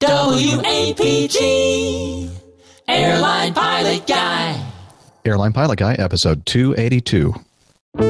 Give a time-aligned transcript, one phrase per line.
[0.00, 1.36] WAPG,
[2.86, 4.64] Airline Pilot Guy.
[5.24, 7.32] Airline Pilot Guy, episode 282.
[7.32, 8.06] Flight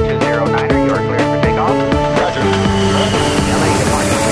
[0.00, 1.76] 209er, you're clear for takeoff.
[2.18, 2.42] Roger.
[3.46, 4.22] LA departure.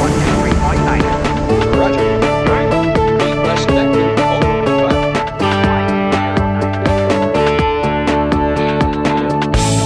[0.00, 1.76] 123.9.
[1.76, 2.08] Roger.
[3.36, 4.08] Request connected.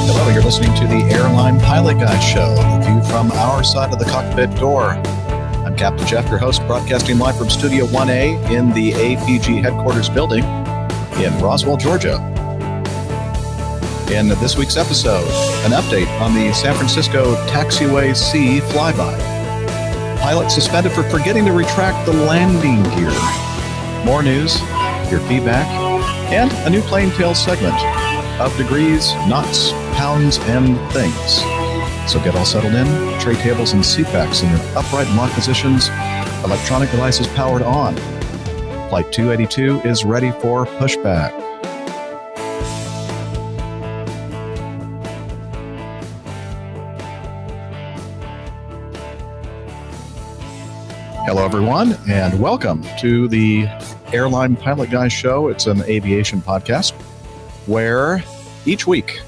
[0.06, 3.98] Hello, you're listening to the Airline Pilot Guy Show, the view from our side of
[3.98, 5.02] the cockpit door.
[5.72, 10.44] I'm Captain Jeff, your host, broadcasting live from Studio 1A in the APG headquarters building
[10.44, 12.16] in Roswell, Georgia.
[14.12, 15.24] In this week's episode,
[15.64, 19.18] an update on the San Francisco Taxiway C flyby.
[20.20, 24.04] Pilot suspended for forgetting to retract the landing gear.
[24.04, 24.60] More news,
[25.10, 25.66] your feedback,
[26.30, 27.82] and a new plane tale segment
[28.38, 31.61] of degrees, knots, pounds, and things.
[32.06, 35.34] So get all settled in, tray tables and seat backs in their upright and locked
[35.34, 35.88] positions,
[36.44, 37.96] electronic devices powered on.
[38.90, 41.30] Flight 282 is ready for pushback.
[51.24, 53.66] Hello, everyone, and welcome to the
[54.12, 55.48] Airline Pilot Guy Show.
[55.48, 56.92] It's an aviation podcast
[57.66, 58.22] where
[58.66, 59.22] each week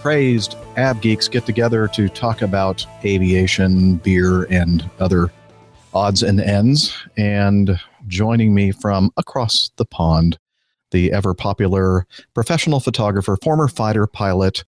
[0.00, 5.32] crazed av geeks get together to talk about aviation, beer, and other
[5.92, 6.94] odds and ends.
[7.16, 10.38] And joining me from across the pond,
[10.90, 14.64] the ever popular professional photographer, former fighter pilot,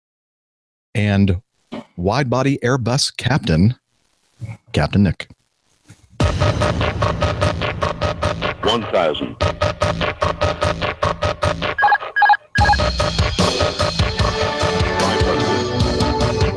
[0.94, 1.40] and
[1.96, 3.74] wide body Airbus captain,
[4.72, 5.28] Captain Nick.
[8.62, 9.36] 1000.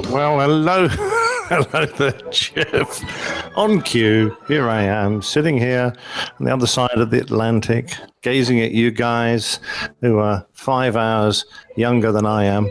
[0.09, 0.87] Well, hello.
[0.89, 2.99] hello there, Jeff.
[3.55, 5.93] On cue, here I am, sitting here
[6.39, 7.93] on the other side of the Atlantic,
[8.23, 9.59] gazing at you guys
[10.01, 12.65] who are five hours younger than I am.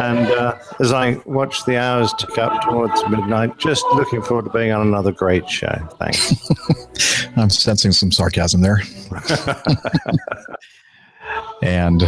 [0.00, 4.50] And uh, as I watch the hours tick up towards midnight, just looking forward to
[4.50, 5.74] being on another great show.
[5.98, 6.46] Thanks.
[7.36, 8.82] I'm sensing some sarcasm there.
[11.62, 12.02] and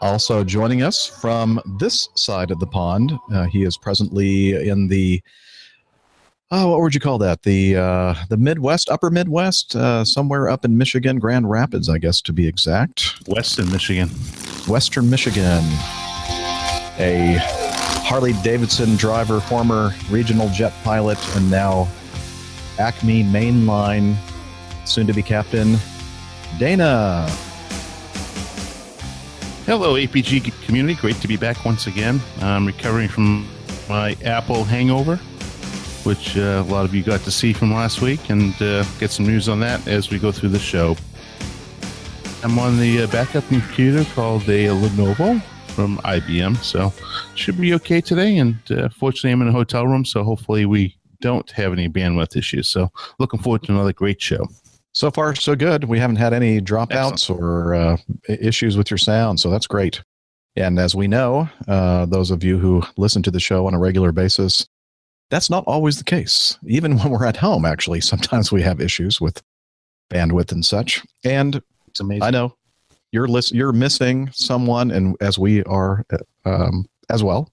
[0.00, 5.22] also joining us from this side of the pond, uh, he is presently in the
[6.50, 7.42] oh, what would you call that?
[7.42, 12.20] The uh, the Midwest, Upper Midwest, uh, somewhere up in Michigan, Grand Rapids, I guess
[12.22, 13.28] to be exact.
[13.28, 14.08] Western Michigan.
[14.66, 15.64] Western Michigan.
[16.98, 17.38] A
[18.04, 21.88] Harley Davidson driver, former regional jet pilot, and now
[22.78, 24.16] Acme mainline,
[24.84, 25.76] soon to be captain,
[26.58, 27.30] Dana.
[29.66, 30.98] Hello, APG community.
[30.98, 32.18] Great to be back once again.
[32.40, 33.46] I'm recovering from
[33.90, 35.16] my Apple hangover,
[36.04, 39.10] which uh, a lot of you got to see from last week, and uh, get
[39.10, 40.96] some news on that as we go through the show.
[42.42, 45.42] I'm on the uh, backup computer called a Lenovo
[45.74, 46.92] from IBM, so
[47.34, 48.38] should be okay today.
[48.38, 52.34] And uh, fortunately, I'm in a hotel room, so hopefully we don't have any bandwidth
[52.34, 52.66] issues.
[52.66, 54.48] So looking forward to another great show.
[54.92, 55.84] So far, so good.
[55.84, 57.96] We haven't had any dropouts or uh,
[58.28, 60.02] issues with your sound, so that's great.
[60.56, 63.78] And as we know, uh, those of you who listen to the show on a
[63.78, 64.66] regular basis,
[65.30, 66.58] that's not always the case.
[66.66, 69.42] Even when we're at home, actually, sometimes we have issues with
[70.10, 71.02] bandwidth and such.
[71.24, 72.24] And It's amazing.
[72.24, 72.56] I know
[73.12, 77.50] you're list- you're missing someone, and as we are uh, um, as well.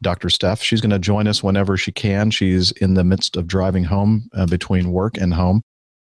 [0.00, 0.30] Dr.
[0.30, 2.32] Steph, she's going to join us whenever she can.
[2.32, 5.62] She's in the midst of driving home uh, between work and home.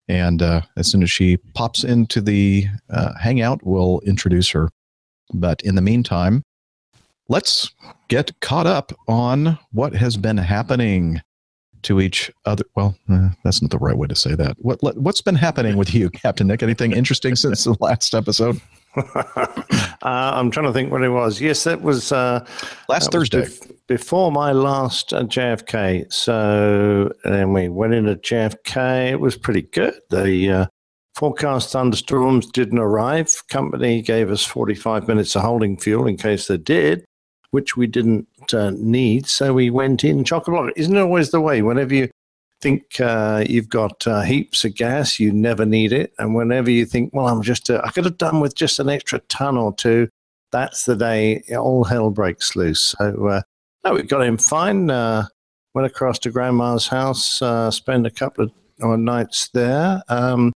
[0.07, 4.69] And uh, as soon as she pops into the uh, hangout, we'll introduce her.
[5.33, 6.43] But in the meantime,
[7.27, 7.71] let's
[8.07, 11.21] get caught up on what has been happening
[11.83, 12.63] to each other.
[12.75, 14.55] Well, uh, that's not the right way to say that.
[14.59, 16.63] What, what's been happening with you, Captain Nick?
[16.63, 18.59] Anything interesting since the last episode?
[18.95, 19.23] uh,
[20.01, 21.39] I'm trying to think what it was.
[21.39, 22.11] Yes, that was.
[22.11, 22.45] Uh,
[22.89, 23.41] Last That was Thursday.
[23.43, 26.11] bef- before my last uh, JFK.
[26.11, 29.11] So then we went into JFK.
[29.11, 29.93] It was pretty good.
[30.09, 30.65] The uh,
[31.15, 33.43] forecast thunderstorms didn't arrive.
[33.49, 37.05] Company gave us 45 minutes of holding fuel in case they did,
[37.51, 39.27] which we didn't uh, need.
[39.27, 40.71] So we went in chock a block.
[40.75, 41.61] Isn't it always the way?
[41.61, 42.09] Whenever you
[42.61, 46.13] think uh, you've got uh, heaps of gas, you never need it.
[46.19, 48.89] And whenever you think, well, I'm just, uh, I could have done with just an
[48.89, 50.09] extra ton or two,
[50.51, 52.95] that's the day all hell breaks loose.
[52.97, 53.41] So, uh,
[53.83, 54.89] no, we got him fine.
[54.89, 55.25] Uh,
[55.73, 58.49] went across to grandma's house, uh, spent a couple
[58.81, 60.01] of nights there.
[60.07, 60.53] Um,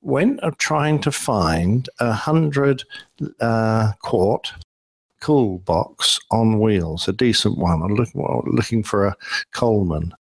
[0.00, 2.84] went trying to find a hundred
[4.00, 4.52] quart
[5.24, 7.82] cool box on wheels, a decent one.
[7.82, 9.16] I'm looking, looking for a
[9.52, 10.12] Coleman.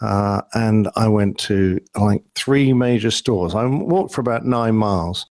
[0.00, 3.54] Uh, and I went to like three major stores.
[3.54, 5.26] I walked for about nine miles,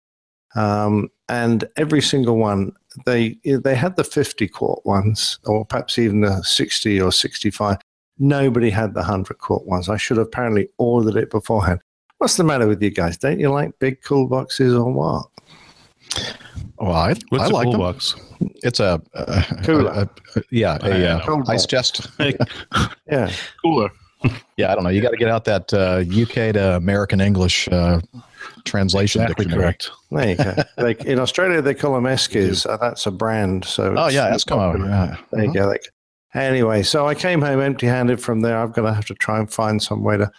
[0.54, 2.72] um, and every single one
[3.06, 7.78] they they had the fifty quart ones, or perhaps even the sixty or sixty five.
[8.18, 9.88] Nobody had the hundred quart ones.
[9.88, 11.80] I should have apparently ordered it beforehand.
[12.18, 13.16] What's the matter with you guys?
[13.16, 15.26] Don't you like big cool boxes or what?
[16.78, 17.80] Well, I, What's I a like cool them.
[17.80, 18.14] box?
[18.62, 19.90] It's a, a, Cooler.
[19.90, 21.20] a- a- yeah, I a, know.
[21.26, 22.06] uh, ice chest.
[23.10, 23.30] Yeah,
[23.62, 23.90] Cooler.
[24.56, 24.90] Yeah, I don't know.
[24.90, 28.00] You got to get out that uh, UK to American English uh,
[28.64, 29.62] translation Exactly dictionary.
[29.64, 29.90] correct.
[30.10, 30.54] there you go.
[30.78, 32.66] like in Australia, they call them Eskies.
[32.68, 33.64] Uh, that's a brand.
[33.64, 34.78] So Oh yeah, it's Eskimo.
[34.88, 35.16] Yeah.
[35.30, 35.66] There you go.
[35.66, 35.86] Like,
[36.34, 38.58] anyway, so I came home empty handed from there.
[38.58, 40.30] I'm going to have to try and find some way to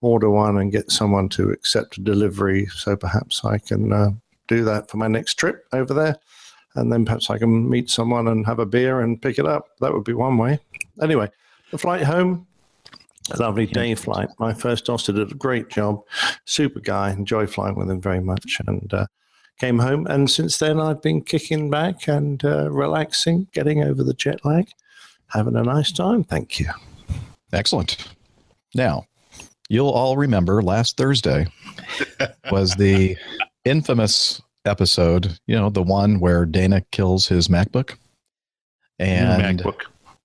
[0.00, 2.66] order one and get someone to accept a delivery.
[2.66, 4.10] So perhaps I can uh,
[4.48, 6.16] do that for my next trip over there.
[6.76, 9.68] And then perhaps I can meet someone and have a beer and pick it up.
[9.80, 10.58] That would be one way.
[11.00, 11.30] Anyway,
[11.70, 12.46] the flight home,
[13.30, 14.28] a lovely day flight.
[14.38, 16.02] My first officer did a great job.
[16.44, 17.12] Super guy.
[17.12, 18.58] Enjoy flying with him very much.
[18.66, 19.06] And uh,
[19.58, 20.06] came home.
[20.08, 24.68] And since then, I've been kicking back and uh, relaxing, getting over the jet lag,
[25.28, 26.24] having a nice time.
[26.24, 26.70] Thank you.
[27.52, 28.08] Excellent.
[28.74, 29.06] Now,
[29.68, 31.46] you'll all remember last Thursday
[32.50, 33.16] was the
[33.64, 37.96] infamous episode, you know, the one where Dana kills his MacBook.
[38.98, 39.80] And new MacBook,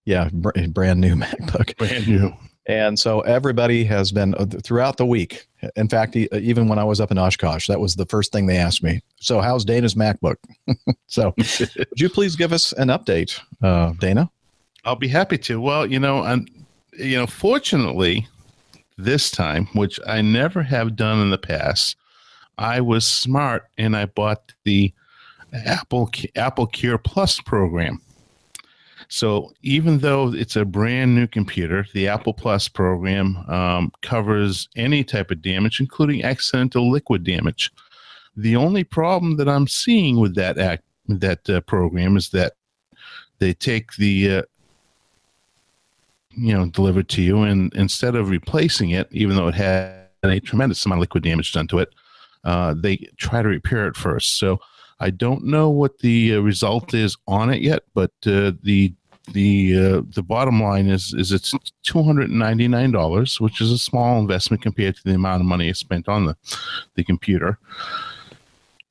[0.05, 1.75] yeah, br- brand new MacBook.
[1.77, 2.33] brand new.
[2.67, 5.47] And so everybody has been uh, throughout the week.
[5.75, 8.45] In fact, e- even when I was up in Oshkosh, that was the first thing
[8.45, 9.01] they asked me.
[9.19, 10.35] So, how's Dana's MacBook?
[11.07, 14.29] so, would you please give us an update, uh, Dana?
[14.85, 15.59] I'll be happy to.
[15.59, 16.45] Well, you know, I'm,
[16.95, 18.27] you know, fortunately,
[18.99, 21.95] this time, which I never have done in the past,
[22.59, 24.93] I was smart and I bought the
[25.53, 28.01] Apple Apple Care Plus program.
[29.07, 35.03] So even though it's a brand new computer, the Apple Plus program um, covers any
[35.03, 37.71] type of damage, including accidental liquid damage.
[38.35, 42.53] The only problem that I'm seeing with that act that uh, program is that
[43.39, 44.41] they take the uh,
[46.31, 50.39] you know delivered to you and instead of replacing it even though it had a
[50.39, 51.89] tremendous amount of liquid damage done to it
[52.43, 54.59] uh, they try to repair it first so
[54.99, 58.93] i don't know what the uh, result is on it yet but uh, the
[59.33, 61.53] the uh, the bottom line is is it's
[61.85, 66.25] $299 which is a small investment compared to the amount of money I spent on
[66.25, 66.35] the
[66.95, 67.59] the computer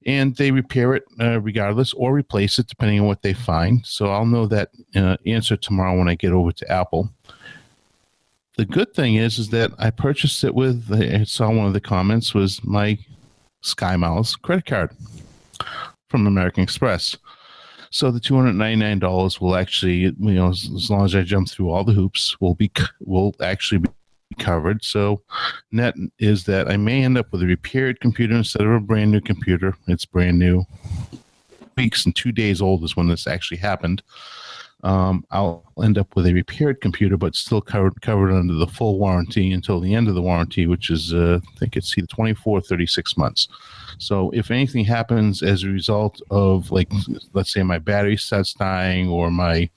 [0.08, 3.84] and they repair it uh, regardless or replace it depending on what they find.
[3.84, 7.10] So I'll know that uh, answer tomorrow when I get over to Apple.
[8.56, 10.90] The good thing is, is that I purchased it with.
[10.90, 12.98] I saw one of the comments was my
[13.60, 14.90] Sky Miles credit card
[16.08, 17.16] from American Express.
[17.90, 21.14] So the two hundred ninety nine dollars will actually, you know, as, as long as
[21.14, 22.70] I jump through all the hoops, will be
[23.00, 23.88] will actually be
[24.38, 24.84] covered.
[24.84, 25.22] So
[25.72, 29.10] net is that I may end up with a repaired computer instead of a brand
[29.10, 29.74] new computer.
[29.86, 30.64] It's brand new.
[31.76, 34.02] Weeks and two days old is when this actually happened.
[34.84, 38.98] Um, I'll end up with a repaired computer, but still covered covered under the full
[38.98, 42.58] warranty until the end of the warranty, which is uh, I think it's either 24
[42.58, 43.48] or 36 months.
[43.98, 46.92] So if anything happens as a result of like
[47.32, 49.68] let's say my battery starts dying or my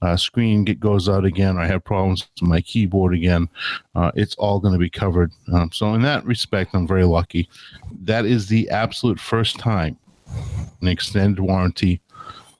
[0.00, 3.48] uh, screen get, goes out again, or I have problems with my keyboard again,
[3.94, 5.32] uh, it's all going to be covered.
[5.52, 7.48] Um, so in that respect, I'm very lucky.
[8.04, 9.98] That is the absolute first time
[10.80, 12.00] an extended warranty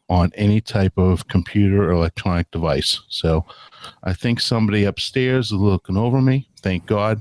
[0.09, 3.01] on any type of computer or electronic device.
[3.09, 3.45] So
[4.05, 6.49] I think somebody upstairs is looking over me.
[6.61, 7.21] Thank God.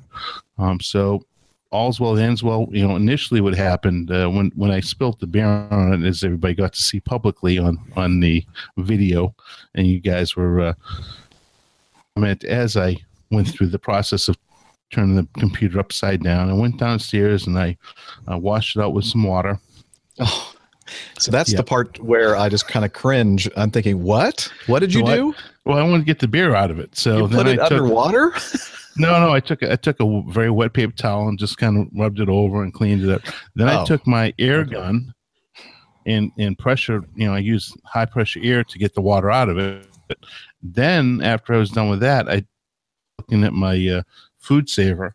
[0.58, 1.26] Um, so
[1.72, 2.68] all's well that ends well.
[2.72, 6.24] You know, initially what happened uh, when when I spilt the beer on it, as
[6.24, 8.46] everybody got to see publicly on on the
[8.78, 9.36] video,
[9.76, 10.62] and you guys were.
[10.62, 10.74] Uh,
[12.16, 12.98] I meant as I
[13.30, 14.38] went through the process of
[14.92, 17.78] turning the computer upside down, I went downstairs and I
[18.32, 19.60] uh, washed it out with some water.
[20.20, 20.54] Oh,
[21.20, 23.50] so that's the part where I just kind of cringe.
[23.58, 24.52] I'm thinking, what?
[24.68, 25.36] What did you So I- do?
[25.66, 27.60] Well, I wanted to get the beer out of it, so you then put it
[27.60, 28.34] I took, underwater?
[29.00, 31.78] No, no, I took a, I took a very wet paper towel and just kind
[31.78, 33.22] of rubbed it over and cleaned it up.
[33.54, 34.72] Then I Oh, took my air okay.
[34.72, 35.14] gun
[36.08, 39.50] and and pressure, you know, I used high pressure air to get the water out
[39.50, 39.86] of it.
[40.64, 42.44] Then after I was done with that, I
[43.20, 44.02] looking at my uh,
[44.40, 45.14] food saver.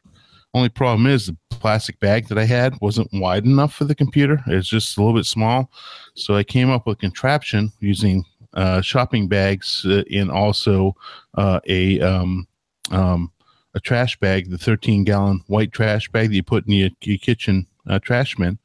[0.54, 4.42] Only problem is the plastic bag that I had wasn't wide enough for the computer.
[4.46, 5.70] It's just a little bit small,
[6.14, 10.94] so I came up with a contraption using uh, shopping bags uh, and also
[11.34, 12.46] uh, a um,
[12.90, 13.32] um,
[13.74, 17.18] a trash bag, the 13 gallon white trash bag that you put in your, your
[17.18, 18.58] kitchen uh, trash bin.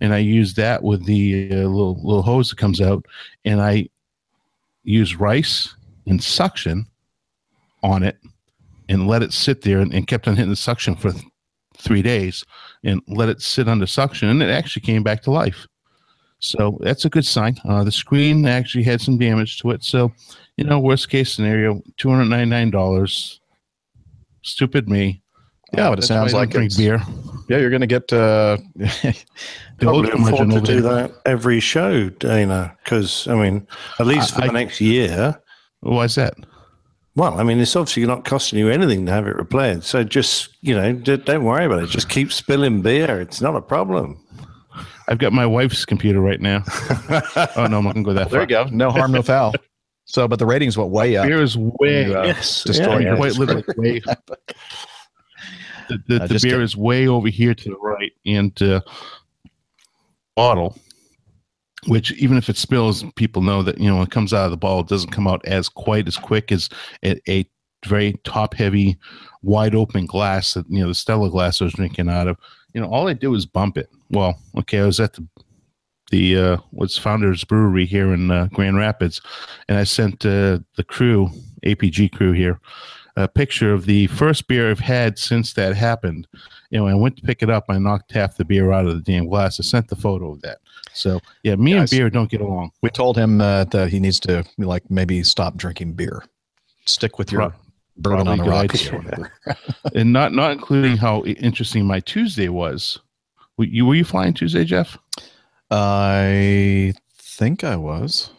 [0.00, 3.06] And I use that with the uh, little, little hose that comes out.
[3.44, 3.88] And I
[4.84, 5.74] use rice
[6.06, 6.86] and suction
[7.82, 8.18] on it
[8.92, 11.24] and let it sit there and, and kept on hitting the suction for th-
[11.78, 12.44] three days
[12.84, 15.66] and let it sit under suction and it actually came back to life.
[16.40, 17.56] So that's a good sign.
[17.64, 19.82] Uh, the screen actually had some damage to it.
[19.82, 20.12] So,
[20.56, 23.40] you know, worst case scenario, two hundred ninety nine dollars.
[24.42, 25.22] Stupid me.
[25.72, 27.00] Yeah, but it sounds like drink beer.
[27.48, 28.12] Yeah, you're going to get.
[28.12, 28.58] Uh,
[29.80, 33.66] Probably afford to do that every show, Dana, because I mean,
[33.98, 35.40] at least for I- the next year.
[35.80, 36.34] Why is that?
[37.14, 39.84] Well, I mean, it's obviously not costing you anything to have it repaired.
[39.84, 41.90] So just you know, d- don't worry about it.
[41.90, 43.20] Just keep spilling beer.
[43.20, 44.18] It's not a problem.
[45.08, 46.62] I've got my wife's computer right now.
[47.10, 48.46] oh no, I'm not gonna go that far.
[48.46, 48.64] there far.
[48.64, 48.76] you go.
[48.76, 49.52] No harm, no foul.
[50.04, 51.26] So, but the ratings went way up.
[51.26, 54.00] Beer is way You, uh, yes, destroy I mean, your quite literally way.
[55.88, 56.60] The, the, Uh, the beer kidding.
[56.62, 58.80] is way over here to the right, and uh,
[60.36, 60.78] bottle,
[61.86, 64.50] which even if it spills, people know that you know when it comes out of
[64.50, 66.68] the ball, it doesn't come out as quite as quick as
[67.04, 67.48] a, a
[67.86, 68.96] very top heavy,
[69.42, 72.36] wide open glass that you know the Stella glass I was drinking out of.
[72.72, 73.88] You know, all I do is bump it.
[74.10, 75.26] Well, okay, I was at the
[76.12, 79.20] the uh, what's Founders Brewery here in uh, Grand Rapids,
[79.68, 81.30] and I sent uh, the crew,
[81.64, 82.60] APG crew here,
[83.16, 86.28] a picture of the first beer I've had since that happened.
[86.70, 87.64] You know, I went to pick it up.
[87.68, 89.58] I knocked half the beer out of the damn glass.
[89.58, 90.58] I sent the photo of that.
[90.94, 91.80] So yeah, me Guys.
[91.80, 92.72] and beer don't get along.
[92.82, 96.24] We told him uh, that he needs to like maybe stop drinking beer.
[96.84, 97.54] Stick with your
[97.96, 98.88] bourbon on the rocks.
[98.88, 99.32] good or whatever.
[99.94, 102.98] and not not including how interesting my Tuesday was.
[103.58, 104.96] Were you, were you flying Tuesday, Jeff?
[105.70, 108.30] I think I was.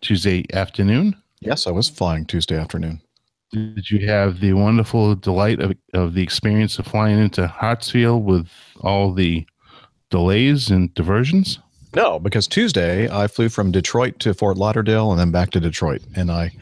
[0.00, 1.16] Tuesday afternoon.
[1.40, 3.00] Yes, I was flying Tuesday afternoon.
[3.52, 8.48] Did you have the wonderful delight of, of the experience of flying into Hartsfield with
[8.80, 9.46] all the
[10.10, 11.58] delays and diversions?
[11.96, 16.02] No, because Tuesday I flew from Detroit to Fort Lauderdale and then back to Detroit,
[16.14, 16.52] and I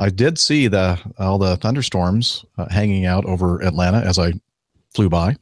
[0.00, 4.32] I did see the all the thunderstorms uh, hanging out over Atlanta as I
[4.92, 5.36] flew by.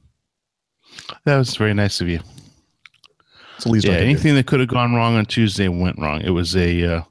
[1.24, 2.20] That was very nice of you.
[3.56, 4.10] It's the least yeah, I could do.
[4.10, 6.20] anything that could have gone wrong on Tuesday went wrong.
[6.20, 7.02] It was a uh,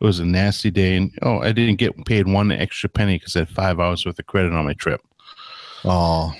[0.00, 3.34] it was a nasty day, and oh, I didn't get paid one extra penny because
[3.34, 5.00] I had five hours worth of credit on my trip.
[5.84, 6.32] Oh,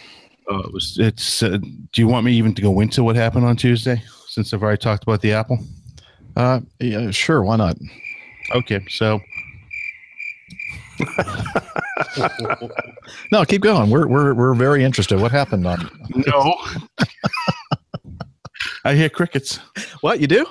[0.48, 1.42] Uh, it was it's.
[1.42, 4.00] Uh, do you want me even to go into what happened on Tuesday?
[4.30, 5.58] Since I've already talked about the Apple.
[6.36, 7.76] uh, yeah, sure, why not?
[8.54, 9.20] Okay, so
[13.32, 13.90] No, keep going.
[13.90, 15.20] We're we're we're very interested.
[15.20, 16.54] What happened on no,
[18.84, 19.58] I hear crickets.
[20.00, 20.46] what you do?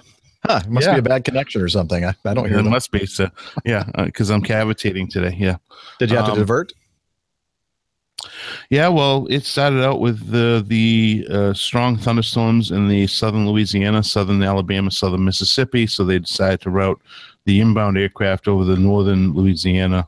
[0.45, 0.93] Huh, it must Yeah.
[0.95, 2.03] be a bad connection or something.
[2.05, 2.71] I, I don't hear It them.
[2.71, 3.29] must be so.
[3.65, 5.36] Yeah, because I'm cavitating today.
[5.39, 5.55] Yeah.
[6.00, 6.74] Did you have to um, divert?
[8.69, 14.03] Yeah, well, it started out with the the uh, strong thunderstorms in the southern Louisiana,
[14.03, 15.88] southern Alabama, southern Mississippi.
[15.88, 17.01] So they decided to route
[17.45, 20.07] the inbound aircraft over the northern Louisiana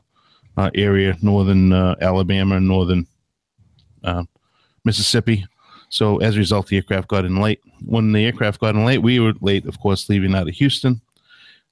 [0.56, 3.06] uh, area, northern uh, Alabama, northern
[4.04, 4.24] uh,
[4.84, 5.44] Mississippi.
[5.88, 7.60] So as a result, the aircraft got in late.
[7.84, 11.00] When the aircraft got in late, we were late, of course, leaving out of Houston,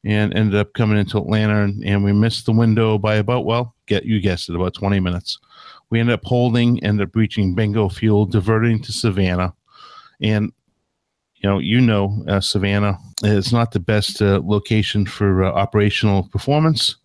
[0.05, 3.75] and ended up coming into Atlanta, and, and we missed the window by about well,
[3.87, 5.39] get you guessed it, about twenty minutes
[5.91, 9.53] we ended up holding, ended up reaching Bingo Fuel, diverting to Savannah.
[10.21, 10.53] And,
[11.37, 16.25] you know, you know, uh, Savannah is not the best uh, location for uh, operational
[16.25, 16.97] performance.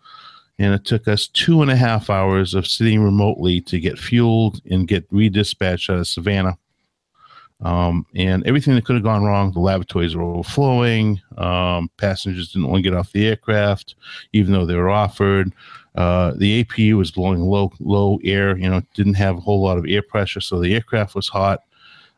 [0.57, 4.61] And it took us two and a half hours of sitting remotely to get fueled
[4.69, 6.57] and get redispatched out of Savannah.
[7.61, 11.21] Um, and everything that could have gone wrong, the lavatories were overflowing.
[11.37, 13.95] Um, passengers didn't want to get off the aircraft,
[14.33, 15.53] even though they were offered.
[15.95, 18.57] Uh, the APU was blowing low low air.
[18.57, 21.61] You know, didn't have a whole lot of air pressure, so the aircraft was hot.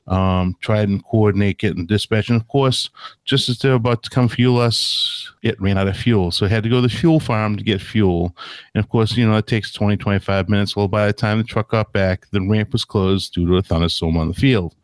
[0.07, 2.89] Um, tried and coordinate getting dispatch, and of course,
[3.25, 6.31] just as they're about to come fuel us, it ran out of fuel.
[6.31, 8.33] So I had to go to the fuel farm to get fuel.
[8.73, 10.77] And of course, you know, it takes 20, 25 minutes.
[10.77, 13.61] Well, by the time the truck got back, the ramp was closed due to a
[13.61, 14.75] thunderstorm on the field.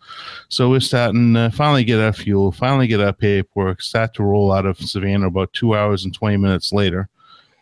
[0.49, 4.51] So we're starting to finally get our fuel, finally get our paperwork, start to roll
[4.51, 7.09] out of Savannah about two hours and 20 minutes later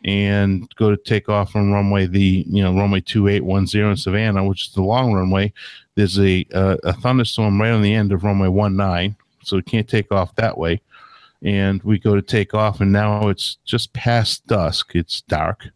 [0.04, 4.68] and go to take off on runway the you know runway 2810 in Savannah, which
[4.68, 5.54] is the long runway.
[5.96, 9.88] There's a uh, a thunderstorm right on the end of runway 19, so we can't
[9.88, 10.82] take off that way.
[11.44, 14.96] And we go to take off, and now it's just past dusk.
[14.96, 15.70] It's dark,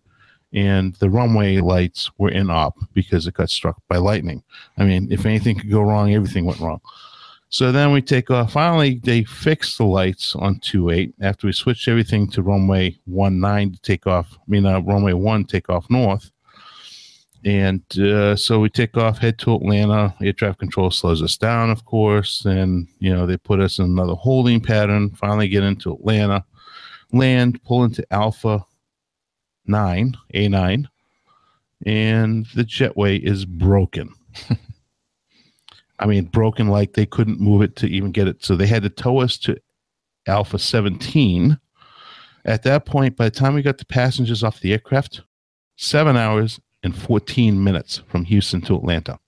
[0.53, 4.43] and the runway lights were in op because it got struck by lightning.
[4.77, 6.81] I mean, if anything could go wrong, everything went wrong.
[7.55, 8.51] So then we take off.
[8.51, 13.79] Finally, they fixed the lights on 28 after we switched everything to runway 19 to
[13.79, 14.27] take off.
[14.33, 16.29] I mean, uh, runway 1 take off north.
[17.45, 20.13] And uh, so we take off, head to Atlanta.
[20.21, 22.43] Air traffic control slows us down, of course.
[22.43, 25.11] And, you know, they put us in another holding pattern.
[25.11, 26.43] Finally get into Atlanta,
[27.13, 28.65] land, pull into Alpha
[29.65, 30.87] 9, A9.
[31.85, 34.13] and the jetway is broken.
[35.99, 38.43] I mean, broken like they couldn't move it to even get it.
[38.43, 39.57] So they had to tow us to
[40.27, 41.57] Alpha 17.
[42.43, 45.21] At that point, by the time we got the passengers off the aircraft,
[45.77, 49.19] seven hours and 14 minutes from Houston to Atlanta.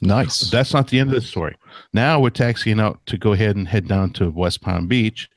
[0.00, 0.50] Nice.
[0.50, 1.56] That's not the end of the story.
[1.92, 5.28] Now we're taxiing out to go ahead and head down to West Palm Beach,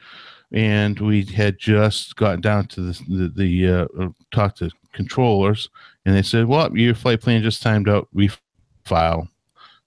[0.51, 5.69] and we had just gotten down to the the, the uh, uh, talk to controllers,
[6.05, 8.09] and they said, "Well, your flight plan just timed out.
[8.13, 9.29] Refile."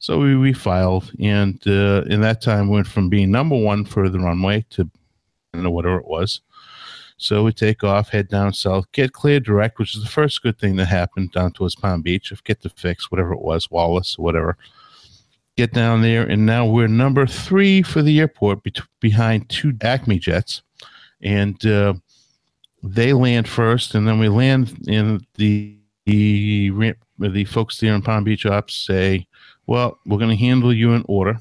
[0.01, 4.19] So we refiled, and uh, in that time went from being number one for the
[4.19, 4.91] runway to
[5.53, 6.41] I don't know whatever it was.
[7.19, 10.59] So we take off, head down south, get clear direct, which is the first good
[10.59, 12.33] thing that happened down towards Palm Beach.
[12.33, 14.57] If get the fix, whatever it was, Wallace, whatever.
[15.59, 20.19] Get down there, and now we're number three for the airport, bet- behind two Acme
[20.19, 20.63] jets,
[21.21, 21.93] and uh,
[22.83, 25.77] they land first, and then we land in the
[26.07, 29.27] the the folks there in Palm Beach ops say,
[29.67, 31.39] "Well, we're going to handle you in order."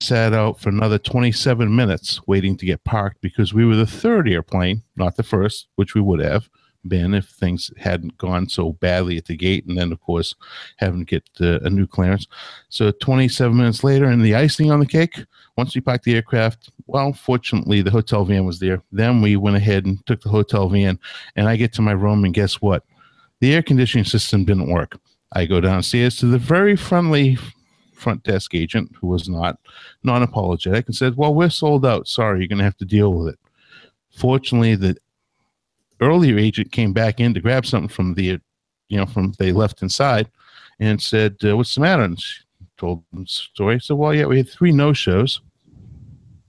[0.00, 4.28] sat out for another 27 minutes waiting to get parked because we were the third
[4.28, 6.48] airplane, not the first, which we would have
[6.88, 9.66] been if things hadn't gone so badly at the gate.
[9.66, 10.34] And then, of course,
[10.76, 12.26] having to get uh, a new clearance.
[12.68, 15.24] So 27 minutes later, and the icing on the cake,
[15.56, 18.82] once we parked the aircraft, well, fortunately, the hotel van was there.
[18.92, 20.98] Then we went ahead and took the hotel van,
[21.34, 22.84] and I get to my room, and guess what?
[23.40, 24.98] The air conditioning system didn't work.
[25.32, 27.38] I go downstairs to the very friendly
[27.92, 29.58] front desk agent who was not
[30.04, 32.08] non-apologetic and said, "Well, we're sold out.
[32.08, 33.38] Sorry, you're going to have to deal with it."
[34.16, 34.96] Fortunately, the
[36.00, 38.38] earlier agent came back in to grab something from the,
[38.88, 40.30] you know, from they left inside,
[40.78, 42.42] and said, uh, "What's the matter?" And she
[42.76, 43.80] told them the story.
[43.80, 45.40] So, well, yeah, we had three no-shows.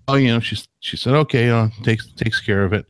[0.08, 2.86] Oh, you know, she she said, "Okay, uh, takes takes care of it."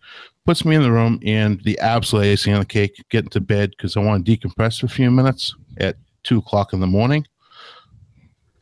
[0.48, 3.04] Puts me in the room, and the absolute icing on the cake.
[3.10, 6.72] Get into bed because I want to decompress for a few minutes at two o'clock
[6.72, 7.28] in the morning.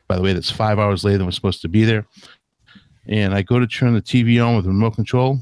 [0.08, 2.04] By the way, that's five hours later than we're supposed to be there.
[3.06, 5.38] And I go to turn the TV on with the remote control.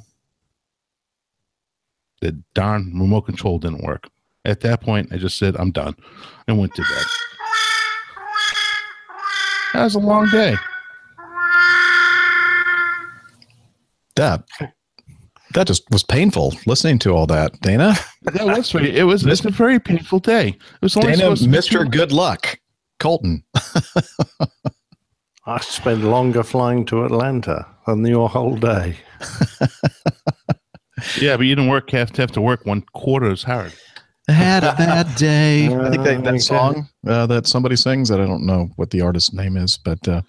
[2.20, 4.10] The darn remote control didn't work.
[4.44, 5.96] At that point, I just said, I'm done
[6.46, 7.04] and went to bed.
[9.72, 10.56] That was a long day.
[14.16, 14.44] That
[15.54, 17.94] that just was painful listening to all that, Dana.
[18.22, 20.48] That was very, it was it's a very painful day.
[20.48, 22.58] It was only Dana, supposed to be Mister Good Luck,
[22.98, 23.44] Colton.
[25.46, 28.96] I spent longer flying to Atlanta than your whole day.
[31.20, 33.72] Yeah, but you didn't work have to have to work one quarter as hard.
[34.28, 35.66] I had a bad day.
[35.74, 39.02] I think that, that song uh, that somebody sings that I don't know what the
[39.02, 40.22] artist's name is, but uh,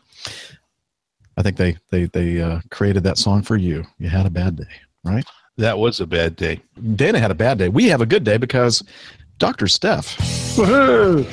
[1.37, 3.85] I think they they they uh, created that song for you.
[3.99, 5.25] You had a bad day, right?
[5.57, 6.59] That was a bad day.
[6.95, 7.69] Dana had a bad day.
[7.69, 8.83] We have a good day because
[9.39, 9.67] Dr.
[9.67, 10.17] Steph
[10.57, 11.23] Woohoo!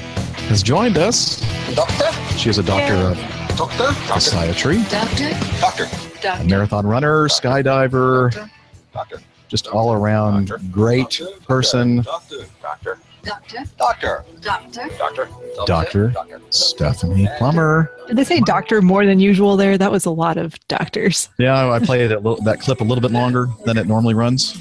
[0.48, 1.40] has joined us.
[1.74, 2.12] Doctor?
[2.38, 3.16] She is a doctor of
[3.56, 3.84] Doctor?
[4.06, 4.20] Doctor?
[4.20, 5.30] psychiatry, Doctor?
[5.60, 5.84] Doctor?
[5.84, 6.44] a Doctor?
[6.44, 8.48] marathon runner, skydiver,
[8.92, 9.18] Doctor?
[9.48, 10.64] just all around Doctor.
[10.70, 11.44] great Doctor.
[11.46, 12.02] person.
[12.02, 12.36] Doctor?
[12.60, 12.98] Doctor?
[13.22, 13.64] Doctor?
[13.78, 14.24] Doctor?
[14.40, 14.88] Doctor?
[14.98, 15.28] Doctor?
[15.66, 16.08] Doctor.
[16.08, 16.40] Doctor?
[16.50, 17.90] Stephanie Plummer.
[18.08, 19.78] Did they say doctor more than usual there?
[19.78, 21.28] That was a lot of doctors.
[21.38, 24.52] Yeah, I played that, little, that clip a little bit longer than it normally runs.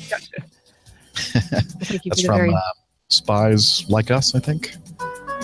[1.15, 2.59] Thank That's from very- uh,
[3.09, 4.75] Spies Like Us, I think.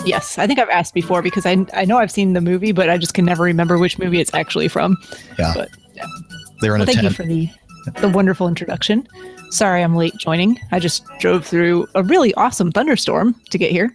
[0.04, 2.88] yes, I think I've asked before because I I know I've seen the movie, but
[2.88, 4.96] I just can never remember which movie it's actually from.
[5.38, 5.52] Yeah.
[5.54, 5.68] But
[6.60, 7.48] They're in well, a thank you for the
[8.00, 9.06] the wonderful introduction.
[9.50, 10.58] Sorry, I'm late joining.
[10.72, 13.94] I just drove through a really awesome thunderstorm to get here.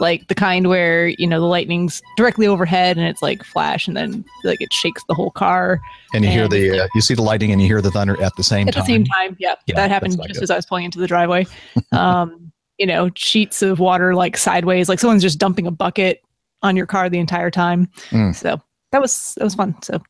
[0.00, 3.96] Like the kind where, you know, the lightning's directly overhead and it's like flash and
[3.96, 5.80] then like it shakes the whole car
[6.12, 8.32] and you hear the uh, you see the lightning and you hear the thunder at
[8.36, 8.82] the same at time.
[8.82, 9.36] At the same time.
[9.40, 10.42] Yeah, Yeah, that happened just good.
[10.42, 11.46] as I was pulling into the driveway.
[11.92, 16.22] Um, you know, sheets of water like sideways, like someone's just dumping a bucket
[16.62, 17.88] on your car the entire time.
[18.10, 18.34] Mm.
[18.36, 18.60] So
[18.92, 19.74] that was that was fun.
[19.82, 20.00] So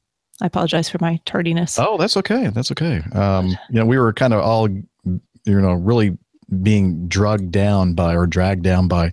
[0.43, 1.79] I apologize for my tardiness.
[1.79, 2.49] Oh, that's okay.
[2.49, 3.01] That's okay.
[3.13, 6.17] Um, you know, we were kind of all, you know, really
[6.63, 9.13] being drugged down by or dragged down by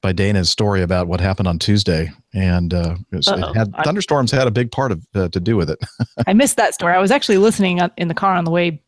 [0.00, 3.52] by Dana's story about what happened on Tuesday, and uh, it, was- it Uh-oh.
[3.52, 5.78] had I- thunderstorms had a big part of uh, to do with it.
[6.26, 6.94] I missed that story.
[6.94, 8.80] I was actually listening in the car on the way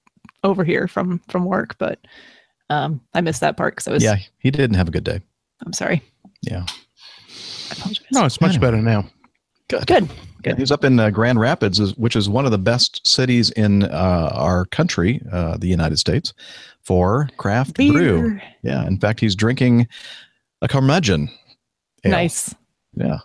[0.45, 1.99] over here from from work, but
[2.69, 4.03] um, I missed that part because I was.
[4.05, 5.21] yeah, he didn't have a good day.
[5.67, 6.03] I'm sorry.
[6.43, 6.65] Yeah.
[6.69, 8.05] I apologize.
[8.13, 8.67] No, it's much Anyway.
[8.67, 9.09] better now.
[9.69, 9.87] Good.
[9.87, 10.09] Good.
[10.45, 13.85] Yeah, he's up in uh, Grand Rapids, which is one of the best cities in
[13.85, 16.33] uh, our country, uh, the United States,
[16.83, 18.41] for craft brew.
[18.63, 18.87] Yeah.
[18.87, 19.89] In fact, he's drinking
[20.63, 21.29] a curmudgeon.
[22.05, 22.11] ale.
[22.13, 22.55] Nice.
[22.95, 23.19] Yeah.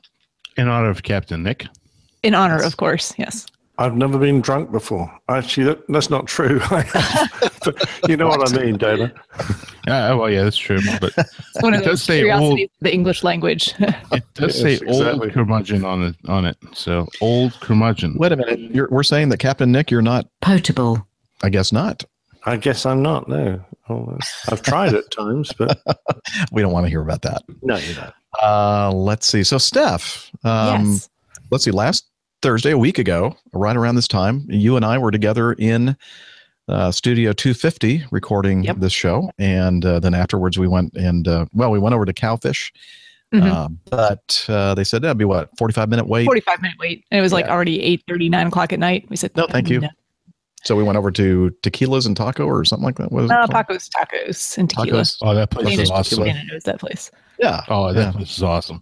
[0.58, 1.68] In honor of Captain Nick.
[2.24, 3.14] In honor, of course.
[3.18, 3.46] Yes.
[3.78, 5.12] I've never been drunk before.
[5.28, 6.60] Actually, that, that's not true.
[6.70, 9.14] but you know what I mean, Dana.
[9.88, 10.80] Uh, well, yeah, that's true.
[11.00, 13.74] But It's one of It those does say old- of the English language.
[13.80, 15.28] it does Yes, say exactly.
[15.28, 16.16] old curmudgeon on it.
[16.28, 18.16] On it, so old curmudgeon.
[18.18, 18.60] Wait a minute.
[18.60, 20.28] You're, we're saying that Captain Nick, you're not.
[20.42, 21.06] Potable.
[21.44, 22.04] I guess not.
[22.46, 23.28] I guess I'm not.
[23.28, 24.18] No, Oh,
[24.50, 25.80] I've tried at times, but
[26.52, 27.44] We don't want to hear about that.
[27.62, 28.14] no, you don't.
[28.42, 29.44] Uh, let's see.
[29.44, 31.10] So, Steph, um, yes.
[31.52, 31.72] let's see.
[31.72, 32.06] Last
[32.42, 35.96] Thursday, a week ago, right around this time, you and I were together in
[36.68, 38.78] uh, Studio 250 recording Yep.
[38.78, 42.14] this show, and uh, then afterwards we went and uh, well, we went over to
[42.14, 42.72] Cowfish,
[43.34, 43.52] Mhm.
[43.52, 46.26] uh, but uh, they said that'd be what 45 minute wait.
[46.26, 47.06] 45 minute wait.
[47.12, 49.06] And it was like already 8 9 o'clock at night.
[49.10, 49.82] We said, No, thank you.
[50.64, 53.12] So we went over to Tequilas and Taco or something like that.
[53.12, 53.68] What is it Uh, called?
[53.68, 55.02] Pacos Tacos and tequila.
[55.02, 55.18] Tacos.
[55.22, 56.24] Oh, that place is awesome.
[56.24, 57.12] Dana knows that place.
[57.40, 57.62] Yeah.
[57.68, 58.12] Oh, that Yeah.
[58.12, 58.82] place is awesome.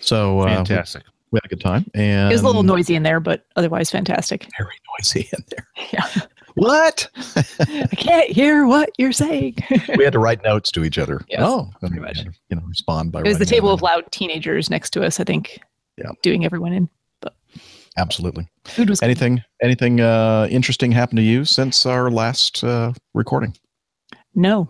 [0.00, 1.04] So uh, we, Fantastic.
[1.30, 3.88] we had a good time, and It was a little noisy in there, but otherwise
[3.90, 4.48] fantastic.
[4.58, 5.66] very noisy in there.
[5.92, 6.22] Yeah.
[6.56, 7.08] What?
[7.60, 9.56] I can't hear what you're saying.
[9.96, 11.20] we had to write notes to each other.
[11.28, 12.18] Yes, oh, pretty much.
[12.24, 13.20] to, you know, respond by.
[13.20, 15.58] it was the table of loud teenagers next to us, I think.
[15.98, 16.10] Yeah.
[16.22, 16.88] Doing everyone in.
[17.24, 17.30] in.
[17.98, 18.46] Absolutely.
[18.64, 19.42] Food was Anything?
[19.62, 23.56] Anything uh, interesting happened to you since our last uh, recording?
[24.34, 24.68] No.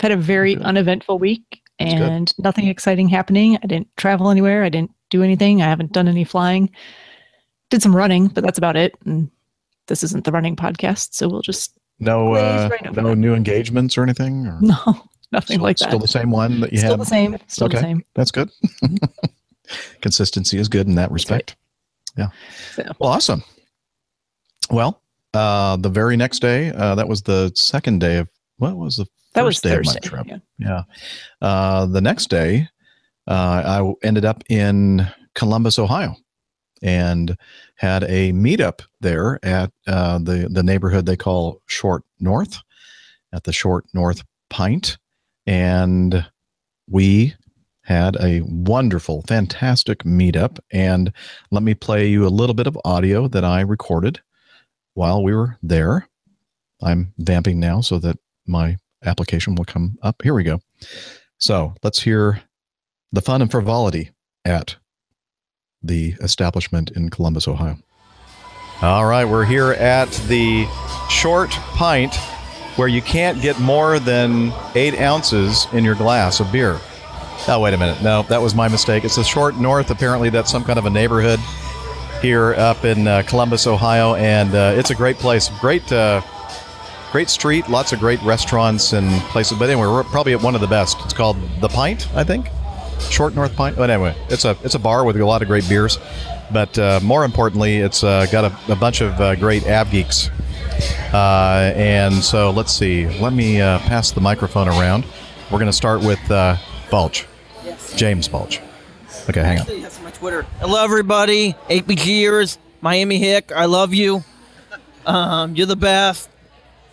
[0.00, 0.64] Had a very Okay.
[0.64, 2.02] uneventful week That's good.
[2.02, 3.56] and nothing exciting happening.
[3.62, 4.64] I didn't travel anywhere.
[4.64, 5.62] I didn't do anything.
[5.62, 6.70] I haven't done any flying.
[7.70, 8.94] Did some running, but that's about it.
[9.06, 9.30] And
[9.88, 13.16] this isn't the running podcast, so we'll just No, uh, right no that.
[13.16, 14.46] new engagements or anything.
[14.46, 14.76] Or no,
[15.32, 15.88] nothing still, like that.
[15.88, 17.00] Still the same one that you Still had.
[17.00, 17.36] the same.
[17.48, 17.76] Still Okay.
[17.76, 18.04] the same.
[18.14, 18.50] That's good.
[20.00, 21.56] Consistency is good in that respect.
[22.16, 22.28] Yeah.
[22.74, 22.84] So.
[22.98, 23.42] Well, awesome.
[24.70, 25.02] Well,
[25.34, 29.06] uh, the very next day, uh, that was the second day of what was the
[29.34, 30.26] That was first day of my trip?
[30.26, 30.38] yeah.
[30.58, 30.82] Yeah.
[31.42, 32.68] Uh, the next day,
[33.26, 36.16] uh, I ended up in Columbus, Ohio,
[36.82, 37.36] and
[37.76, 42.58] had a meetup there at uh, the the neighborhood they call Short North,
[43.32, 44.98] at the Short North Pint,
[45.46, 46.26] and
[46.88, 47.34] we
[47.88, 50.58] had a wonderful, fantastic meetup.
[50.70, 51.10] And
[51.50, 54.20] let me play you a little bit of audio that I recorded
[54.92, 56.06] while we were there.
[56.82, 60.20] I'm vamping now so that my application will come up.
[60.22, 60.60] Here we go.
[61.38, 62.42] So let's hear
[63.12, 64.10] the fun and frivolity
[64.44, 64.76] at
[65.82, 67.78] the establishment in Columbus, Ohio.
[68.80, 70.66] All right, we're here at the
[71.10, 72.14] short pint
[72.76, 76.78] where you can't get more than eight ounces in your glass of beer.
[77.48, 78.02] Oh, wait a minute.
[78.02, 79.04] No, that was my mistake.
[79.04, 79.90] It's the short north.
[79.90, 81.40] Apparently, that's some kind of a neighborhood
[82.20, 85.48] here up in uh, Columbus, Ohio, and uh, it's a great place.
[85.60, 86.20] Great, uh,
[87.10, 87.68] great street.
[87.68, 89.58] Lots of great restaurants and places.
[89.58, 90.98] But anyway, we're probably at one of the best.
[91.04, 92.48] It's called the Pint, I think.
[93.00, 93.76] Short North Pint.
[93.76, 95.98] But anyway, it's a it's a bar with a lot of great beers.
[96.50, 100.30] But uh, more importantly, it's uh, got a, a bunch of uh, great av geeks.
[101.12, 103.06] Uh, and so let's see.
[103.20, 105.04] Let me uh, pass the microphone around.
[105.50, 106.56] We're going to start with uh,
[106.90, 107.26] Bulge,
[107.96, 108.60] James Bulge.
[109.28, 109.66] Okay, hang on.
[110.18, 110.42] Twitter.
[110.58, 111.54] Hello, everybody.
[111.70, 114.24] APGers, Miami Hick, I love you.
[115.06, 116.28] Um, you're the best.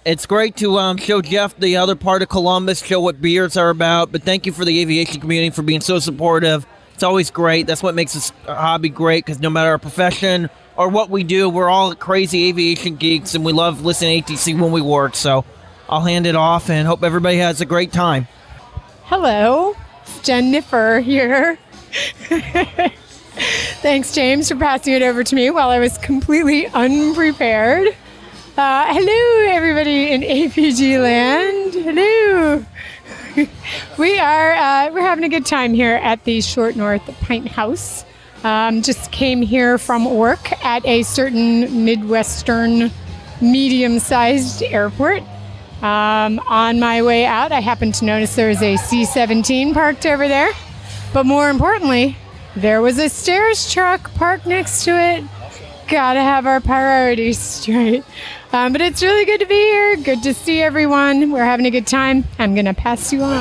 [0.06, 3.72] It's great to um, show Jeff the other part of Columbus, show what beers are
[3.72, 4.12] about.
[4.12, 6.68] But thank you for the aviation community for being so supportive.
[6.94, 7.66] It's always great.
[7.66, 11.50] That's what makes this hobby great because no matter our profession or what we do,
[11.50, 15.16] we're all crazy aviation geeks and we love listening to ATC when we work.
[15.16, 15.44] So
[15.90, 18.28] I'll hand it off and hope everybody has a great time.
[19.06, 21.58] Hello, it's Jennifer here.
[23.82, 27.96] Thanks, James, for passing it over to me while I was completely unprepared.
[28.58, 31.74] Uh, hello, everybody in APG land.
[31.74, 32.66] Hello.
[33.98, 38.06] we are uh, we're having a good time here at the Short North Pint House.
[38.46, 42.92] Um, just came here from work at a certain midwestern
[43.42, 45.24] medium-sized airport.
[45.82, 50.30] Um, on my way out, I happened to notice there was a C-17 parked over
[50.30, 50.54] there.
[51.12, 52.16] But more importantly,
[52.56, 55.26] there was a stairs truck parked next to it.
[55.90, 58.06] Gotta have our priorities straight.
[58.56, 59.98] Um, but it's really good to be here.
[59.98, 61.30] Good to see everyone.
[61.30, 62.24] We're having a good time.
[62.40, 63.36] I'm gonna pass you on.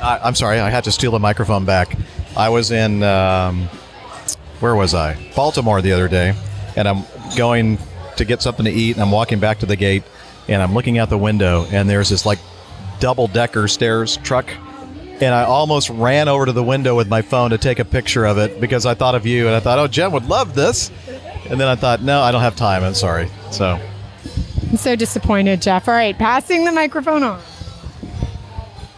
[0.00, 1.96] I, I'm sorry, I had to steal the microphone back.
[2.36, 3.68] I was in, um,
[4.60, 5.18] where was I?
[5.34, 6.34] Baltimore the other day,
[6.76, 7.02] and I'm
[7.36, 7.76] going
[8.18, 10.04] to get something to eat, and I'm walking back to the gate,
[10.46, 12.38] and I'm looking out the window, and there's this like
[13.00, 14.48] double decker stairs truck.
[15.20, 18.24] And I almost ran over to the window with my phone to take a picture
[18.26, 20.92] of it because I thought of you, and I thought, oh, Jen would love this.
[21.48, 22.84] And then I thought, no, I don't have time.
[22.84, 23.28] I'm sorry.
[23.50, 23.80] So,
[24.70, 25.88] I'm so disappointed, Jeff.
[25.88, 27.40] All right, passing the microphone on.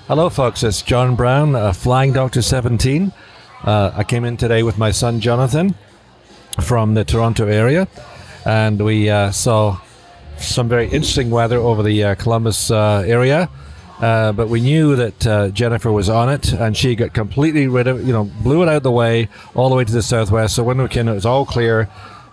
[0.07, 0.63] Hello, folks.
[0.63, 3.13] It's John Brown, uh, Flying Doctor 17.
[3.65, 5.75] Uh, I came in today with my son Jonathan
[6.61, 7.89] from the Toronto area,
[8.45, 9.81] and we uh, saw
[10.37, 13.49] some very interesting weather over the uh, Columbus uh, area.
[14.01, 18.05] Uh, but we knew that Jennifer was on it, and she got completely rid of,
[18.07, 20.57] you know, blew it out the way all the way to the southwest.
[20.57, 21.89] So when we came, it was all clear,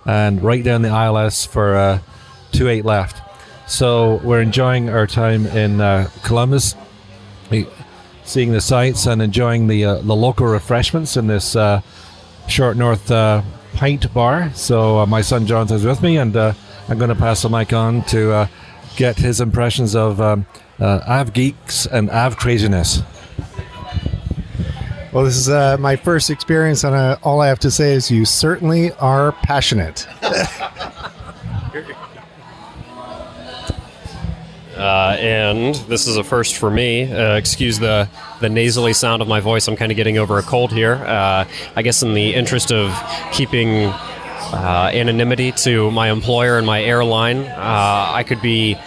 [0.06, 2.02] and right down the ILS for
[2.52, 3.22] two eight left.
[3.70, 6.76] So we're enjoying our time in uh, Columbus,
[8.24, 11.82] seeing the sights and enjoying the uh, the local refreshments in this uh,
[12.48, 14.52] short north uh, pint bar.
[14.56, 16.54] So uh, my son Jonathan's with me, and uh,
[16.88, 18.50] I'm going to pass the mic on to
[18.96, 20.48] get his impressions of um,
[20.80, 23.04] Av geeks and Av craziness.
[25.12, 28.26] Well, this is uh, my first experience, and all I have to say is you
[28.26, 30.08] certainly are passionate.
[34.80, 37.12] Uh, and this is a first for me.
[37.12, 38.08] Uh, excuse the,
[38.40, 39.68] the nasally sound of my voice.
[39.68, 40.94] I'm kind of getting over a cold here.
[40.94, 42.98] Uh, I guess, in the interest of
[43.34, 48.78] keeping uh, anonymity to my employer and my airline, uh, I could be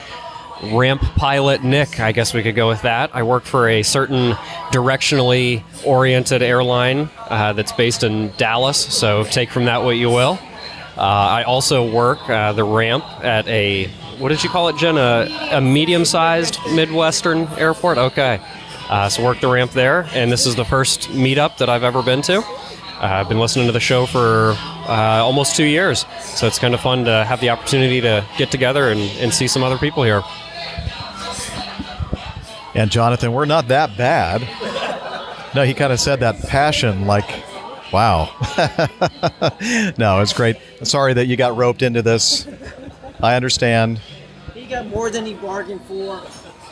[0.73, 2.01] ramp pilot Nick.
[2.01, 3.15] I guess we could go with that.
[3.15, 4.33] I work for a certain
[4.71, 10.39] directionally oriented airline uh, that's based in Dallas, so take from that what you will.
[10.97, 13.91] I also work the ramp at a
[14.23, 14.97] what did you call it, Jen?
[14.97, 17.99] A, a medium-sized Midwestern airport.
[17.99, 18.41] Okay,
[18.89, 22.05] uh, so work the ramp there, and this is the first meetup that I've ever
[22.05, 22.39] been to.
[22.39, 22.45] Uh,
[23.01, 24.53] I've been listening to the show for
[24.87, 28.53] uh, almost two years, so it's kind of fun to have the opportunity to get
[28.53, 30.23] together and, and see some other people here.
[32.77, 34.43] And Jonathan, we're not that bad.
[35.53, 37.29] No, he kind of said that passion, like,
[37.93, 38.31] wow.
[39.99, 40.59] no, it's great.
[40.85, 42.47] Sorry that you got roped into this.
[43.23, 44.01] I understand.
[44.73, 46.23] Got more than he bargained for.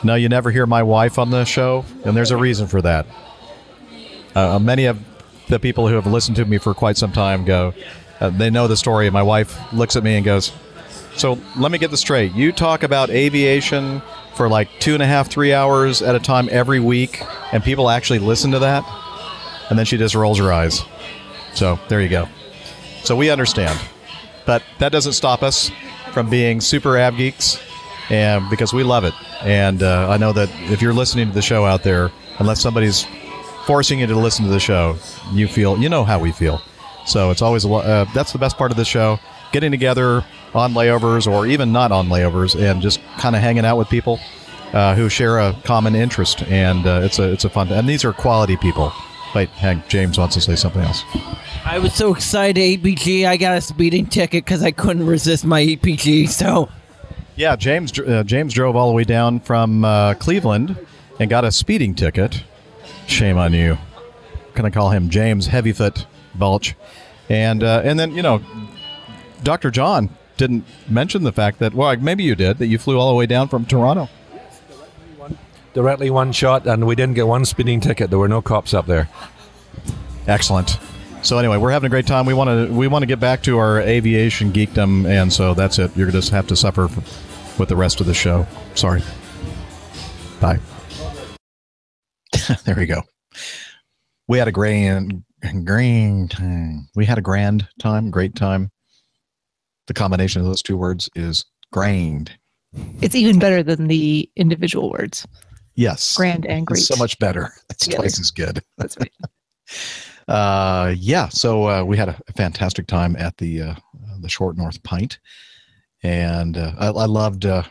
[0.03, 3.07] No, you never hear my wife on the show, and there's a reason for that.
[4.35, 4.99] Uh, many of
[5.49, 7.75] the people who have listened to me for quite some time go,
[8.19, 9.11] uh, they know the story.
[9.11, 10.51] My wife looks at me and goes,
[11.15, 12.33] So let me get this straight.
[12.33, 14.01] You talk about aviation
[14.35, 17.91] for like two and a half, three hours at a time every week, and people
[17.91, 18.83] actually listen to that?
[19.69, 20.81] And then she just rolls her eyes.
[21.53, 22.31] So there you go.
[23.05, 23.79] So we understand.
[24.47, 25.71] But that doesn't stop us
[26.13, 27.61] from being super av geeks
[28.11, 29.15] and because we love it.
[29.43, 33.07] And uh, I know that if you're listening to the show out there, unless somebody's
[33.67, 34.97] forcing you to listen to the show,
[35.33, 36.61] you feel you know how we feel.
[37.07, 39.19] So it's always a lo- uh, that's the best part of the show:
[39.53, 43.79] getting together on layovers or even not on layovers, and just kind of hanging out
[43.79, 44.19] with people
[44.73, 46.43] uh, who share a common interest.
[46.45, 47.69] And uh, it's a it's a fun.
[47.69, 48.93] And these are quality people.
[49.35, 51.05] Wait, Hank James wants to say something else.
[51.65, 53.27] I was so excited, APG.
[53.27, 56.29] I got a speeding ticket because I couldn't resist my APG.
[56.29, 56.69] So
[57.37, 60.77] Yeah, James uh, James drove all the way down from uh, Cleveland
[61.19, 62.43] and got a speeding ticket.
[63.07, 63.79] Shame on you.
[64.55, 66.75] Can I call him James Heavyfoot Balch?
[67.29, 68.43] And uh, and then you know,
[69.43, 69.71] Dr.
[69.71, 73.15] John didn't mention the fact that well, maybe you did that you flew all the
[73.17, 74.09] way down from Toronto.
[75.73, 78.11] Directly one shot, and we didn't get one speeding ticket.
[78.11, 79.09] There were no cops up there.
[80.27, 80.79] Excellent.
[81.23, 82.25] So anyway, we're having a great time.
[82.27, 85.79] We want to we want to get back to our aviation geekdom, and so that's
[85.79, 85.95] it.
[85.97, 86.89] You're going to have to suffer
[87.59, 88.47] with the rest of the show.
[88.75, 89.03] Sorry.
[90.41, 90.59] Bye.
[92.65, 93.03] there we go.
[94.29, 95.25] We had a grand
[95.65, 96.89] grand time.
[96.95, 98.71] We had a grand time, great time.
[99.87, 102.33] The combination of those two words is grand.
[103.01, 105.27] It's even better than the individual words.
[105.75, 106.17] Yes.
[106.17, 106.79] Grand and great.
[106.79, 107.53] It's so much better.
[107.71, 108.03] It's Together.
[108.03, 108.63] twice as good.
[108.79, 109.13] That's right.
[110.31, 113.75] uh, yeah, so uh, we had a fantastic time at the uh,
[114.21, 115.19] the Short North Pint,
[116.03, 117.63] and uh, I, I loved uh,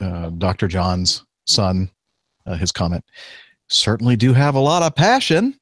[0.00, 0.68] uh, Dr.
[0.68, 1.90] John's son.
[2.46, 3.04] Uh, his comment
[3.68, 5.58] certainly do have a lot of passion.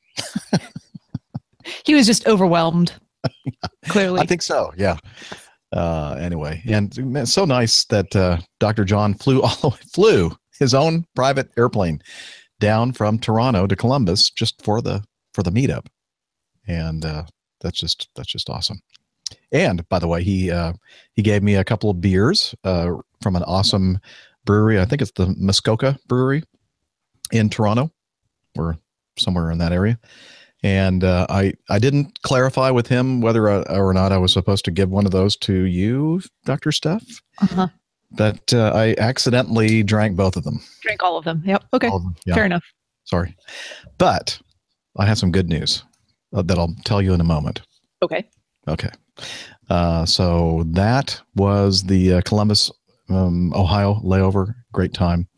[1.85, 2.93] He was just overwhelmed.
[3.87, 4.21] Clearly.
[4.21, 4.73] I think so.
[4.77, 4.97] Yeah.
[5.73, 8.85] Uh, anyway, and man, so nice that uh, Dr.
[8.85, 12.03] John flew all the way, flew his own private airplane
[12.61, 15.87] down from Toronto to Columbus just for the for the meetup,
[16.66, 17.25] and uh,
[17.61, 18.81] that's just that's just awesome.
[19.51, 20.72] And by the way, he uh,
[21.14, 23.98] he gave me a couple of beers uh, from an awesome
[24.44, 24.81] brewery.
[24.81, 26.42] I think it's the Muskoka Brewery
[27.31, 27.90] in Toronto,
[28.57, 28.77] or
[29.18, 29.98] somewhere in that area.
[30.62, 34.64] And uh, I I didn't clarify with him whether uh, or not I was supposed
[34.66, 37.22] to give one of those to you, Doctor Steph.
[37.40, 37.68] Uh-huh.
[38.12, 40.61] But uh, I accidentally drank both of them.
[40.83, 41.42] Drink all of them.
[41.46, 41.64] Yep.
[41.72, 41.88] Okay.
[41.88, 42.35] Them, yeah.
[42.35, 42.64] Fair enough.
[43.05, 43.35] Sorry,
[43.98, 44.38] but
[44.96, 45.83] I have some good news
[46.33, 47.62] uh, that I'll tell you in a moment.
[48.03, 48.29] Okay.
[48.68, 48.90] Okay.
[49.71, 52.71] Uh, so that was the uh, Columbus,
[53.09, 54.55] um, Ohio layover.
[54.73, 55.29] Great time.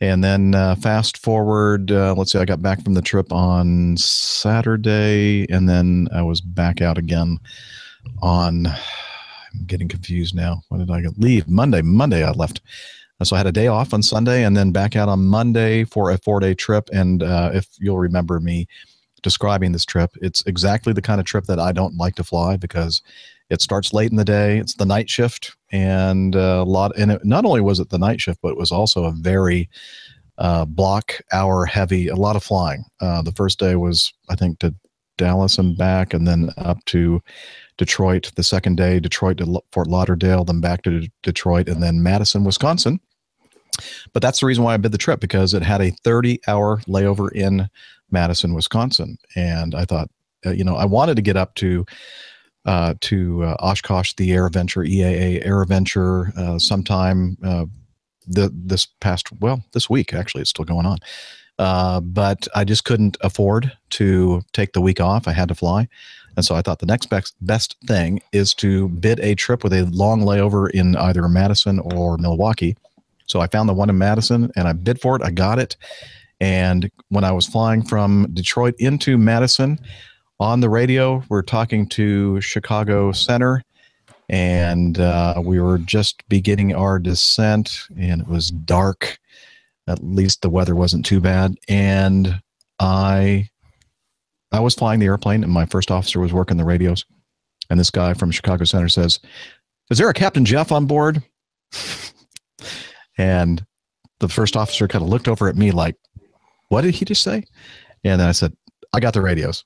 [0.00, 3.96] And then uh, fast forward, uh, let's see, I got back from the trip on
[3.96, 7.38] Saturday, and then I was back out again
[8.20, 10.62] on, I'm getting confused now.
[10.68, 11.10] When did I go?
[11.16, 11.48] leave?
[11.48, 11.80] Monday.
[11.80, 12.60] Monday I left.
[13.22, 16.10] So I had a day off on Sunday and then back out on Monday for
[16.10, 16.90] a four day trip.
[16.92, 18.66] And uh, if you'll remember me
[19.24, 22.56] describing this trip, it's exactly the kind of trip that I don't like to fly
[22.56, 23.02] because
[23.50, 24.58] it starts late in the day.
[24.58, 26.92] It's the night shift, and uh, a lot.
[26.96, 29.68] And it, not only was it the night shift, but it was also a very
[30.38, 32.08] uh, block hour heavy.
[32.08, 32.84] A lot of flying.
[33.00, 34.74] Uh, the first day was, I think, to
[35.16, 37.22] Dallas and back, and then up to
[37.76, 38.30] Detroit.
[38.36, 43.00] The second day, Detroit to Fort Lauderdale, then back to Detroit, and then Madison, Wisconsin.
[44.12, 46.78] But that's the reason why I bid the trip because it had a 30 hour
[46.88, 47.68] layover in
[48.10, 49.18] Madison, Wisconsin.
[49.36, 50.08] And I thought,
[50.46, 51.84] uh, you know, I wanted to get up to
[52.66, 57.66] uh, to uh, Oshkosh, the AirVenture EAA AirVenture, uh, sometime uh,
[58.26, 60.98] the this past well this week actually it's still going on.
[61.58, 65.28] Uh, but I just couldn't afford to take the week off.
[65.28, 65.88] I had to fly,
[66.36, 69.72] and so I thought the next best best thing is to bid a trip with
[69.72, 72.76] a long layover in either Madison or Milwaukee.
[73.26, 75.22] So I found the one in Madison and I bid for it.
[75.22, 75.76] I got it.
[76.40, 79.78] And when I was flying from Detroit into Madison
[80.40, 83.62] on the radio, we're talking to Chicago Center.
[84.28, 89.18] And uh, we were just beginning our descent, and it was dark.
[89.86, 91.56] At least the weather wasn't too bad.
[91.68, 92.40] And
[92.80, 93.50] I
[94.50, 97.04] I was flying the airplane, and my first officer was working the radios.
[97.70, 99.18] And this guy from Chicago Center says,
[99.90, 101.22] Is there a Captain Jeff on board?
[103.18, 103.64] And
[104.20, 105.96] the first officer kind of looked over at me like,
[106.68, 107.44] what did he just say?
[108.04, 108.56] And then I said,
[108.92, 109.64] I got the radios.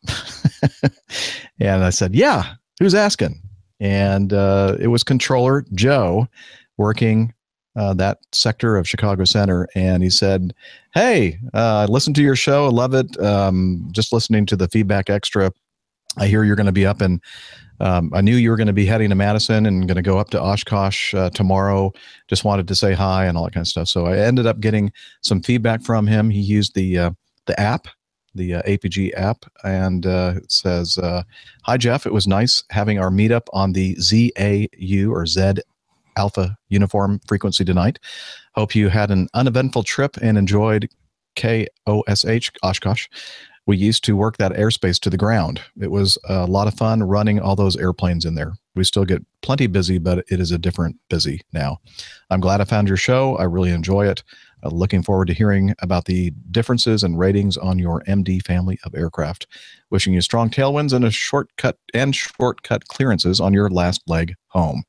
[1.61, 3.40] and I said, yeah, who's asking?
[3.80, 6.28] And uh, it was controller Joe
[6.76, 7.34] working
[7.76, 9.68] uh, that sector of Chicago Center.
[9.74, 10.52] And he said,
[10.94, 12.66] Hey, uh, I listened to your show.
[12.66, 13.18] I love it.
[13.20, 15.52] Um, just listening to the feedback extra.
[16.18, 17.20] I hear you're going to be up in
[17.81, 20.18] um, I knew you were going to be heading to Madison and going to go
[20.18, 21.92] up to Oshkosh uh, tomorrow.
[22.26, 23.88] Just wanted to say hi and all that kind of stuff.
[23.88, 26.31] So I ended up getting some feedback from him.
[26.31, 27.11] He used the uh,
[27.46, 27.87] the app,
[28.35, 31.22] the uh, APG app, and uh, it says, uh,
[31.64, 35.54] "Hi Jeff, it was nice having our meetup on the ZAU or Z
[36.16, 38.00] Alpha uniform frequency tonight.
[38.54, 40.88] Hope you had an uneventful trip and enjoyed
[41.37, 43.07] KOSH Oshkosh."
[43.68, 45.61] We used to work that airspace to the ground.
[45.78, 48.54] It was a lot of fun running all those airplanes in there.
[48.74, 51.76] We still get plenty busy, but it is a different busy now.
[52.31, 53.37] I'm glad I found your show.
[53.37, 54.22] I really enjoy it.
[54.64, 58.94] Uh, looking forward to hearing about the differences and ratings on your MD family of
[58.94, 59.46] aircraft.
[59.90, 64.83] Wishing you strong tailwinds and a shortcut and shortcut clearances on your last leg home.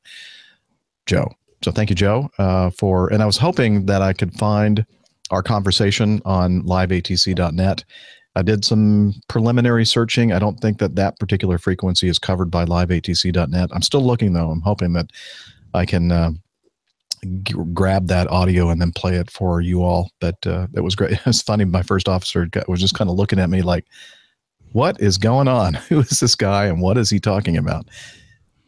[1.06, 1.28] Joe.
[1.66, 3.12] So thank you, Joe, uh, for.
[3.12, 4.86] And I was hoping that I could find
[5.32, 7.84] our conversation on liveatc.net
[8.40, 10.32] I did some preliminary searching.
[10.32, 13.70] I don't think that that particular frequency is covered by liveatc.net.
[13.74, 14.50] I'm still looking though.
[14.50, 15.12] I'm hoping that
[15.74, 16.32] I can uh,
[17.44, 20.10] g- grab that audio and then play it for you all.
[20.22, 21.20] But uh, that was great.
[21.26, 21.66] It's funny.
[21.66, 23.86] My first officer got, was just kind of looking at me like,
[24.72, 25.74] "What is going on?
[25.90, 27.88] Who is this guy, and what is he talking about?"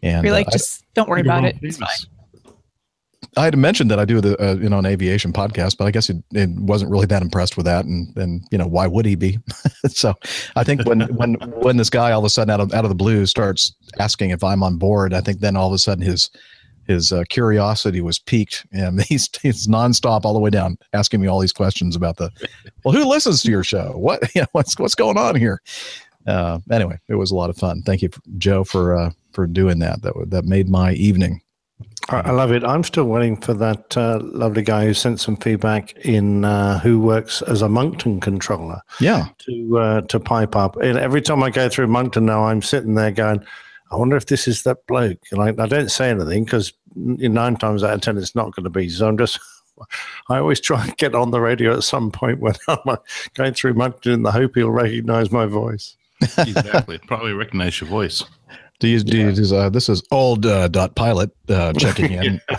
[0.04, 1.56] And You're like, uh, I- just don't worry about it.
[1.62, 1.90] It's fine.
[3.38, 5.92] I had mentioned that I do the uh, you know an aviation podcast, but I
[5.92, 6.18] guess it,
[6.58, 9.40] wasn't really that impressed with that, and and you know why would he be?
[9.88, 10.14] so
[10.56, 12.90] I think when when when this guy all of a sudden out of out of
[12.90, 16.04] the blue starts asking if I'm on board, I think then all of a sudden
[16.04, 16.30] his
[16.88, 21.28] his uh, curiosity was piqued, and he's he's nonstop all the way down asking me
[21.28, 22.32] all these questions about the
[22.84, 23.94] well, who listens to your show?
[23.96, 25.62] What you know, what's what's going on here?
[26.28, 27.82] Uh, anyway, it was a lot of fun.
[27.84, 30.02] Thank you, Joe, for uh, for doing that.
[30.02, 31.42] That that made my evening.
[32.12, 32.64] I I love it.
[32.64, 37.00] I'm still waiting for that uh, lovely guy who sent some feedback in uh, who
[37.00, 39.28] works as a Moncton controller Yeah.
[39.46, 40.76] to uh, to pipe up.
[40.78, 43.44] And every time I go through Moncton now, I'm sitting there going,
[43.92, 45.20] I wonder if this is that bloke.
[45.32, 48.64] And I, I don't say anything because nine times out of ten it's not going
[48.66, 48.90] to be.
[48.90, 49.40] So I'm just.
[50.30, 52.98] I always try and get on the radio at some point when I'm
[53.34, 55.96] going through Moncton in the hope he'll recognize my voice.
[56.38, 57.00] exactly.
[57.08, 58.24] Probably recognize your voice.
[58.82, 62.42] Do you, do you, uh, this is old uh, dot pilot uh, checking in.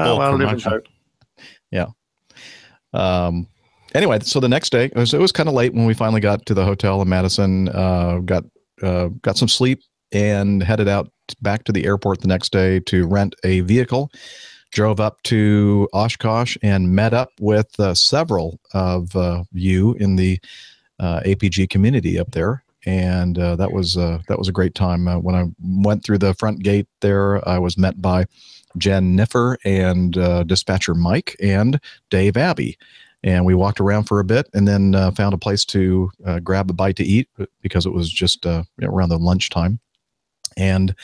[0.00, 0.84] Oh, well, live and hope.
[1.72, 1.86] yeah.
[2.92, 3.48] Um.
[3.94, 6.20] Anyway, so the next day, it was, it was kind of late when we finally
[6.20, 7.68] got to the hotel in Madison.
[7.70, 8.44] Uh, got
[8.80, 9.80] uh, got some sleep
[10.12, 11.10] and headed out
[11.42, 14.10] back to the airport the next day to rent a vehicle.
[14.70, 20.38] Drove up to Oshkosh and met up with uh, several of uh, you in the
[21.00, 25.06] uh, APG community up there, and uh, that was uh, that was a great time.
[25.06, 28.24] Uh, when I went through the front gate there, I was met by
[28.78, 31.78] Jennifer and uh, dispatcher Mike and
[32.08, 32.78] Dave Abbey,
[33.22, 36.38] and we walked around for a bit, and then uh, found a place to uh,
[36.38, 37.28] grab a bite to eat
[37.60, 39.80] because it was just around the lunchtime,
[40.56, 40.94] and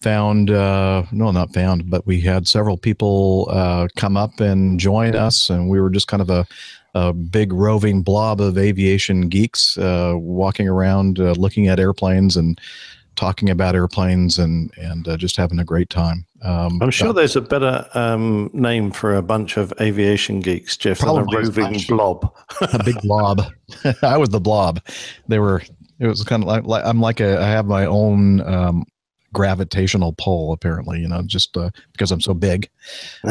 [0.00, 5.16] found uh, no, not found, but we had several people uh, come up and join
[5.16, 6.46] us, and we were just kind of a,
[6.96, 12.58] a big roving blob of aviation geeks uh, walking around, uh, looking at airplanes and
[13.16, 16.24] talking about airplanes and and uh, just having a great time.
[16.40, 21.00] Um, I'm sure there's a better um, name for a bunch of aviation geeks, Jeff,
[21.00, 22.34] than a roving blob.
[22.62, 23.42] a big blob.
[24.02, 24.80] I was the blob.
[25.28, 25.62] They were.
[25.98, 27.38] It was kind of like, like I'm like a.
[27.38, 28.84] I have my own um,
[29.36, 30.54] gravitational pull.
[30.54, 32.68] Apparently, you know, just uh, because I'm so big.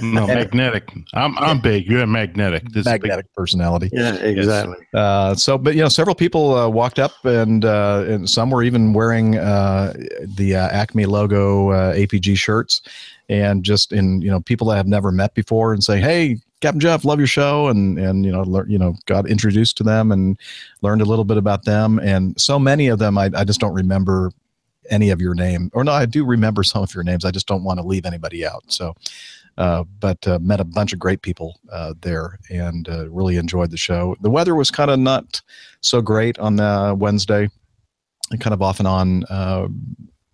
[0.00, 0.88] No, magnetic.
[1.14, 1.86] I'm I'm big.
[1.86, 2.62] You're magnetic.
[2.70, 3.90] This is big- magnetic personality.
[3.92, 4.76] Yeah, exactly.
[4.94, 8.62] Uh, so, but you know, several people uh, walked up, and uh, and some were
[8.62, 9.92] even wearing uh,
[10.36, 12.82] the uh, Acme logo uh, APG shirts,
[13.28, 16.80] and just in you know people that I've never met before, and say, "Hey, Captain
[16.80, 20.12] Jeff, love your show," and and you know, lear, you know, got introduced to them
[20.12, 20.38] and
[20.82, 23.74] learned a little bit about them, and so many of them, I, I just don't
[23.74, 24.30] remember
[24.90, 27.24] any of your name, or no, I do remember some of your names.
[27.24, 28.64] I just don't want to leave anybody out.
[28.68, 28.94] So.
[29.58, 33.70] Uh, but uh, met a bunch of great people uh, there and uh, really enjoyed
[33.70, 34.16] the show.
[34.22, 35.42] The weather was kind of not
[35.82, 37.50] so great on the Wednesday,
[38.30, 39.24] and kind of off and on.
[39.24, 39.68] Uh,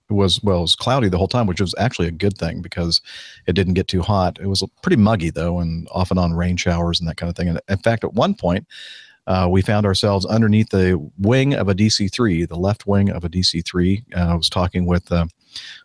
[0.08, 3.00] was well, it was cloudy the whole time, which was actually a good thing because
[3.46, 4.38] it didn't get too hot.
[4.40, 7.36] It was pretty muggy though, and off and on rain showers and that kind of
[7.36, 7.48] thing.
[7.48, 8.66] And in fact, at one point,
[9.26, 13.24] uh, we found ourselves underneath the wing of a DC three, the left wing of
[13.24, 14.04] a DC three.
[14.14, 15.10] Uh, I was talking with.
[15.10, 15.26] Uh,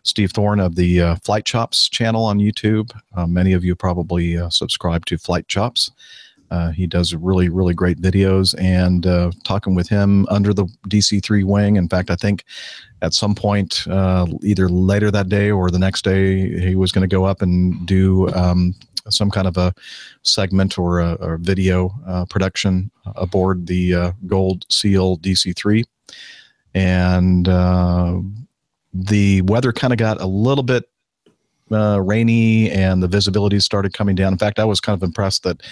[0.02, 2.92] Steve Thorne of the uh, Flight Chops channel on YouTube.
[3.16, 5.90] Uh, many of you probably uh, subscribe to Flight Chops.
[6.52, 11.44] Uh, he does really, really great videos and uh, talking with him under the DC3
[11.44, 11.76] wing.
[11.76, 12.44] In fact, I think
[13.00, 17.08] at some point, uh, either later that day or the next day, he was going
[17.08, 18.74] to go up and do um,
[19.08, 19.72] some kind of a
[20.24, 25.84] segment or a, video uh, production aboard the uh, Gold Seal DC3.
[26.74, 28.20] And uh,
[28.92, 30.84] the weather kind of got a little bit
[31.72, 34.32] uh, rainy and the visibility started coming down.
[34.32, 35.62] In fact, I was kind of impressed that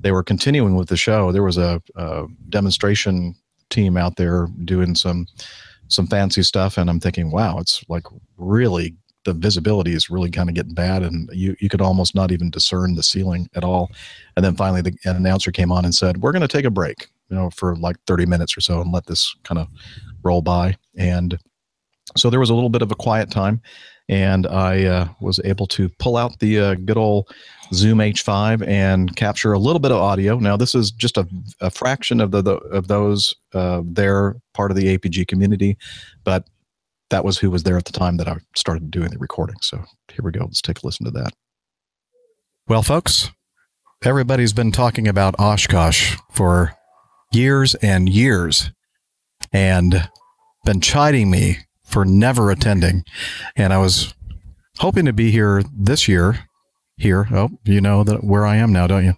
[0.00, 1.32] they were continuing with the show.
[1.32, 3.34] There was a, a demonstration
[3.70, 5.26] team out there doing some
[5.88, 8.04] some fancy stuff, and I'm thinking, wow, it's like
[8.38, 12.32] really the visibility is really kind of getting bad, and you you could almost not
[12.32, 13.90] even discern the ceiling at all.
[14.36, 16.70] And then finally, the an announcer came on and said, "We're going to take a
[16.70, 19.68] break, you know, for like 30 minutes or so, and let this kind of
[20.22, 21.38] roll by." And
[22.16, 23.60] so there was a little bit of a quiet time,
[24.08, 27.32] and I uh, was able to pull out the uh, good old
[27.72, 30.38] Zoom H5 and capture a little bit of audio.
[30.38, 31.26] Now this is just a,
[31.60, 35.76] a fraction of the, the of those uh, there part of the APG community,
[36.24, 36.46] but
[37.10, 39.56] that was who was there at the time that I started doing the recording.
[39.62, 39.78] So
[40.08, 40.40] here we go.
[40.40, 41.32] Let's take a listen to that.
[42.68, 43.30] Well, folks,
[44.04, 46.74] everybody's been talking about Oshkosh for
[47.32, 48.70] years and years,
[49.52, 50.08] and
[50.64, 51.58] been chiding me
[51.92, 53.04] for never attending.
[53.54, 54.14] And I was
[54.78, 56.48] hoping to be here this year.
[56.98, 59.14] Here, oh, you know that where I am now, don't you?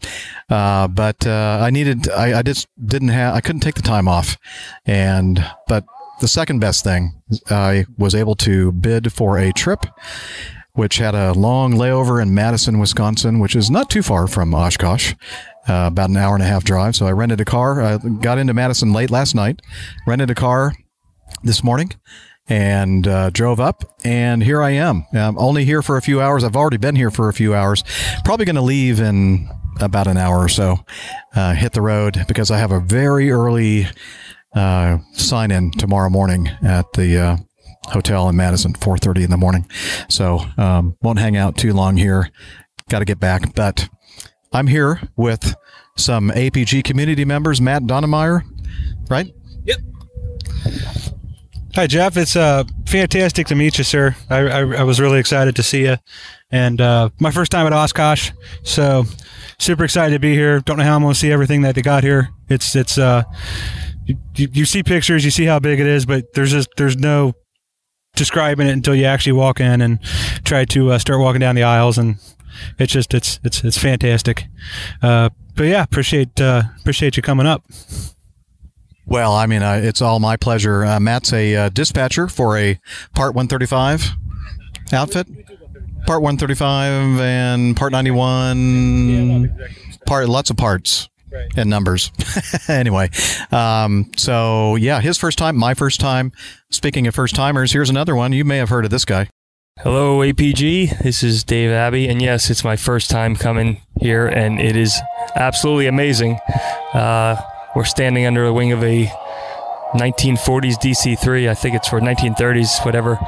[0.49, 4.09] Uh, but uh, I needed, I, I just didn't have, I couldn't take the time
[4.09, 4.39] off,
[4.87, 5.85] and but
[6.21, 7.21] the second best thing,
[7.51, 9.85] I was able to bid for a trip,
[10.73, 15.13] which had a long layover in Madison, Wisconsin, which is not too far from Oshkosh,
[15.69, 16.97] uh, about an hour and a half drive.
[16.97, 17.83] So I rented a car.
[17.83, 19.61] I got into Madison late last night,
[20.07, 20.75] rented a car
[21.43, 21.93] this morning,
[22.49, 23.97] and uh, drove up.
[24.05, 25.07] And here I am.
[25.13, 26.45] I'm only here for a few hours.
[26.45, 27.85] I've already been here for a few hours.
[28.25, 29.49] Probably going to leave in
[29.81, 30.85] about an hour or so.
[31.35, 33.87] Uh, hit the road because I have a very early
[34.55, 37.37] uh, sign in tomorrow morning at the uh,
[37.87, 39.69] hotel in Madison, 4:30 in the morning.
[40.09, 42.31] So um, won't hang out too long here.
[42.89, 43.89] Got to get back, but
[44.53, 45.55] I'm here with
[45.97, 47.61] some APG community members.
[47.61, 48.43] Matt Donnemeyer,
[49.09, 49.33] right?
[51.75, 52.17] Hi, Jeff.
[52.17, 54.15] It's uh, fantastic to meet you, sir.
[54.31, 55.97] I, I, I was really excited to see you.
[56.53, 58.31] And uh, my first time at Oshkosh,
[58.63, 59.03] so
[59.59, 60.61] super excited to be here.
[60.61, 62.29] Don't know how I'm going to see everything that they got here.
[62.49, 63.25] It's it's uh,
[64.07, 67.33] you, you see pictures, you see how big it is, but there's just there's no
[68.15, 70.01] describing it until you actually walk in and
[70.45, 72.19] try to uh, start walking down the aisles, and
[72.79, 74.45] it's just it's it's it's fantastic.
[75.03, 77.65] Uh, but yeah, appreciate uh, appreciate you coming up.
[79.07, 80.85] Well, I mean, uh, it's all my pleasure.
[80.85, 82.79] Uh, Matt's a uh, dispatcher for a
[83.15, 84.13] Part 135
[84.93, 85.27] outfit.
[86.07, 89.55] Part 135 and Part 91.
[90.07, 91.09] Part lots of parts
[91.57, 92.11] and numbers.
[92.69, 93.11] anyway,
[93.51, 96.33] um, so yeah, his first time, my first time.
[96.71, 98.33] Speaking of first timers, here's another one.
[98.33, 99.29] You may have heard of this guy.
[99.81, 101.03] Hello, APG.
[101.03, 105.01] This is Dave Abbey, and yes, it's my first time coming here, and it is
[105.35, 106.39] absolutely amazing.
[106.93, 107.37] Uh,
[107.75, 109.07] we're standing under the wing of a
[109.95, 111.49] 1940s DC-3.
[111.49, 113.19] I think it's for 1930s, whatever.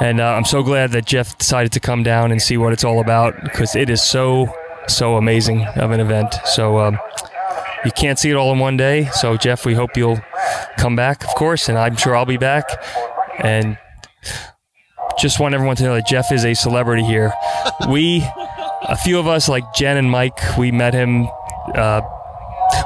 [0.00, 2.84] And uh, I'm so glad that Jeff decided to come down and see what it's
[2.84, 4.52] all about because it is so,
[4.88, 6.34] so amazing of an event.
[6.44, 6.98] So um,
[7.84, 9.06] you can't see it all in one day.
[9.12, 10.20] So, Jeff, we hope you'll
[10.78, 12.64] come back, of course, and I'm sure I'll be back.
[13.38, 13.76] And
[15.18, 17.32] just want everyone to know that Jeff is a celebrity here.
[17.88, 18.24] We,
[18.82, 21.28] a few of us, like Jen and Mike, we met him.
[21.74, 22.02] Uh,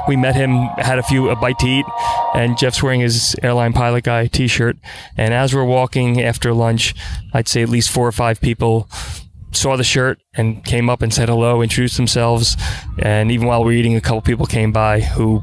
[0.07, 1.85] we met him, had a few a bite to eat,
[2.33, 4.77] and Jeff's wearing his airline pilot guy T-shirt.
[5.17, 6.95] And as we're walking after lunch,
[7.33, 8.89] I'd say at least four or five people
[9.51, 12.55] saw the shirt and came up and said hello, introduced themselves,
[12.99, 15.41] and even while we were eating, a couple people came by who,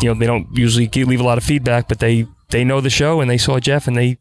[0.00, 2.90] you know, they don't usually leave a lot of feedback, but they they know the
[2.90, 4.18] show and they saw Jeff and they.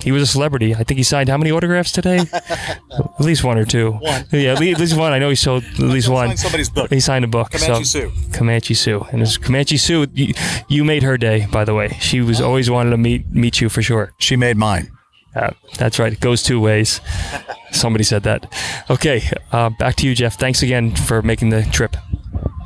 [0.00, 0.74] He was a celebrity.
[0.74, 2.18] I think he signed how many autographs today?
[2.32, 3.92] at least one or two.
[3.92, 4.24] One.
[4.32, 5.12] Yeah, at le- at least one.
[5.12, 6.28] I know he sold at least one.
[6.28, 6.90] signed somebody's book.
[6.90, 7.52] He signed a book.
[7.52, 8.12] Comanche so, Sue.
[8.32, 10.06] Comanche Sue, and it's Comanche Sue.
[10.12, 10.34] You,
[10.68, 11.96] you made her day, by the way.
[12.00, 14.12] She was always wanted to meet meet you for sure.
[14.18, 14.90] She made mine.
[15.34, 16.12] Uh, that's right.
[16.12, 17.00] It goes two ways.
[17.72, 18.52] Somebody said that.
[18.90, 19.22] Okay,
[19.52, 20.38] uh, back to you, Jeff.
[20.38, 21.96] Thanks again for making the trip.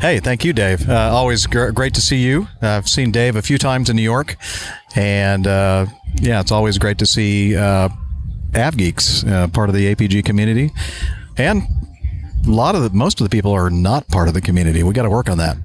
[0.00, 0.88] Hey, thank you, Dave.
[0.88, 2.48] Uh, always gr- great to see you.
[2.62, 4.36] Uh, I've seen Dave a few times in New York,
[4.96, 5.86] and uh,
[6.20, 7.88] yeah, it's always great to see uh,
[8.52, 10.72] AvGeeks, uh, part of the APG community,
[11.36, 11.62] and
[12.46, 14.82] a lot of the most of the people are not part of the community.
[14.82, 15.56] We got to work on that.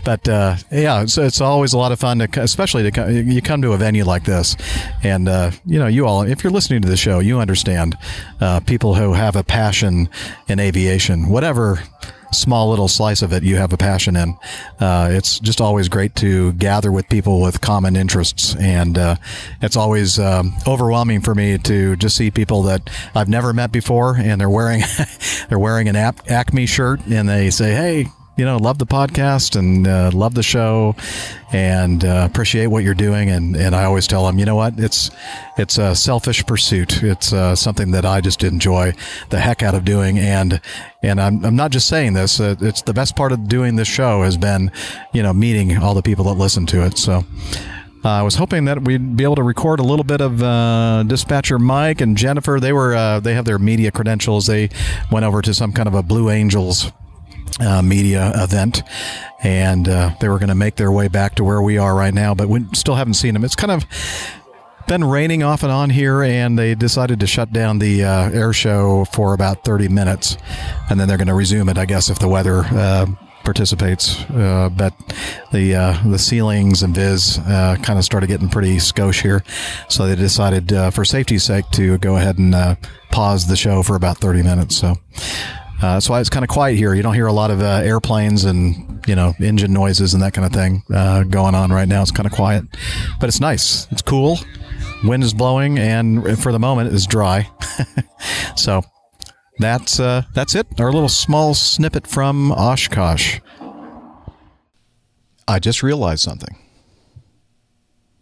[0.04, 3.62] but uh, yeah, it's, it's always a lot of fun to, especially to you come
[3.62, 4.56] to a venue like this,
[5.02, 7.96] and uh, you know, you all, if you're listening to the show, you understand
[8.40, 10.08] uh, people who have a passion
[10.48, 11.82] in aviation, whatever
[12.32, 14.36] small little slice of it you have a passion in.
[14.80, 19.16] Uh, it's just always great to gather with people with common interests, and uh,
[19.60, 24.16] it's always um, overwhelming for me to just see people that I've never met before,
[24.16, 24.82] and they're wearing
[25.48, 29.86] they're wearing an Acme shirt, and they say, "Hey." You know, love the podcast and
[29.86, 30.96] uh, love the show,
[31.52, 33.28] and uh, appreciate what you're doing.
[33.28, 35.10] And, and I always tell them, you know what, it's
[35.58, 37.02] it's a selfish pursuit.
[37.02, 38.94] It's uh, something that I just enjoy
[39.28, 40.18] the heck out of doing.
[40.18, 40.62] And
[41.02, 42.40] and I'm, I'm not just saying this.
[42.40, 44.72] Uh, it's the best part of doing this show has been,
[45.12, 46.96] you know, meeting all the people that listen to it.
[46.96, 47.24] So.
[48.04, 51.04] Uh, I was hoping that we'd be able to record a little bit of uh,
[51.06, 52.58] dispatcher Mike and Jennifer.
[52.58, 54.46] They were uh, they have their media credentials.
[54.46, 54.70] They
[55.12, 56.90] went over to some kind of a Blue Angels
[57.60, 58.82] uh, media event,
[59.42, 62.14] and uh, they were going to make their way back to where we are right
[62.14, 62.34] now.
[62.34, 63.44] But we still haven't seen them.
[63.44, 63.84] It's kind of
[64.86, 68.52] been raining off and on here, and they decided to shut down the uh, air
[68.52, 70.36] show for about 30 minutes,
[70.90, 73.06] and then they're going to resume it, I guess, if the weather uh,
[73.44, 74.20] participates.
[74.30, 74.94] Uh, but
[75.52, 79.42] the uh, the ceilings and viz uh, kind of started getting pretty skosh here,
[79.88, 82.74] so they decided, for safety's sake, to go ahead and uh,
[83.10, 84.76] pause the show for about 30 minutes.
[84.76, 84.96] So.
[85.82, 86.94] Uh, that's why it's kind of quiet here.
[86.94, 90.32] You don't hear a lot of uh, airplanes and you know engine noises and that
[90.32, 92.02] kind of thing uh, going on right now.
[92.02, 92.64] It's kind of quiet,
[93.18, 93.88] but it's nice.
[93.90, 94.38] It's cool.
[95.02, 97.50] Wind is blowing, and for the moment, it's dry.
[98.56, 98.82] so
[99.58, 100.68] that's uh, that's it.
[100.78, 103.40] Our little small snippet from Oshkosh.
[105.48, 106.56] I just realized something.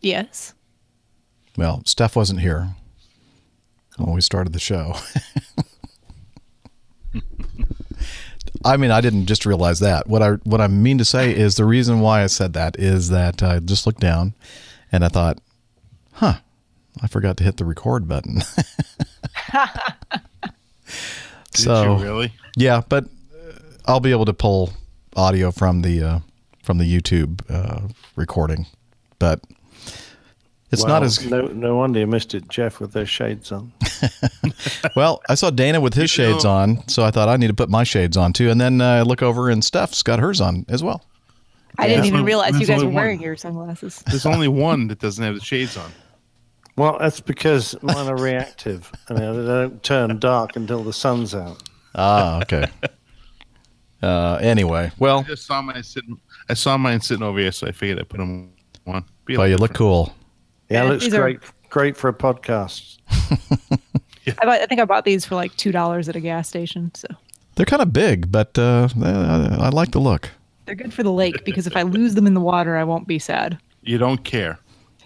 [0.00, 0.54] Yes.
[1.58, 2.74] Well, Steph wasn't here
[3.98, 4.94] when we started the show.
[8.64, 10.06] I mean, I didn't just realize that.
[10.06, 13.08] What I what I mean to say is the reason why I said that is
[13.08, 14.34] that I just looked down
[14.92, 15.38] and I thought,
[16.12, 16.34] "Huh,
[17.02, 18.42] I forgot to hit the record button."
[21.54, 22.32] so you really?
[22.56, 23.06] Yeah, but
[23.86, 24.72] I'll be able to pull
[25.16, 26.18] audio from the uh,
[26.62, 28.66] from the YouTube uh, recording,
[29.18, 29.40] but
[30.72, 31.42] it's not as no.
[31.48, 33.72] No wonder you missed it, Jeff, with those shades on.
[34.96, 37.68] well, I saw Dana with his shades on, so I thought I need to put
[37.68, 38.50] my shades on too.
[38.50, 41.04] And then uh, I look over and Steph's got hers on as well.
[41.78, 42.94] I didn't even only- realize you guys were only one.
[42.94, 44.02] wearing your sunglasses.
[44.06, 45.90] There's only one that doesn't have the shades on.
[46.76, 51.34] Well, that's because mine are reactive, I mean, they don't turn dark until the sun's
[51.34, 51.62] out.
[51.94, 52.66] Ah, okay.
[54.02, 56.18] uh, anyway, well, I just saw mine sitting.
[56.48, 58.52] I saw mine sitting over here, so I figured I'd put them
[58.86, 59.04] on.
[59.26, 60.14] Be well, you look cool.
[60.70, 61.40] Yeah, Yeah, looks these are- great.
[61.68, 62.98] Great for a podcast.
[63.10, 66.90] I, bought, I think I bought these for like two dollars at a gas station.
[66.94, 67.06] So
[67.54, 70.30] They're kind of big, but uh, I, I like the look.
[70.66, 73.06] they're good for the lake because if I lose them in the water, I won't
[73.06, 73.58] be sad.
[73.82, 74.58] You don't care.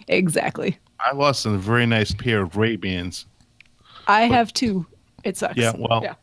[0.07, 0.77] Exactly.
[0.99, 3.25] I lost a very nice pair of Ray Bans.
[4.07, 4.85] I have two.
[5.23, 5.57] It sucks.
[5.57, 6.15] Yeah, well, Yeah.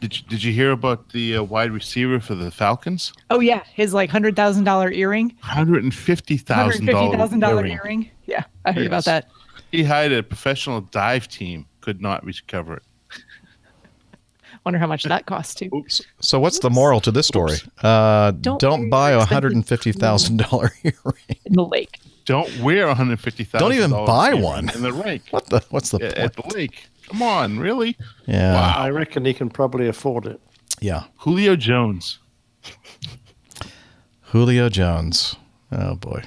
[0.00, 3.12] Did you, did you hear about the uh, wide receiver for the Falcons?
[3.30, 5.34] Oh yeah, his like hundred thousand dollar earring.
[5.40, 7.72] Hundred and fifty thousand dollar earring.
[7.72, 8.10] earring.
[8.26, 9.30] Yeah, I heard about that.
[9.70, 11.66] He hired a professional dive team.
[11.80, 12.82] Could not recover it.
[14.64, 15.68] Wonder how much that cost too.
[15.74, 16.00] Oops.
[16.20, 17.56] So, what's the moral to this story?
[17.82, 21.16] Uh, Don't don't, buy a hundred and fifty thousand dollar earring.
[21.44, 21.98] In the lake.
[22.24, 23.68] Don't wear a one hundred fifty thousand.
[23.68, 24.70] Don't even buy one.
[24.70, 25.22] in the lake.
[25.30, 25.62] What the?
[25.68, 26.88] What's the at, at the lake?
[27.08, 27.96] Come on, really?
[28.26, 28.54] Yeah.
[28.54, 28.74] Wow.
[28.76, 30.40] I reckon he can probably afford it.
[30.80, 31.04] Yeah.
[31.18, 32.18] Julio Jones.
[34.22, 35.36] Julio Jones.
[35.70, 36.22] Oh boy.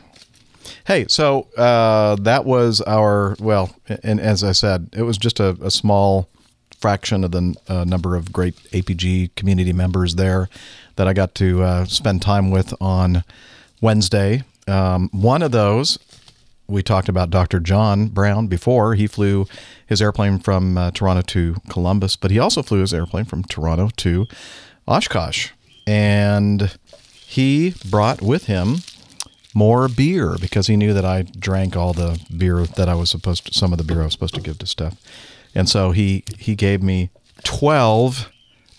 [0.85, 5.57] Hey, so uh, that was our well, and as I said, it was just a,
[5.61, 6.29] a small
[6.79, 10.47] fraction of the uh, number of great APG community members there
[10.95, 13.23] that I got to uh, spend time with on
[13.81, 14.43] Wednesday.
[14.67, 15.97] Um, one of those
[16.67, 17.59] we talked about Dr.
[17.59, 18.95] John Brown before.
[18.95, 19.45] He flew
[19.85, 23.89] his airplane from uh, Toronto to Columbus, but he also flew his airplane from Toronto
[23.97, 24.27] to
[24.87, 25.51] Oshkosh.
[25.85, 26.77] And
[27.11, 28.77] he brought with him
[29.53, 33.47] more beer because he knew that I drank all the beer that I was supposed
[33.47, 34.95] to, some of the beer I was supposed to give to Steph.
[35.55, 37.09] And so he he gave me
[37.43, 38.29] 12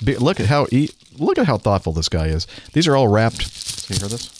[0.04, 0.18] beer.
[0.18, 2.46] Look at how he, look at how thoughtful this guy is.
[2.74, 3.42] These are all wrapped.
[3.42, 4.37] See, you hear this?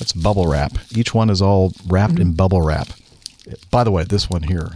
[0.00, 0.72] That's bubble wrap.
[0.96, 2.88] Each one is all wrapped in bubble wrap.
[3.70, 4.70] By the way, this one here,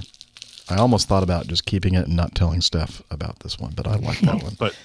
[0.68, 3.86] I almost thought about just keeping it and not telling Steph about this one, but
[3.88, 4.54] I like that one.
[4.58, 4.76] But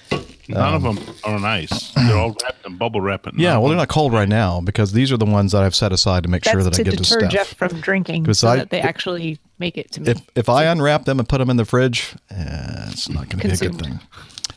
[0.48, 1.92] none of them are nice.
[1.92, 3.26] They're all wrapped in bubble wrap.
[3.26, 5.74] and Yeah, well, they're not cold right now because these are the ones that I've
[5.76, 7.30] set aside to make That's sure that to I give to deter Steph.
[7.30, 10.10] Jeff from drinking, 'Cause so I- that they actually make it to me.
[10.10, 13.40] If if I unwrap them and put them in the fridge, eh, it's not going
[13.40, 14.00] to be a good thing.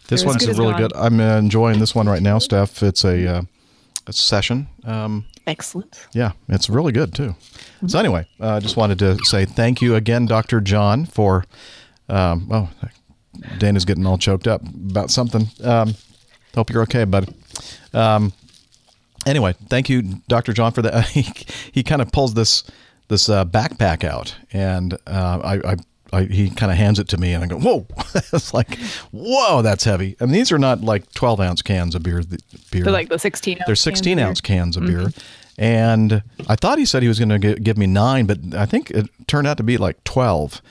[0.08, 0.82] This They're one's good really gone.
[0.82, 0.94] good.
[0.96, 2.82] I'm uh, enjoying this one right now, Steph.
[2.84, 3.46] It's a, uh, a
[4.12, 4.68] session.
[4.84, 6.08] Um, Excellent.
[6.14, 7.36] yeah, it's really good too.
[7.88, 10.62] So anyway, I uh, just wanted to say thank you again, Dr.
[10.62, 11.46] John, for.
[12.10, 12.70] Um, oh,
[13.58, 15.48] Dana's getting all choked up about something.
[15.64, 15.96] Um,
[16.56, 17.34] hope you're okay, bud.
[17.94, 18.34] Um,
[19.26, 20.54] anyway, thank you, Dr.
[20.54, 21.08] John, for that.
[21.10, 21.26] he
[21.72, 22.64] he kind of pulls this
[23.08, 25.72] this uh, backpack out, and uh, I.
[25.72, 25.76] I
[26.14, 28.78] I, he kind of hands it to me, and I go, "Whoa!" it's like,
[29.12, 32.22] "Whoa, that's heavy." And these are not like twelve ounce cans of beer.
[32.72, 32.84] Beer.
[32.84, 34.56] They're like the 16 ounce They're cans 16 of ounce beer.
[34.58, 35.00] cans of beer.
[35.00, 35.24] Mhm.
[35.58, 38.90] And I thought he said he was going to give me nine, but I think
[38.90, 40.62] it turned out to be like 12.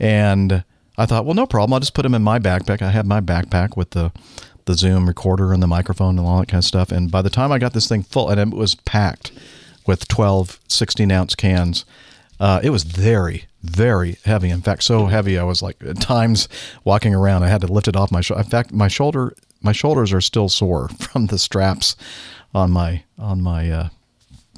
[0.00, 0.64] And
[0.98, 1.72] I thought, well, no problem.
[1.72, 2.82] I'll just put them in my backpack.
[2.82, 4.10] I had my backpack with the,
[4.64, 6.90] the Zoom recorder and the microphone and all that kind of stuff.
[6.90, 9.30] And by the time I got this thing full, and it was packed
[9.86, 11.84] with 12 16 ounce cans,
[12.42, 14.50] uh, it was very, very heavy.
[14.50, 16.48] In fact, so heavy I was like at times
[16.84, 18.42] walking around, I had to lift it off my shoulder.
[18.42, 21.94] In fact, my shoulder, my shoulders are still sore from the straps
[22.54, 23.88] on my on my uh,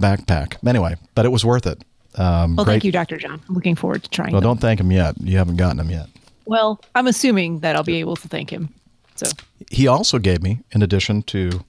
[0.01, 0.57] backpack.
[0.67, 1.83] Anyway, but it was worth it.
[2.17, 3.17] Um, Well, great- thank you, Dr.
[3.19, 3.41] John.
[3.49, 4.51] I'm looking forward to trying Well, them.
[4.51, 5.15] don't thank him yet.
[5.21, 6.07] You haven't gotten him yet.
[6.47, 8.69] Well, I'm assuming that I'll be able to thank him.
[9.17, 9.27] So
[9.71, 11.65] He also gave me, in addition to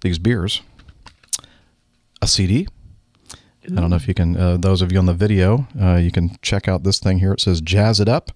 [0.00, 0.62] these beers,
[2.22, 2.66] a CD.
[3.64, 6.10] I don't know if you can, uh, those of you on the video, uh, you
[6.10, 7.32] can check out this thing here.
[7.32, 8.30] It says Jazz It Up.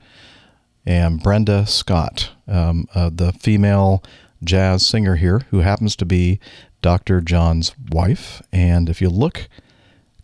[0.87, 4.05] And Brenda Scott, um, uh, the female
[4.43, 6.39] jazz singer here, who happens to be
[6.83, 7.22] Dr.
[7.22, 8.43] John's wife.
[8.53, 9.49] And if you look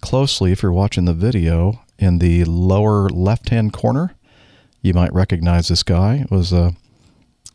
[0.02, 4.14] closely, if you're watching the video, in the lower left hand corner,
[4.82, 6.16] you might recognize this guy.
[6.16, 6.72] It was uh,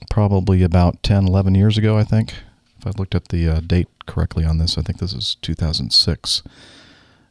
[0.09, 2.33] probably about 10, 11 years ago, I think.
[2.79, 6.43] If I looked at the uh, date correctly on this, I think this is 2006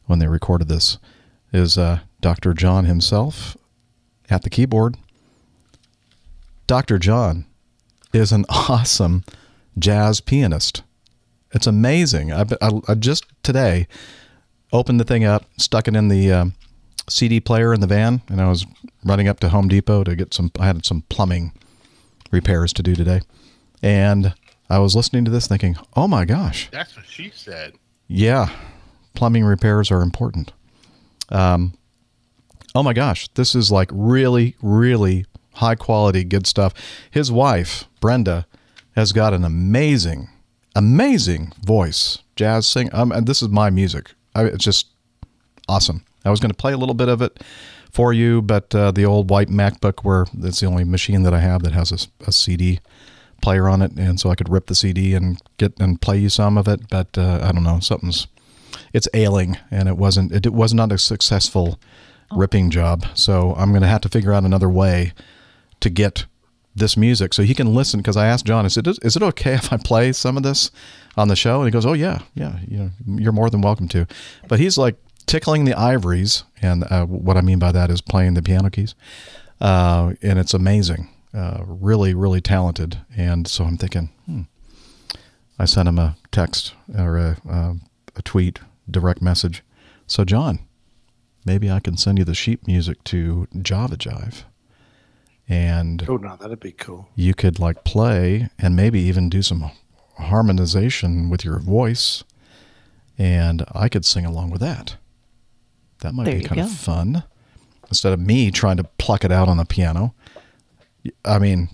[0.05, 0.97] when they recorded this.
[1.53, 2.53] Is uh, Dr.
[2.53, 3.55] John himself
[4.29, 4.97] at the keyboard.
[6.67, 6.97] Dr.
[6.99, 7.45] John
[8.13, 9.23] is an awesome
[9.77, 10.83] jazz pianist.
[11.51, 12.33] It's amazing.
[12.33, 13.87] I, I, I just today
[14.73, 16.53] opened the thing up, stuck it in the um,
[17.07, 18.65] CD player in the van, and I was
[19.05, 20.51] running up to Home Depot to get some.
[20.59, 21.53] I had some plumbing
[22.31, 23.21] repairs to do today,
[23.81, 24.33] and
[24.69, 27.73] I was listening to this, thinking, "Oh my gosh, That's what she said.
[28.07, 28.49] yeah,
[29.15, 30.51] plumbing repairs are important."
[31.29, 31.73] Um,
[32.75, 36.73] oh my gosh, this is like really, really high quality, good stuff.
[37.09, 38.45] His wife, Brenda,
[38.95, 40.29] has got an amazing,
[40.75, 42.89] amazing voice, jazz sing.
[42.93, 44.13] Um, and this is my music.
[44.35, 44.87] I, it's just
[45.67, 46.05] awesome.
[46.23, 47.41] I was going to play a little bit of it
[47.91, 51.39] for you, but uh, the old white MacBook, where that's the only machine that I
[51.39, 52.79] have that has a CD
[53.41, 56.29] player on it, and so I could rip the CD and get and play you
[56.29, 56.89] some of it.
[56.89, 58.27] But uh, I don't know, something's
[58.95, 61.79] it's ailing, and it wasn't it, was not a successful
[62.31, 63.05] ripping job.
[63.13, 65.13] So I'm going to have to figure out another way
[65.81, 66.25] to get
[66.73, 67.99] this music so he can listen.
[67.99, 70.43] Because I asked John, I said, "Is is it okay if I play some of
[70.43, 70.71] this
[71.17, 73.89] on the show?" And he goes, "Oh yeah, yeah, you know, you're more than welcome
[73.89, 74.07] to."
[74.47, 78.35] But he's like tickling the ivories, and uh, what I mean by that is playing
[78.35, 78.95] the piano keys,
[79.59, 81.09] uh, and it's amazing.
[81.33, 82.99] Uh, really, really talented.
[83.17, 84.43] And so I'm thinking, hmm.
[85.59, 87.73] I sent him a text or a, uh,
[88.15, 88.59] a tweet,
[88.89, 89.63] direct message.
[90.07, 90.59] So John,
[91.45, 94.43] maybe I can send you the sheet music to Java Jive,
[95.47, 97.09] and Oh no, that'd be cool.
[97.15, 99.71] you could like play and maybe even do some
[100.17, 102.23] harmonization with your voice,
[103.17, 104.97] and I could sing along with that.
[105.99, 106.65] That might There be kind go.
[106.65, 107.23] of fun.
[107.89, 110.13] Instead of me trying to pluck it out on the piano.
[111.23, 111.69] I mean,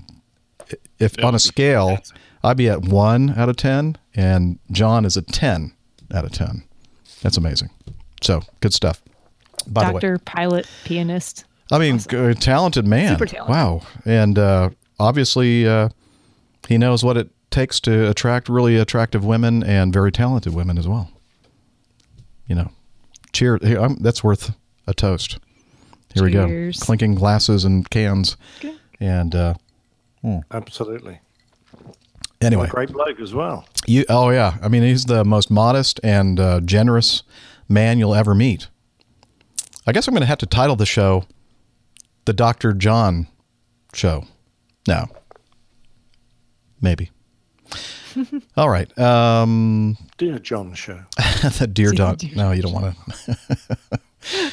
[0.99, 1.99] if on a scale,
[2.43, 5.73] I'd be at one out of 10, and John is a 10
[6.13, 6.63] out of 10.
[7.21, 7.69] That's amazing.
[8.21, 9.01] So, good stuff.
[9.67, 11.45] By the way, Doctor, pilot, pianist.
[11.71, 13.13] I mean, g- talented man.
[13.13, 13.55] Super talented.
[13.55, 13.81] Wow.
[14.05, 15.89] And uh, obviously, uh,
[16.67, 20.87] he knows what it takes to attract really attractive women and very talented women as
[20.87, 21.09] well.
[22.47, 22.71] You know,
[23.33, 23.59] cheer.
[23.61, 24.51] Here, I'm, that's worth
[24.87, 25.37] a toast.
[26.13, 26.71] Here we go.
[26.79, 28.35] Clinking glasses and cans.
[28.99, 29.53] And uh,
[30.21, 30.39] hmm.
[30.51, 31.19] Absolutely.
[32.41, 33.65] Anyway, A great bloke as well.
[33.87, 34.05] you.
[34.09, 34.57] Oh yeah.
[34.61, 37.23] I mean, he's the most modest and uh, generous
[37.69, 38.67] man you'll ever meet.
[39.87, 41.23] I guess I'm going to have to title the show
[42.25, 42.73] "The Dr.
[42.73, 43.27] John
[43.93, 44.25] Show."
[44.87, 45.05] No,
[46.81, 47.11] maybe.
[48.57, 48.95] All right.
[48.99, 50.99] Um, Dear John show.
[51.59, 52.21] the deer dog.
[52.35, 54.51] No, you don't want to.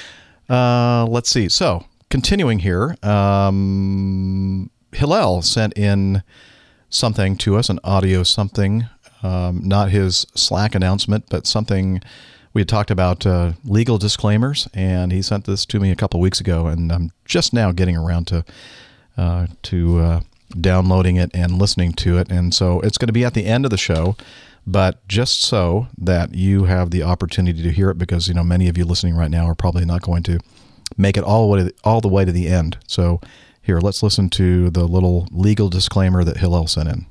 [0.54, 1.48] uh, let's see.
[1.48, 6.22] So, continuing here, um, Hillel sent in
[6.90, 8.88] something to us, an audio something,
[9.22, 12.00] um, not his Slack announcement, but something
[12.52, 16.20] we had talked about uh, legal disclaimers, and he sent this to me a couple
[16.20, 18.44] weeks ago, and I'm just now getting around to
[19.16, 20.20] uh, to uh,
[20.60, 23.64] downloading it and listening to it, and so it's going to be at the end
[23.64, 24.16] of the show.
[24.66, 28.68] But just so that you have the opportunity to hear it, because you know many
[28.68, 30.40] of you listening right now are probably not going to
[30.96, 32.76] make it all the way to, all the way to the end.
[32.86, 33.20] So
[33.68, 37.04] here, let's listen to the little legal disclaimer that Hillel sent in.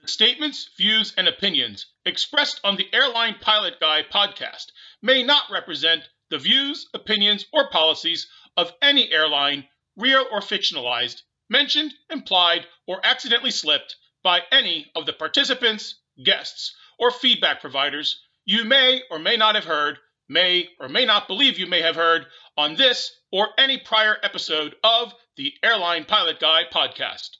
[0.00, 4.66] The statements, views, and opinions expressed on the Airline Pilot Guy podcast
[5.02, 9.64] may not represent the views, opinions, or policies of any airline,
[9.96, 17.10] real or fictionalized, mentioned, implied, or accidentally slipped by any of the participants, guests, or
[17.10, 19.98] feedback providers you may or may not have heard,
[20.28, 24.74] may or may not believe you may have heard on this or any prior episode
[24.84, 27.30] of the Airline Pilot Guy podcast.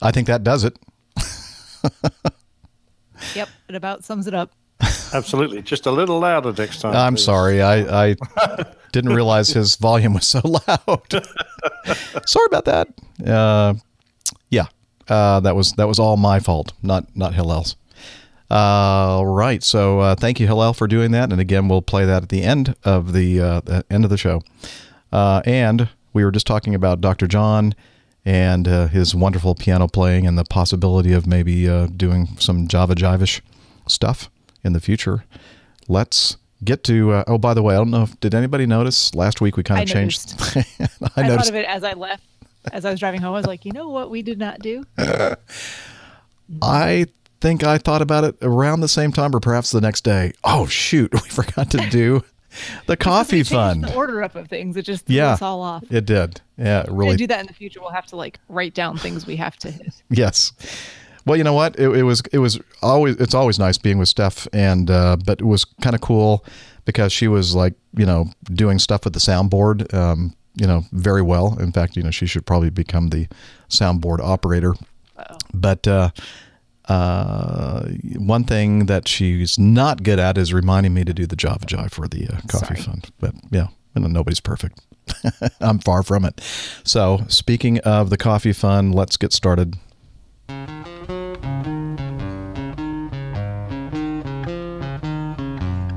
[0.00, 0.76] I think that does it.
[3.34, 4.52] Yep, it about sums it up.
[5.12, 5.62] Absolutely.
[5.62, 6.94] Just a little louder next time.
[6.94, 7.24] I'm please.
[7.24, 8.16] sorry, I, I
[8.92, 11.24] didn't realize his volume was so loud.
[12.26, 12.88] sorry about that.
[13.26, 13.74] Uh,
[14.50, 14.66] yeah,
[15.08, 17.76] uh, that was that was all my fault, not not Hillel's.
[18.50, 21.30] All right, so uh, thank you, Hillel, for doing that.
[21.32, 24.16] And again, we'll play that at the end of the, uh, the end of the
[24.16, 24.42] show.
[25.12, 27.26] Uh, and we were just talking about Dr.
[27.26, 27.74] John
[28.24, 32.94] and uh, his wonderful piano playing and the possibility of maybe uh, doing some Java
[32.94, 33.40] Jivish
[33.86, 34.30] stuff
[34.64, 35.24] in the future.
[35.88, 37.12] Let's get to.
[37.12, 39.62] Uh, oh, by the way, I don't know if did anybody notice last week we
[39.62, 40.34] kind I of changed.
[40.56, 41.50] I, I, thought noticed.
[41.50, 42.24] of it as I left,
[42.72, 43.34] as I was driving home.
[43.34, 44.84] I was like, you know what we did not do?
[46.62, 47.06] I
[47.40, 50.32] think I thought about it around the same time, or perhaps the next day.
[50.44, 52.24] Oh shoot, we forgot to do
[52.86, 53.84] the coffee fund.
[53.84, 54.76] The order up of things.
[54.76, 55.84] It just threw Yeah, us all off.
[55.90, 56.40] it did.
[56.56, 57.16] Yeah, it really.
[57.16, 57.80] do that in the future.
[57.80, 60.02] We'll have to like write down things we have to hit.
[60.10, 60.52] Yes.
[61.26, 61.78] Well, you know what?
[61.78, 65.40] It, it was it was always it's always nice being with Steph, and uh, but
[65.40, 66.44] it was kind of cool
[66.86, 71.20] because she was like you know doing stuff with the soundboard, um, you know, very
[71.20, 71.58] well.
[71.60, 73.28] In fact, you know, she should probably become the
[73.68, 74.74] soundboard operator.
[75.52, 76.10] But uh,
[76.88, 77.82] uh,
[78.16, 81.90] one thing that she's not good at is reminding me to do the Java Jive
[81.90, 83.10] for the uh, coffee fund.
[83.18, 84.80] But yeah, you know, nobody's perfect.
[85.60, 86.40] I'm far from it.
[86.84, 89.76] So, speaking of the coffee fund, let's get started.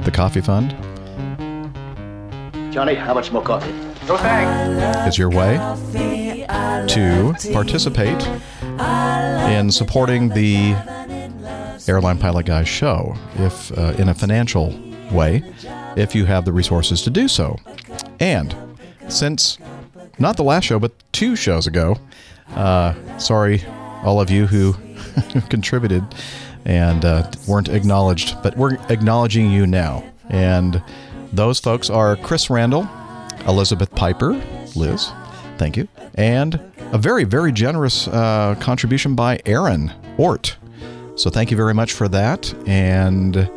[0.04, 0.76] The coffee fund
[2.72, 3.91] Johnny, how much more coffee?
[4.08, 5.08] No thanks.
[5.08, 5.58] is your way
[6.88, 8.22] to participate
[9.52, 10.74] in supporting the
[11.88, 14.78] Airline Pilot Guys show if uh, in a financial
[15.12, 15.44] way
[15.96, 17.58] if you have the resources to do so.
[18.20, 18.56] And
[19.08, 19.58] since
[20.20, 21.98] not the last show but two shows ago,
[22.56, 23.64] uh, sorry
[24.04, 24.74] all of you who
[25.50, 26.04] contributed
[26.66, 30.04] and uh, weren't acknowledged, but we're acknowledging you now.
[30.30, 30.82] And
[31.34, 32.88] those folks are Chris Randall,
[33.48, 34.34] Elizabeth Piper,
[34.76, 35.12] Liz,
[35.58, 36.60] thank you, and
[36.92, 40.58] a very, very generous uh, contribution by Aaron Ort.
[41.16, 42.54] So thank you very much for that.
[42.68, 43.50] And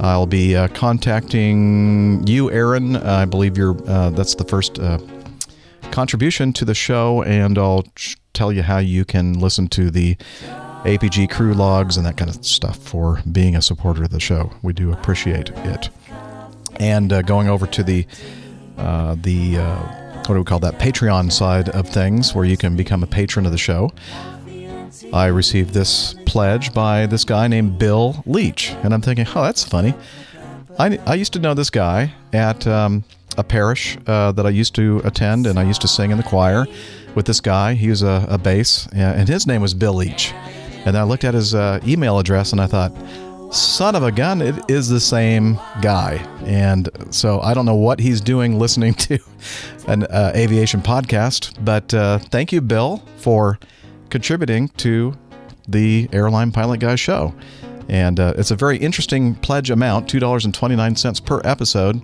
[0.00, 2.96] I'll be uh, contacting you, Aaron.
[2.96, 4.98] I believe you're, uh, that's the first uh,
[5.90, 7.84] contribution to the show, and I'll
[8.32, 10.16] tell you how you can listen to the
[10.84, 14.52] APG crew logs and that kind of stuff for being a supporter of the show.
[14.62, 15.90] We do appreciate it.
[16.78, 18.06] And uh, going over to the
[18.80, 19.76] uh, the uh,
[20.26, 23.46] what do we call that Patreon side of things, where you can become a patron
[23.46, 23.90] of the show.
[25.12, 29.64] I received this pledge by this guy named Bill Leach, and I'm thinking, oh, that's
[29.64, 29.94] funny.
[30.78, 33.04] I, I used to know this guy at um,
[33.36, 36.22] a parish uh, that I used to attend, and I used to sing in the
[36.22, 36.66] choir
[37.14, 37.74] with this guy.
[37.74, 40.32] He was a, a bass, and his name was Bill Leach.
[40.86, 42.92] And I looked at his uh, email address, and I thought,
[43.50, 46.14] son of a gun, it is the same guy.
[46.44, 49.18] And so I don't know what he's doing listening to
[49.88, 53.58] an uh, aviation podcast, but uh, thank you, Bill, for
[54.08, 55.14] contributing to
[55.68, 57.34] the Airline Pilot Guy show.
[57.88, 62.00] And uh, it's a very interesting pledge amount $2.29 per episode.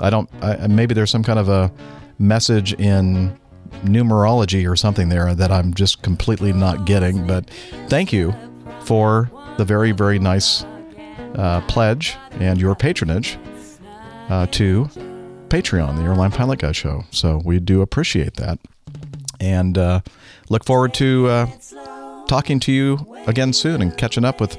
[0.00, 1.72] I don't, I, maybe there's some kind of a
[2.18, 3.38] message in
[3.84, 7.26] numerology or something there that I'm just completely not getting.
[7.26, 7.48] But
[7.88, 8.34] thank you
[8.82, 10.64] for the very, very nice
[11.34, 13.38] uh, pledge and your patronage
[14.28, 14.84] uh, to
[15.48, 17.04] Patreon, the Airline Pilot Guy Show.
[17.10, 18.58] So we do appreciate that.
[19.40, 20.00] And uh,
[20.48, 21.46] look forward to uh,
[22.26, 24.56] talking to you again soon and catching up with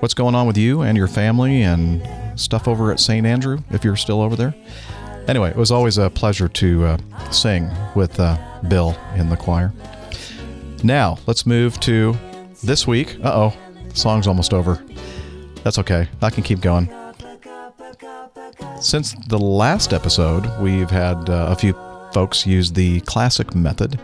[0.00, 2.06] what's going on with you and your family and
[2.38, 3.26] stuff over at St.
[3.26, 4.54] Andrew, if you're still over there.
[5.28, 8.36] Anyway, it was always a pleasure to uh, sing with uh,
[8.68, 9.72] Bill in the choir.
[10.82, 12.14] Now, let's move to
[12.62, 13.16] this week.
[13.24, 13.56] Uh oh,
[13.94, 14.84] song's almost over.
[15.64, 16.88] That's okay, I can keep going.
[18.80, 21.72] Since the last episode, we've had uh, a few
[22.12, 23.98] folks use the classic method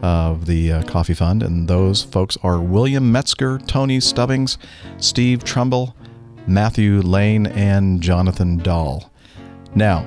[0.00, 4.56] of the uh, Coffee Fund, and those folks are William Metzger, Tony Stubbings,
[4.96, 5.94] Steve Trumbull,
[6.46, 9.12] Matthew Lane, and Jonathan Dahl.
[9.74, 10.06] Now,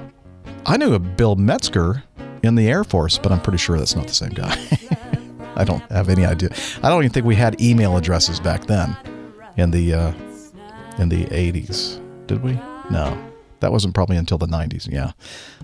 [0.65, 2.03] I knew a Bill Metzger
[2.41, 4.57] in the Air Force, but I'm pretty sure that's not the same guy.
[5.55, 6.49] I don't have any idea.
[6.81, 8.97] I don't even think we had email addresses back then
[9.55, 10.11] in the uh,
[10.97, 11.99] in the 80s.
[12.27, 12.53] Did we?
[12.89, 13.17] No.
[13.59, 15.11] That wasn't probably until the 90s, yeah.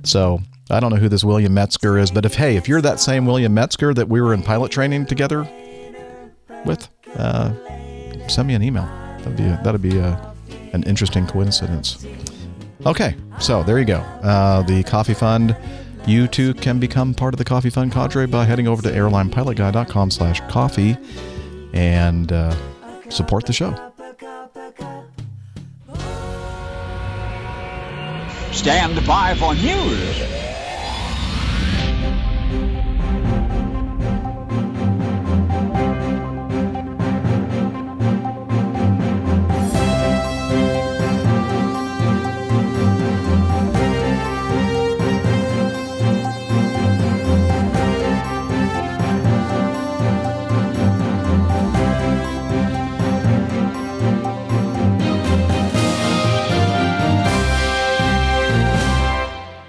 [0.04, 3.00] So I don't know who this William Metzger is, but if hey, if you're that
[3.00, 5.48] same William Metzger that we were in pilot training together
[6.66, 7.54] with, uh,
[8.28, 8.86] send me an email.
[9.20, 10.34] That'd be that'd be a,
[10.74, 12.06] an interesting coincidence.
[12.86, 14.00] Okay, so there you go.
[14.24, 15.56] Uh, the Coffee Fund.
[16.08, 20.10] You too can become part of the Coffee Fund cadre by heading over to airlinepilotguy.com
[20.10, 20.98] slash coffee
[21.74, 22.56] and uh,
[23.10, 23.91] support the show.
[28.52, 30.61] Stand by for news.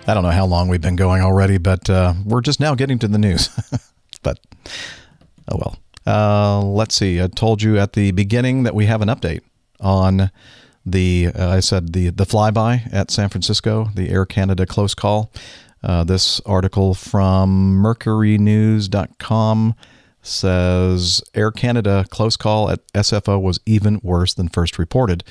[0.06, 2.98] I don't know how long we've been going already, but uh, we're just now getting
[3.00, 3.48] to the news.
[4.22, 4.40] but
[5.50, 5.78] oh well.
[6.04, 7.22] Uh, let's see.
[7.22, 9.42] I told you at the beginning that we have an update
[9.80, 10.30] on
[10.84, 11.28] the.
[11.34, 15.32] Uh, I said the the flyby at San Francisco, the Air Canada close call.
[15.82, 19.74] Uh, this article from MercuryNews.com
[20.22, 25.24] says Air Canada close call at SFO was even worse than first reported.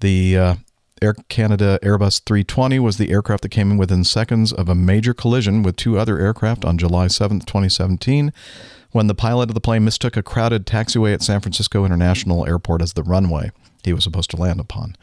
[0.00, 0.54] The uh,
[1.02, 5.14] Air Canada Airbus 320 was the aircraft that came in within seconds of a major
[5.14, 8.32] collision with two other aircraft on July 7, 2017,
[8.90, 12.82] when the pilot of the plane mistook a crowded taxiway at San Francisco International Airport
[12.82, 13.50] as the runway
[13.82, 14.94] he was supposed to land upon.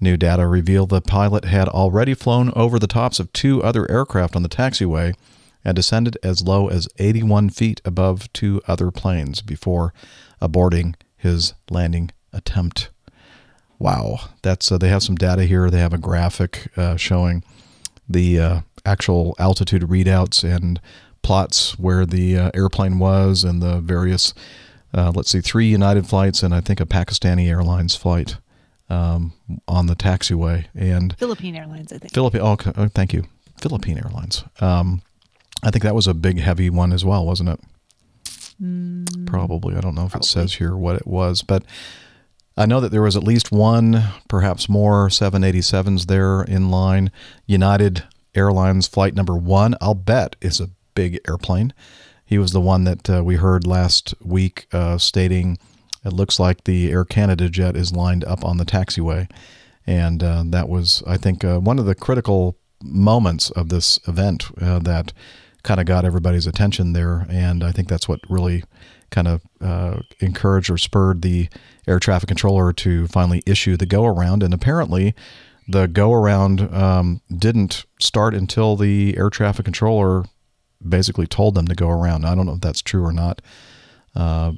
[0.00, 4.34] New data revealed the pilot had already flown over the tops of two other aircraft
[4.34, 5.14] on the taxiway
[5.62, 9.92] and descended as low as 81 feet above two other planes before
[10.40, 12.88] aborting his landing attempt.
[13.78, 15.68] Wow, that's uh, they have some data here.
[15.70, 17.42] They have a graphic uh, showing
[18.08, 20.80] the uh, actual altitude readouts and
[21.22, 24.34] plots where the uh, airplane was and the various.
[24.92, 28.36] Uh, let's see, three United flights and I think a Pakistani Airlines flight
[28.88, 29.32] um,
[29.66, 32.14] on the taxiway and Philippine Airlines, I think.
[32.14, 32.42] Philippine.
[32.42, 33.24] Oh, oh, thank you,
[33.60, 34.44] Philippine Airlines.
[34.60, 35.02] Um,
[35.64, 37.60] I think that was a big, heavy one as well, wasn't it?
[38.62, 39.74] Mm, Probably.
[39.74, 41.64] I don't know if it says here what it was, but
[42.56, 47.10] I know that there was at least one, perhaps more, 787s there in line.
[47.46, 51.72] United Airlines flight number one, I'll bet, is a big airplane.
[52.24, 55.58] He was the one that uh, we heard last week uh, stating
[56.04, 59.30] it looks like the Air Canada jet is lined up on the taxiway.
[59.86, 64.46] And uh, that was, I think, uh, one of the critical moments of this event
[64.60, 65.12] uh, that
[65.62, 67.26] kind of got everybody's attention there.
[67.30, 68.64] And I think that's what really
[69.14, 71.48] kind of uh, encouraged or spurred the
[71.86, 74.42] air traffic controller to finally issue the go around.
[74.42, 75.14] And apparently,
[75.68, 80.24] the go around um, didn't start until the air traffic controller
[80.86, 82.26] basically told them to go around.
[82.26, 83.40] I don't know if that's true or not.
[84.16, 84.52] Uh,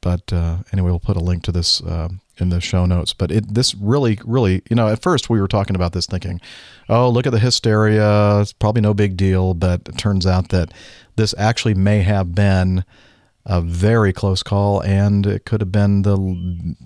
[0.00, 2.08] but uh, anyway, we'll put a link to this uh,
[2.38, 3.12] in the show notes.
[3.12, 6.40] But it this really, really, you know, at first we were talking about this thinking,
[6.88, 8.40] oh, look at the hysteria.
[8.40, 9.54] It's probably no big deal.
[9.54, 10.72] But it turns out that
[11.16, 12.84] this actually may have been
[13.46, 16.16] a very close call, and it could have been the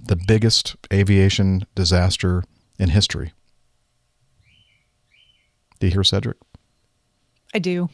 [0.06, 2.44] the biggest aviation disaster
[2.78, 3.32] in history.
[5.80, 6.36] Do you hear Cedric?
[7.52, 7.88] I do.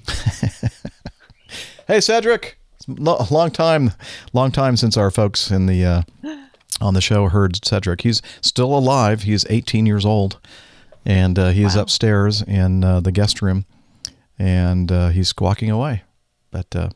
[1.91, 2.57] Hey, Cedric.
[2.77, 3.91] It's a long time,
[4.33, 6.03] long time since our folks in the uh,
[6.81, 8.03] on the show heard Cedric.
[8.03, 9.23] He's still alive.
[9.23, 10.39] He's 18 years old,
[11.05, 13.67] and uh, he is upstairs in uh, the guest room,
[14.39, 16.05] and uh, he's squawking away.
[16.53, 16.91] But uh,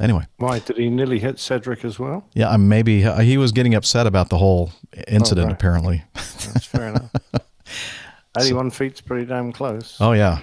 [0.00, 2.26] anyway, Why did he nearly hit Cedric as well?
[2.34, 4.72] yeah, maybe uh, he was getting upset about the whole
[5.08, 5.46] incident.
[5.46, 5.54] right.
[5.54, 6.04] Apparently.
[6.14, 7.10] That's fair enough.
[8.38, 9.96] 81 feet's pretty damn close.
[10.00, 10.40] Oh yeah.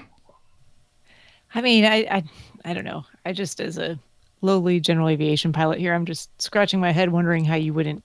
[1.56, 2.24] I mean, I, I,
[2.66, 3.06] I don't know.
[3.26, 4.00] I just, as a
[4.42, 8.04] lowly general aviation pilot here, I'm just scratching my head, wondering how you wouldn't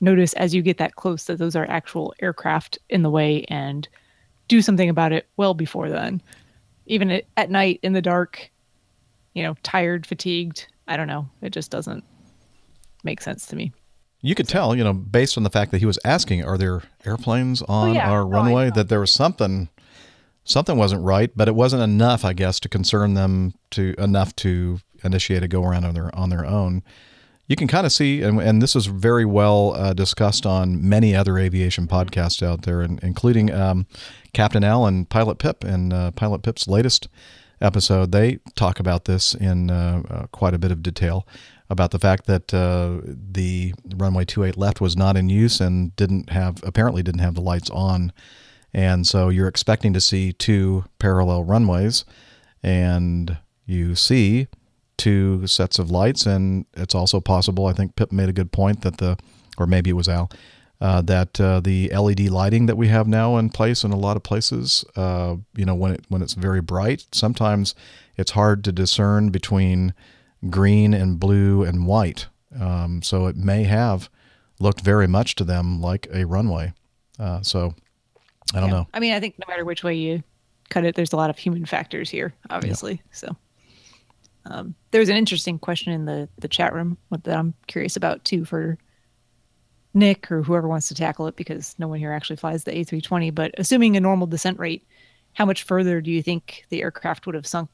[0.00, 3.86] notice as you get that close that those are actual aircraft in the way and
[4.48, 6.22] do something about it well before then.
[6.86, 8.50] Even at, at night in the dark,
[9.34, 10.66] you know, tired, fatigued.
[10.88, 11.28] I don't know.
[11.42, 12.04] It just doesn't
[13.04, 13.72] make sense to me.
[14.22, 16.82] You could tell, you know, based on the fact that he was asking, "Are there
[17.06, 18.10] airplanes on yeah.
[18.10, 19.70] our No, runway?" that there was something,
[20.44, 24.80] something wasn't right, but it wasn't enough, I guess, to concern them to enough to
[25.02, 26.82] initiate a go around on their on their own.
[27.46, 31.16] You can kind of see, and, and this is very well uh, discussed on many
[31.16, 33.86] other aviation podcasts out there, and, including um,
[34.32, 37.08] Captain Al and Pilot Pip and uh, Pilot Pip's latest
[37.60, 38.12] episode.
[38.12, 41.26] They talk about this in uh, uh, quite a bit of detail
[41.68, 46.30] about the fact that uh, the runway 28 left was not in use and didn't
[46.30, 48.12] have apparently didn't have the lights on,
[48.72, 52.04] and so you're expecting to see two parallel runways,
[52.62, 54.48] and you see
[54.96, 57.66] two sets of lights, and it's also possible.
[57.66, 59.16] I think Pip made a good point that the,
[59.56, 60.30] or maybe it was Al,
[60.80, 64.16] uh, that uh, the LED lighting that we have now in place in a lot
[64.16, 67.74] of places, uh, you know, when it when it's very bright, sometimes
[68.16, 69.92] it's hard to discern between
[70.48, 72.28] green and blue and white.
[72.58, 74.08] Um, so it may have
[74.58, 76.72] looked very much to them like a runway.
[77.18, 77.74] Uh, so
[78.54, 78.88] I don't know.
[78.94, 80.22] I mean, I think no matter which way you
[80.70, 83.02] cut it, there's a lot of human factors here, obviously.
[83.12, 83.36] So
[84.46, 88.46] um, there's an interesting question in the the chat room that I'm curious about too
[88.46, 88.78] for
[89.94, 93.34] Nick or whoever wants to tackle it because no one here actually flies the A320.
[93.34, 94.86] But assuming a normal descent rate,
[95.34, 97.70] how much further do you think the aircraft would have sunk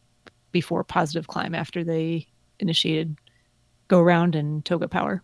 [0.53, 2.27] before positive climb after they
[2.59, 3.19] initiated
[3.89, 5.23] go around and TOGA power?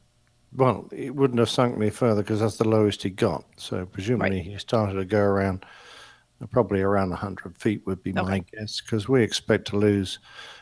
[0.54, 3.44] Well, it wouldn't have sunk any further because that's the lowest he got.
[3.56, 5.64] So presumably he started to go around
[6.42, 10.18] uh, probably around 100 feet would be my guess because we expect to lose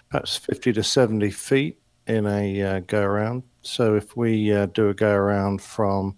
[0.08, 1.80] perhaps 50 to 70 feet
[2.10, 3.44] in a uh, go around.
[3.62, 6.16] So if we uh, do a go around from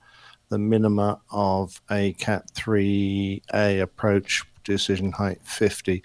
[0.48, 6.02] the minima of a Cat 3A approach decision height 50,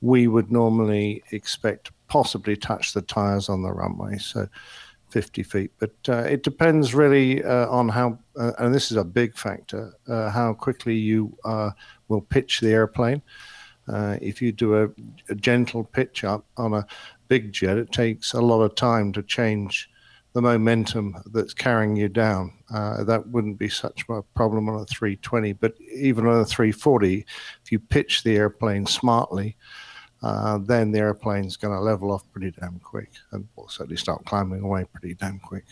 [0.00, 4.18] we would normally expect to possibly touch the tires on the runway.
[4.18, 4.48] So
[5.10, 5.70] 50 feet.
[5.78, 9.94] But uh, it depends really uh, on how, uh, and this is a big factor,
[10.08, 11.36] uh, how quickly you
[12.08, 13.22] will pitch the airplane.
[13.86, 14.88] Uh, if you do a,
[15.28, 16.86] a gentle pitch up on a
[17.34, 19.90] big jet, it takes a lot of time to change
[20.34, 22.52] the momentum that's carrying you down.
[22.72, 27.26] Uh, that wouldn't be such a problem on a 320, but even on a 340,
[27.64, 29.56] if you pitch the airplane smartly,
[30.22, 34.24] uh, then the airplane's going to level off pretty damn quick and will certainly start
[34.24, 35.64] climbing away pretty damn quick.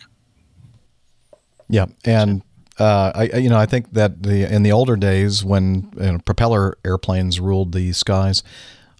[1.69, 2.41] Yeah, and
[2.77, 6.19] uh, I, you know, I think that the in the older days when you know,
[6.19, 8.43] propeller airplanes ruled the skies,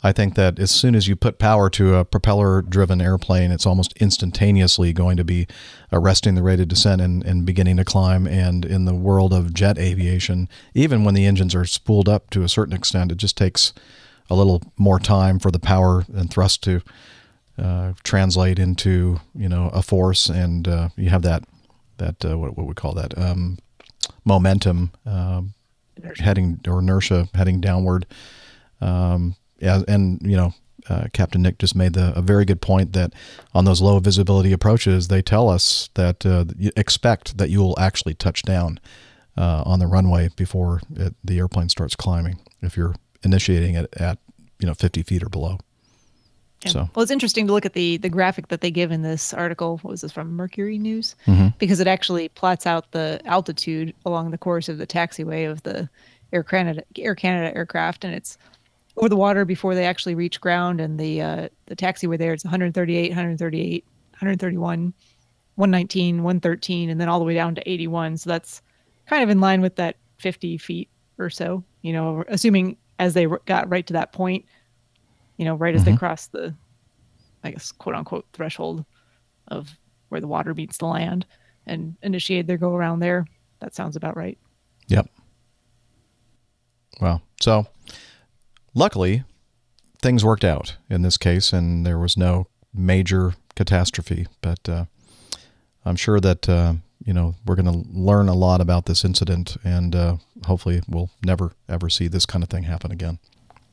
[0.03, 3.93] I think that as soon as you put power to a propeller-driven airplane, it's almost
[3.93, 5.47] instantaneously going to be
[5.93, 8.27] arresting the rate of descent and, and beginning to climb.
[8.27, 12.43] And in the world of jet aviation, even when the engines are spooled up to
[12.43, 13.73] a certain extent, it just takes
[14.29, 16.81] a little more time for the power and thrust to
[17.57, 21.43] uh, translate into you know a force, and uh, you have that
[21.97, 23.59] that uh, what what we call that um,
[24.25, 25.53] momentum um,
[26.17, 28.05] heading or inertia heading downward.
[28.81, 30.53] Um, yeah, and you know.
[30.89, 33.14] Uh, Captain Nick just made the, a very good point that
[33.53, 37.80] on those low visibility approaches, they tell us that uh, you expect that you will
[37.80, 38.82] actually touch down
[39.38, 42.38] uh, on the runway before it, the airplane starts climbing.
[42.61, 44.18] If you're initiating it at
[44.59, 45.59] you know 50 feet or below.
[46.64, 46.72] Yeah.
[46.72, 49.34] So Well, it's interesting to look at the the graphic that they give in this
[49.34, 49.78] article.
[49.84, 51.16] What was this from Mercury News?
[51.28, 51.57] Mhm.
[51.59, 55.89] Because it actually plots out the altitude along the course of the taxiway of the
[56.32, 58.38] Air Canada Air Canada aircraft, and it's
[58.97, 60.79] over the water before they actually reach ground.
[60.81, 64.93] And the uh, the taxiway there it's 138, 138, 131,
[65.55, 68.17] 119, 113, and then all the way down to 81.
[68.17, 68.61] So that's
[69.07, 71.63] kind of in line with that 50 feet or so.
[71.81, 74.45] You know, assuming as they got right to that point,
[75.37, 75.99] you know, right as they Mhm.
[75.99, 76.55] crossed the,
[77.43, 78.85] I guess, quote unquote threshold
[79.47, 79.77] of
[80.09, 81.25] where the water meets the land
[81.65, 83.25] and initiate their go around there.
[83.59, 84.37] That sounds about right.
[84.87, 85.09] Yep.
[87.01, 87.65] Well, so
[88.74, 89.24] luckily
[90.01, 94.28] things worked out in this case, and there was no major catastrophe.
[94.41, 94.86] But uh,
[95.86, 96.74] I'm sure that uh,
[97.05, 101.09] you know we're going to learn a lot about this incident, and uh, hopefully we'll
[101.26, 103.19] never ever see this kind of thing happen again.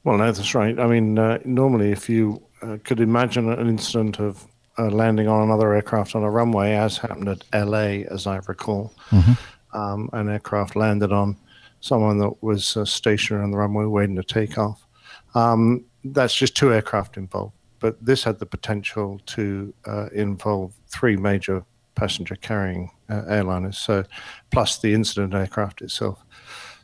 [0.05, 0.79] Well, no, that's right.
[0.79, 4.47] I mean, uh, normally, if you uh, could imagine an incident of
[4.79, 8.95] uh, landing on another aircraft on a runway, as happened at LA, as I recall,
[9.11, 9.37] Mhm.
[9.75, 11.37] um, an aircraft landed on
[11.81, 14.87] someone that was uh, stationary on the runway waiting to take off.
[15.35, 21.17] Um, that's just two aircraft involved, but this had the potential to uh, involve three
[21.17, 21.65] major
[21.95, 24.05] passenger carrying uh, airliners, so
[24.51, 26.25] plus the incident aircraft itself.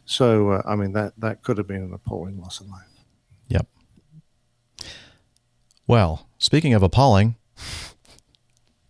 [0.05, 2.87] So, uh, I mean, that, that could have been an appalling loss of life.
[3.49, 3.67] Yep.
[5.87, 7.37] Well, speaking of appalling,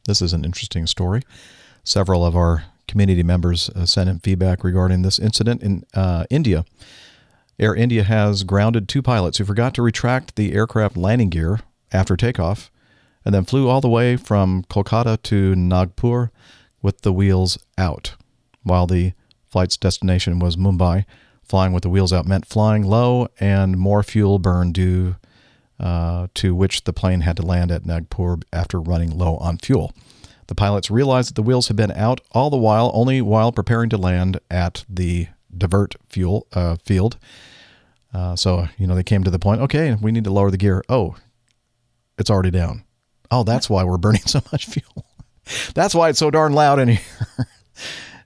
[0.07, 1.23] this is an interesting story.
[1.85, 6.65] Several of our community members uh, sent in feedback regarding this incident in uh, India.
[7.59, 11.61] Air India has grounded two pilots who forgot to retract the aircraft landing gear
[11.93, 12.71] after takeoff
[13.25, 16.31] and then flew all the way from Kolkata to Nagpur
[16.83, 18.15] with the wheels out.
[18.63, 19.13] While the
[19.49, 21.07] flight's destination was Mumbai,
[21.43, 25.17] flying with the wheels out meant flying low and more fuel burn due
[25.81, 29.93] uh, to which the plane had to land at Nagpur after running low on fuel.
[30.49, 33.91] The pilots realized that the wheels had been out all the while, only while preparing
[33.91, 37.19] to land at the divert fuel uh, field.
[38.13, 40.57] Uh, so, you know, they came to the point, okay, we need to lower the
[40.57, 40.83] gear.
[40.89, 41.17] Oh,
[42.19, 42.85] it's already down.
[43.31, 45.07] Oh, that's why we're burning so much fuel.
[45.75, 47.01] that's why it's so darn loud in here.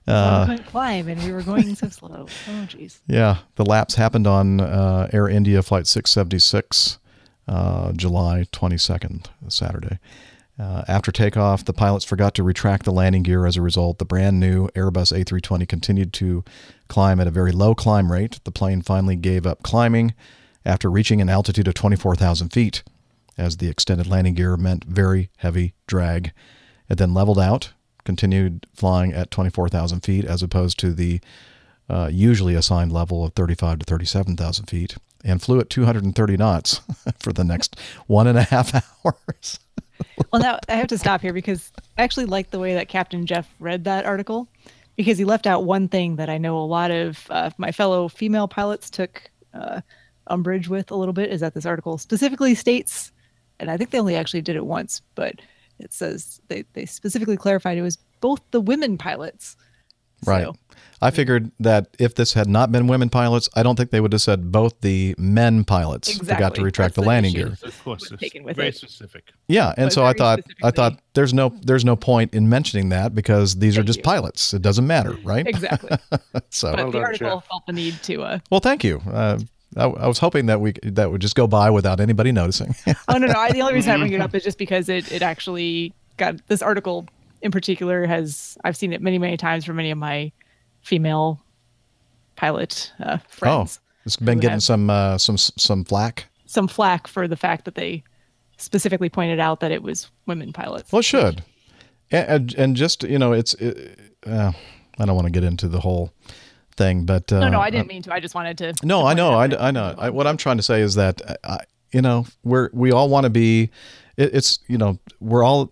[0.07, 2.25] Uh, couldn't climb and we were going so slow.
[2.27, 2.99] Oh, jeez.
[3.05, 6.97] yeah, the lapse happened on uh, Air India Flight 676,
[7.47, 9.99] uh, July 22nd, Saturday.
[10.59, 13.45] Uh, after takeoff, the pilots forgot to retract the landing gear.
[13.45, 16.43] As a result, the brand new Airbus A320 continued to
[16.87, 18.39] climb at a very low climb rate.
[18.43, 20.13] The plane finally gave up climbing
[20.65, 22.83] after reaching an altitude of 24,000 feet,
[23.37, 26.31] as the extended landing gear meant very heavy drag.
[26.89, 27.71] It then leveled out,
[28.03, 31.21] continued flying at 24,000 feet, as opposed to the
[31.89, 36.81] uh, usually assigned level of 35 to 37,000 feet, and flew at 230 knots
[37.19, 38.75] for the next one and a half
[39.05, 39.59] hours.
[40.31, 43.25] Well, now I have to stop here because I actually like the way that Captain
[43.25, 44.47] Jeff read that article
[44.95, 48.07] because he left out one thing that I know a lot of uh, my fellow
[48.07, 49.81] female pilots took uh,
[50.27, 53.11] umbrage with a little bit is that this article specifically states,
[53.59, 55.35] and I think they only actually did it once, but
[55.79, 59.57] it says they, they specifically clarified it was both the women pilots.
[60.25, 60.43] Right.
[60.43, 60.55] So-
[61.03, 64.13] I figured that if this had not been women pilots, I don't think they would
[64.13, 67.57] have said both the men pilots forgot to retract the That's the landing gear.
[67.63, 68.75] Of course, taken with very it.
[68.75, 69.31] specific.
[69.47, 72.89] Yeah, and But so I thought I thought there's no there's no point in mentioning
[72.89, 74.53] that because these are just pilots.
[74.53, 75.47] It doesn't matter, right?
[75.47, 75.97] Exactly.
[76.49, 78.21] so but the article felt the need to.
[78.21, 79.01] Uh, well, thank you.
[79.11, 79.39] Uh,
[79.77, 82.75] I, I was hoping that we that would just go by without anybody noticing.
[83.07, 83.33] oh no, no.
[83.33, 86.35] I, the only reason I bring it up is just because it it actually got
[86.47, 87.07] this article
[87.41, 90.31] in particular has I've seen it many many times from many of my
[90.81, 91.41] female
[92.35, 93.79] pilot uh, friends.
[93.81, 96.25] Oh, it's been getting have some uh, some some flack.
[96.45, 98.03] some flack for the fact that they
[98.57, 100.91] specifically pointed out that it was women pilots.
[100.91, 101.43] Well, it should,
[102.11, 103.53] and, and, and just you know, it's.
[103.55, 104.51] It, uh,
[104.99, 106.13] I don't want to get into the whole
[106.75, 108.13] thing, but uh, no, no, I didn't mean to.
[108.13, 108.73] I just wanted to.
[108.83, 109.95] No, I know, I, I know.
[109.97, 111.57] I, what I'm trying to say is that, uh, I,
[111.91, 113.71] you know, we're we all want to be.
[114.17, 115.71] It, it's you know, we're all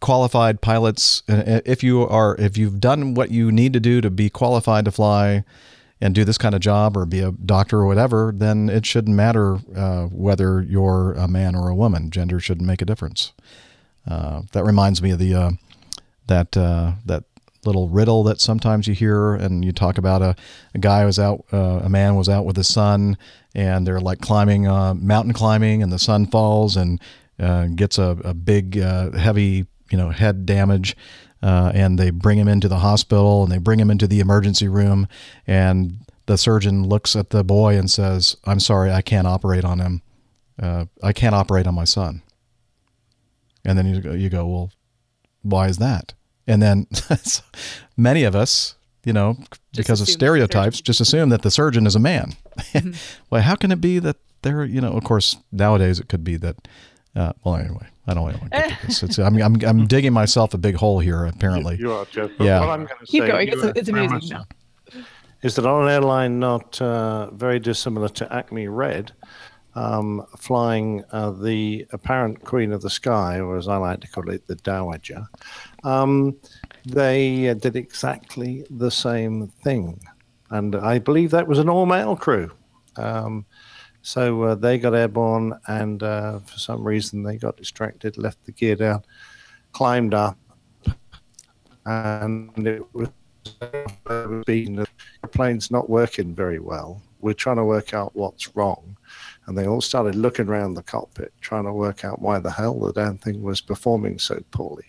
[0.00, 1.22] qualified pilots.
[1.28, 4.90] If you are, if you've done what you need to do to be qualified to
[4.90, 5.44] fly
[6.00, 9.14] and do this kind of job or be a doctor or whatever, then it shouldn't
[9.14, 12.10] matter uh, whether you're a man or a woman.
[12.10, 13.32] Gender shouldn't make a difference.
[14.08, 15.50] Uh, that reminds me of the uh,
[16.26, 17.24] that uh, that
[17.66, 20.34] little riddle that sometimes you hear, and you talk about a,
[20.74, 23.18] a guy was out, uh, a man was out with his son,
[23.54, 27.00] and they're like climbing, uh, mountain climbing, and the son falls and
[27.38, 30.96] uh, gets a, a big, uh, heavy, you know, head damage.
[31.42, 34.68] Uh, and they bring him into the hospital and they bring him into the emergency
[34.68, 35.08] room.
[35.46, 39.80] And the surgeon looks at the boy and says i'm sorry i can't operate on
[39.80, 40.02] him.
[40.62, 42.22] Uh, i can't operate on my son.
[43.64, 44.70] And then you go, you go well
[45.42, 46.14] why is that?
[46.46, 46.86] And then
[47.96, 49.36] many of us you know
[49.74, 52.34] because of stereotypes just assume that the surgeon is a man.
[52.60, 52.92] Mm-hmm.
[53.30, 56.36] well how can it be that they're you know of course nowadays it could be
[56.36, 56.68] that
[57.16, 60.12] uh, well anyway i don't want to get to this it's, I'm, I'm, I'm digging
[60.12, 62.30] myself a big hole here apparently You are, Jeff.
[62.36, 63.48] But yeah what I'm going to Keep say, going.
[63.48, 64.44] It's, are it's very amusing now.
[65.42, 69.12] is that on an airline not uh, very dissimilar to Acme Red,
[69.74, 74.28] um, flying uh, the apparent Queen of the Sky, or as I like to call
[74.30, 75.24] it, the Dowager,
[75.84, 76.36] um,
[76.84, 80.00] they uh, did exactly the same thing.
[80.50, 82.50] And I believe that was an all male crew.
[82.96, 83.46] Um,
[84.02, 88.52] so uh, they got airborne, and uh, for some reason they got distracted, left the
[88.52, 89.02] gear down,
[89.72, 90.38] climbed up,
[91.84, 93.08] and it was
[94.46, 94.86] being the
[95.30, 97.02] plane's not working very well.
[97.20, 98.96] We're trying to work out what's wrong.
[99.46, 102.78] And they all started looking around the cockpit, trying to work out why the hell
[102.78, 104.86] the damn thing was performing so poorly.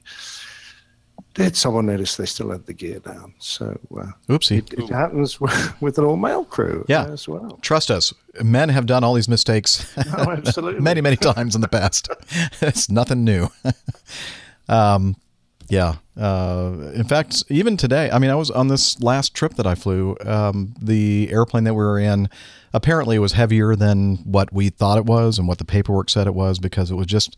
[1.34, 3.34] Did someone notice they still had the gear down?
[3.40, 4.58] So, uh, Oopsie.
[4.60, 7.06] It, it happens with, with an all male crew Yeah.
[7.06, 7.58] as well.
[7.62, 10.82] Trust us, men have done all these mistakes Oh, absolutely.
[10.90, 12.10] many, many times in the past.
[12.62, 13.48] it's nothing new.
[14.70, 15.16] um,
[15.70, 15.96] yeah.
[16.20, 19.76] Uh, in fact, even today, I mean, I was on this last trip that I
[19.76, 20.18] flew.
[20.26, 22.30] Um, the airplane that we were in
[22.74, 26.34] apparently was heavier than what we thought it was and what the paperwork said it
[26.36, 27.38] was because it was just,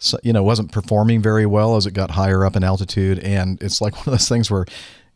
[0.00, 3.20] so- you know, wasn't performing very well as it got higher up in altitude.
[3.20, 4.66] And it's like one of those things where,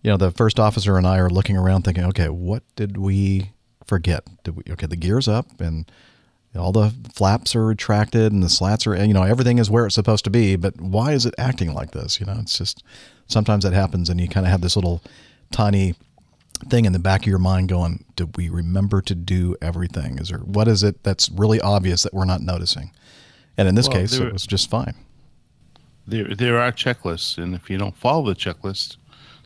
[0.02, 3.50] you know, the first officer and I are looking around thinking, okay, what did we
[3.86, 4.24] forget?
[4.44, 5.90] Did we, okay, the gear's up and
[6.56, 9.94] all the flaps are retracted and the slats are, you know, everything is where it's
[9.96, 10.54] supposed to be.
[10.54, 12.20] But why is it acting like this?
[12.20, 12.84] You know, it's just
[13.26, 15.02] sometimes that happens and you kind of have this little
[15.50, 15.94] tiny
[16.68, 20.18] thing in the back of your mind going, did we remember to do everything?
[20.18, 22.92] Is there, what is it that's really obvious that we're not noticing?
[23.56, 24.94] And in this Well, case, there- it was just fine.
[26.06, 28.98] There, there are checklists, and if you don't follow the checklist,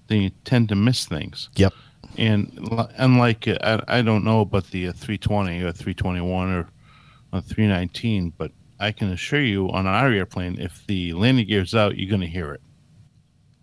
[0.09, 1.49] then you tend to miss things.
[1.57, 1.73] Yep.
[2.17, 2.51] And
[2.97, 6.69] unlike, uh, I, I don't know about the uh, 320 or 321 or
[7.33, 11.97] uh, 319, but I can assure you on our airplane, if the landing gear's out,
[11.97, 12.61] you're going to hear it.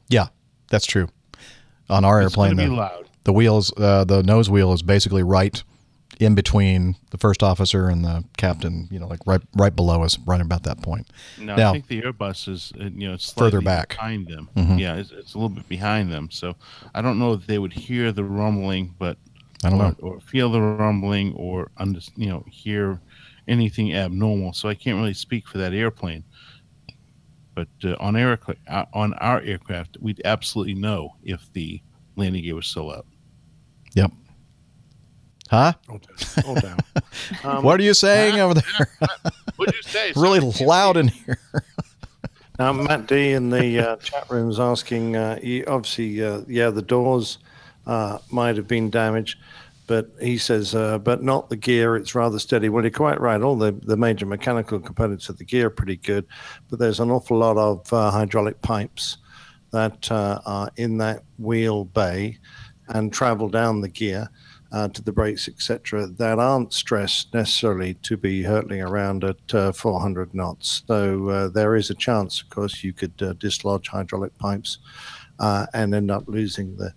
[0.08, 0.28] Yeah,
[0.70, 1.10] that's true.
[1.90, 3.10] On our It's airplane, the, loud.
[3.26, 5.62] the wheels, uh, the nose wheel is basically right
[6.20, 8.88] in between the first officer and the captain.
[8.92, 11.08] You know, like right right below us, right about that point.
[11.40, 13.90] No, now, I think the Airbus is, uh, you know, it's Further back.
[13.90, 14.50] behind them.
[14.56, 14.80] Mhm.
[14.80, 16.30] Yeah, it's, it's a little bit behind them.
[16.32, 16.56] So
[16.94, 19.18] I don't know if they would hear the rumbling, but
[19.64, 19.96] I don't or, know.
[20.02, 23.02] or feel the rumbling, or under, you know, hear
[23.48, 24.54] anything abnormal.
[24.54, 26.24] So I can't really speak for that airplane.
[27.54, 28.38] But uh, on air,
[28.68, 31.82] uh, on our aircraft, we'd absolutely know if the
[32.18, 33.06] landing gear was still up.
[33.94, 34.12] Yep.
[35.56, 35.72] Huh?
[36.44, 36.78] Hold down.
[37.46, 39.10] Um, what are you saying over there?
[39.56, 40.12] What'd you say?
[40.18, 41.38] really loud in here.
[42.58, 46.70] Now, Matt D in the uh, chat room is asking, uh, he, obviously, uh, yeah,
[46.70, 47.40] the doors
[47.86, 49.40] uh, might have been damaged,
[49.88, 51.98] but he says, uh, but not the gear.
[51.98, 52.70] It's rather steady.
[52.70, 53.42] Well, you're quite right.
[53.42, 56.26] All the, the major mechanical components of the gear are pretty good,
[56.70, 59.18] but there's an awful lot of uh, hydraulic pipes
[59.72, 62.38] that uh, are in that wheel bay
[62.88, 64.30] and travel down the gear.
[64.76, 69.72] Uh, to the brakes, etc., that aren't stressed necessarily to be hurtling around at uh,
[69.72, 70.84] 400 knots.
[70.86, 74.80] So uh, there is a chance, of course, you could uh, dislodge hydraulic pipes
[75.40, 76.94] uh, and end up losing the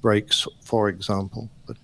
[0.00, 1.50] brakes, for example.
[1.66, 1.76] But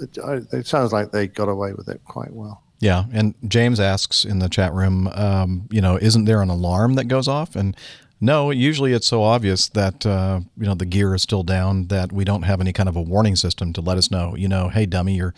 [0.00, 2.62] it, it sounds like they got away with it quite well.
[2.80, 6.94] Yeah, and James asks in the chat room, um, you know, isn't there an alarm
[6.94, 7.56] that goes off?
[7.56, 7.76] And
[8.22, 12.12] no, usually it's so obvious that uh, you know the gear is still down that
[12.12, 14.36] we don't have any kind of a warning system to let us know.
[14.36, 15.34] You know, hey dummy, you're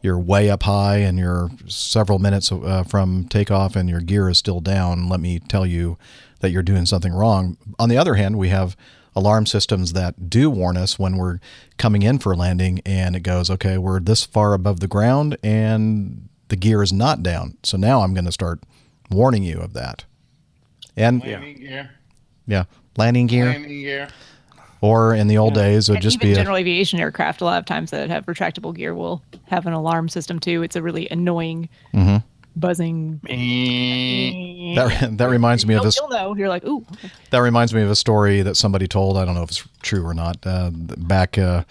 [0.00, 4.38] you're way up high and you're several minutes uh, from takeoff and your gear is
[4.38, 5.10] still down.
[5.10, 5.98] Let me tell you
[6.40, 7.58] that you're doing something wrong.
[7.78, 8.78] On the other hand, we have
[9.14, 11.38] alarm systems that do warn us when we're
[11.76, 16.30] coming in for landing and it goes, okay, we're this far above the ground and
[16.48, 17.58] the gear is not down.
[17.62, 18.60] So now I'm going to start
[19.10, 20.06] warning you of that.
[20.96, 21.90] And Landing gear.
[22.46, 22.64] Yeah,
[22.96, 23.46] landing gear.
[23.46, 24.08] Landing gear.
[24.80, 27.40] Or in the old days, it would And just even be a, general aviation aircraft,
[27.40, 30.64] a lot of times that have retractable gear will have an alarm system too.
[30.64, 32.24] It's a really annoying Mhm.
[32.56, 33.20] buzzing.
[34.74, 35.18] that.
[35.18, 35.96] That reminds me of this.
[35.96, 36.34] you'll know.
[36.34, 36.84] You're like, ooh.
[36.94, 37.10] okay.
[37.30, 39.16] That reminds me of a story that somebody told.
[39.16, 40.38] I don't know if it's true or not.
[40.44, 41.62] Uh, back uh,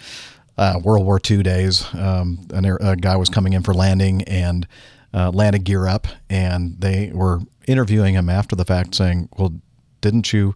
[0.58, 4.22] uh, World War II days, um, an air, a guy was coming in for landing
[4.24, 4.68] and
[5.14, 9.54] uh, landed gear up, and they were interviewing him after the fact, saying, "Well,
[10.02, 10.56] didn't you?"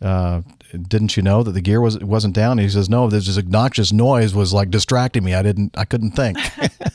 [0.00, 0.42] Uh,
[0.88, 2.52] didn't you know that the gear was wasn't down?
[2.52, 5.34] And he says, "No, this obnoxious noise was like distracting me.
[5.34, 6.38] I didn't, I couldn't think."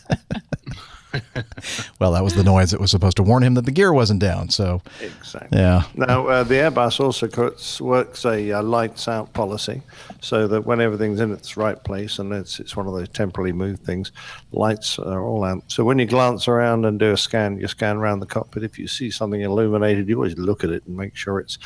[2.00, 4.20] well, that was the noise that was supposed to warn him that the gear wasn't
[4.20, 4.50] down.
[4.50, 5.58] So, Exactly.
[5.58, 9.82] yeah, Now, uh, the Airbus also cuts, works a uh, lights out policy
[10.22, 13.54] so that when everything's in its right place, and it's, it's one of those temporarily
[13.54, 14.12] moved things,
[14.52, 15.64] lights are all out.
[15.68, 18.64] So when you glance around and do a scan, you scan around the cockpit.
[18.64, 21.58] If you see something illuminated, you always look at it and make sure it's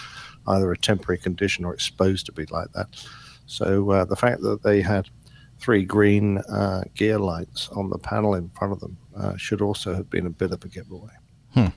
[0.47, 2.87] either a temporary condition or it's supposed to be like that.
[3.45, 5.09] So uh, the fact that they had
[5.59, 9.93] three green uh, gear lights on the panel in front of them uh, should also
[9.95, 11.11] have been a bit of a giveaway.
[11.53, 11.67] Hmm.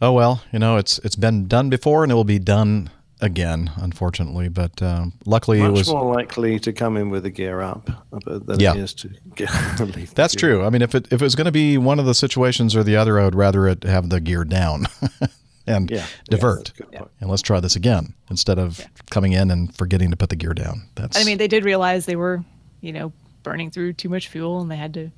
[0.00, 3.70] Oh well, you know it's it's been done before and it will be done again,
[3.76, 4.48] unfortunately.
[4.48, 5.86] But um, luckily Much it was.
[5.88, 8.74] Much more likely to come in with a gear up uh, than Yeah.
[8.74, 9.48] it is to get
[9.80, 10.64] leave That's gear true.
[10.64, 12.82] I mean, if it if it was going to be one of the situations or
[12.82, 14.86] the other, I would rather it have the gear down
[15.68, 16.04] and Yeah.
[16.28, 16.72] divert.
[17.20, 20.52] and let's try this again instead of coming in and forgetting to put the gear
[20.54, 20.88] down.
[20.96, 22.42] That's I mean, they did realize they were,
[22.80, 23.12] you know,
[23.44, 25.12] burning through too much fuel, and they had to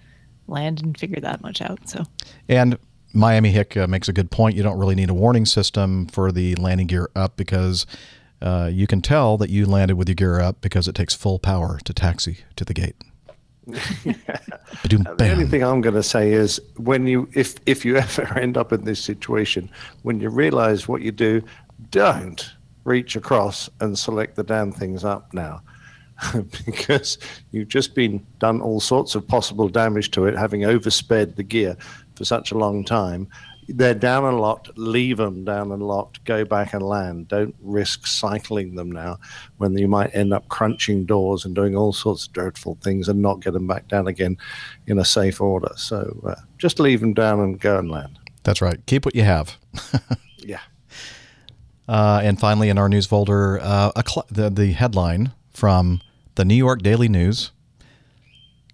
[0.46, 1.88] land and figure that much out.
[1.88, 2.04] So
[2.48, 2.78] And
[3.12, 4.56] Miami Hick uh, makes a good point.
[4.56, 7.86] You don't really need a warning system for the landing gear up because
[8.42, 11.38] uh, you can tell that you landed with your gear up because it takes full
[11.38, 12.96] power to taxi to the gate.
[13.66, 18.38] Ba-doom, The only thing I'm going to say is when you, if if you ever
[18.38, 19.70] end up in this situation,
[20.02, 21.42] when you realize what you do,
[21.90, 22.52] don't
[22.84, 25.62] reach across and select the damn things up now,
[26.66, 27.18] because
[27.50, 31.76] you've just been done all sorts of possible damage to it, having oversped the gear
[32.14, 33.28] for such a long time.
[33.66, 34.76] They're down and locked.
[34.76, 36.22] Leave them down and locked.
[36.24, 37.28] Go back and land.
[37.28, 39.18] Don't risk cycling them now,
[39.56, 43.22] when you might end up crunching doors and doing all sorts of dreadful things and
[43.22, 44.36] not get them back down again
[44.86, 45.72] in a safe order.
[45.76, 48.18] So uh, just leave them down and go and land.
[48.42, 48.84] That's right.
[48.84, 49.56] Keep what you have.
[50.46, 50.60] Yeah.
[51.88, 56.00] Uh, and finally, in our news folder, uh, a cl- the, the headline from
[56.34, 57.52] the New York Daily News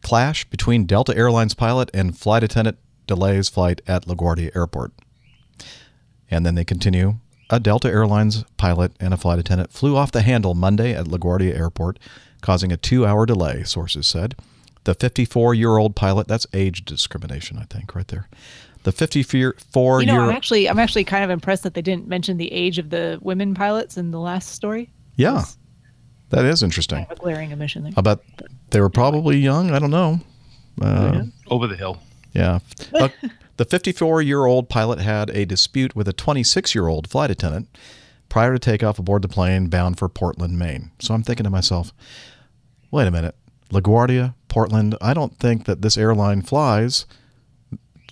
[0.02, 4.93] Clash between Delta Airlines pilot and flight attendant delays flight at LaGuardia Airport.
[6.31, 7.16] And then they continue
[7.51, 11.55] a Delta Airlines pilot and a flight attendant flew off the handle Monday at LaGuardia
[11.55, 11.98] Airport,
[12.40, 14.36] causing a two hour delay, sources said.
[14.85, 18.28] The 54 year old pilot, that's age discrimination, I think, right there.
[18.85, 22.09] The 54 you know, year I'm actually I'm actually kind of impressed that they didn't
[22.09, 24.90] mention the age of the women pilots in the last story.
[25.16, 25.44] Yeah.
[26.31, 27.07] That is interesting.
[27.11, 27.93] A glaring omission there.
[27.97, 28.20] I bet
[28.70, 29.70] they were probably young.
[29.70, 30.20] I don't know.
[30.81, 32.01] Uh, Over the hill.
[32.32, 32.61] yeah.
[32.94, 33.09] Uh,
[33.57, 37.69] the 54 year old pilot had a dispute with a 26 year old flight attendant
[38.28, 40.93] prior to takeoff aboard the plane bound for Portland, Maine.
[41.01, 41.93] So I'm thinking to myself,
[42.90, 43.35] wait a minute.
[43.70, 47.07] LaGuardia, Portland, I don't think that this airline flies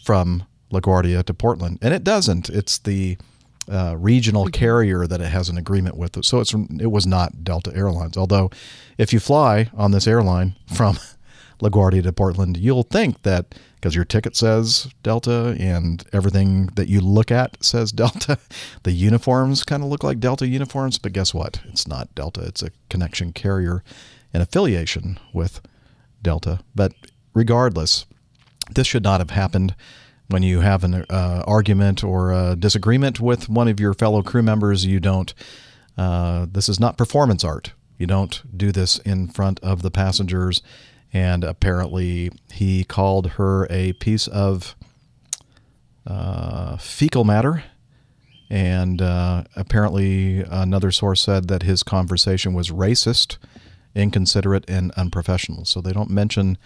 [0.05, 1.79] from LaGuardia to Portland.
[1.83, 2.49] And it doesn't.
[2.51, 3.17] It's the
[3.69, 6.25] uh, regional carrier that it has an agreement with.
[6.25, 8.17] So it's it was not Delta Airlines.
[8.17, 8.51] Although,
[8.97, 10.99] if you fly on this airline from
[11.61, 17.01] LaGuardia to Portland, you'll think that because your ticket says Delta and everything that you
[17.01, 18.39] look at says Delta,
[18.83, 20.99] the uniforms kind of look like Delta uniforms.
[20.99, 21.61] But guess what?
[21.67, 22.43] It's not Delta.
[22.43, 23.85] It's a connection carrier
[24.33, 25.61] and affiliation with
[26.23, 26.61] Delta.
[26.75, 26.93] But
[27.35, 28.07] regardless,
[28.75, 29.75] this should not have happened
[30.29, 34.43] when you have an uh, argument or a disagreement with one of your fellow crew
[34.43, 34.85] members.
[34.87, 35.35] You don't.
[35.97, 37.73] Uh, this is not performance art.
[37.99, 40.63] You don't do this in front of the passengers.
[41.13, 44.77] And apparently, he called her a piece of
[46.07, 47.65] uh, fecal matter.
[48.51, 53.39] And uh, apparently, another source said that his conversation was racist,
[53.95, 55.65] inconsiderate, and unprofessional.
[55.65, 56.59] So they don't mention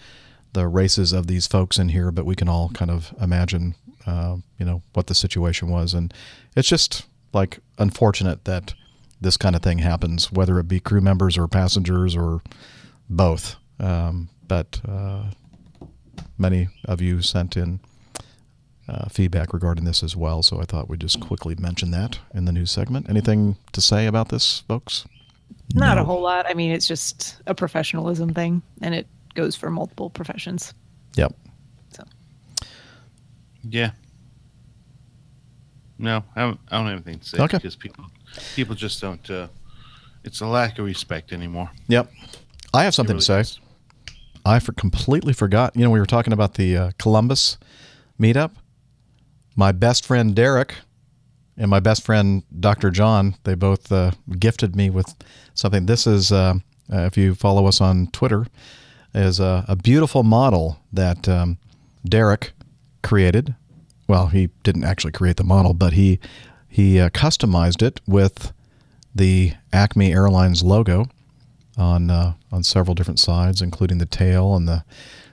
[0.53, 3.75] the races of these folks in here, but we can all kind of imagine,
[4.05, 5.93] uh, you know, what the situation was.
[5.93, 6.13] And
[6.55, 8.73] it's just like unfortunate that
[9.19, 12.41] this kind of thing happens, whether it be crew members or passengers or
[13.09, 13.55] both.
[13.79, 15.23] Um, but uh,
[16.37, 17.79] many of you sent in
[18.87, 22.45] uh, feedback regarding this as well, so I thought we'd just quickly mention that in
[22.45, 23.09] the news segment.
[23.09, 25.05] Anything to say about this, folks?
[25.73, 26.45] Not a whole lot.
[26.47, 30.73] I mean, it's just a professionalism thing, and it goes for multiple professions.
[31.15, 31.33] Yep.
[31.95, 32.03] So.
[33.69, 33.91] Yeah.
[35.97, 37.57] No, I don't, I don't have anything to say Okay.
[37.57, 38.05] because people
[38.55, 39.29] people just don't.
[39.29, 39.47] Uh,
[40.23, 41.69] it's a lack of respect anymore.
[41.87, 42.11] Yep.
[42.73, 43.43] I have something to say.
[44.45, 45.75] I for completely forgot.
[45.75, 47.57] You know, we were talking about the uh, Columbus
[48.19, 48.51] meetup.
[49.55, 50.75] My best friend Derek
[51.55, 52.89] and my best friend Dr.
[52.89, 55.13] John, they both uh, gifted me with
[55.53, 55.85] something.
[55.85, 56.55] This is, uh,
[56.91, 58.47] uh, if you follow us on Twitter,
[59.13, 61.57] is a, a beautiful model that um,
[62.07, 62.51] Derek
[63.01, 63.55] created.
[64.07, 66.19] Well, he didn't actually create the model, but he
[66.67, 68.51] he uh, customized it with
[69.13, 71.05] the Acme Airlines logo
[71.77, 74.83] on uh, on several different sides, including the tail and the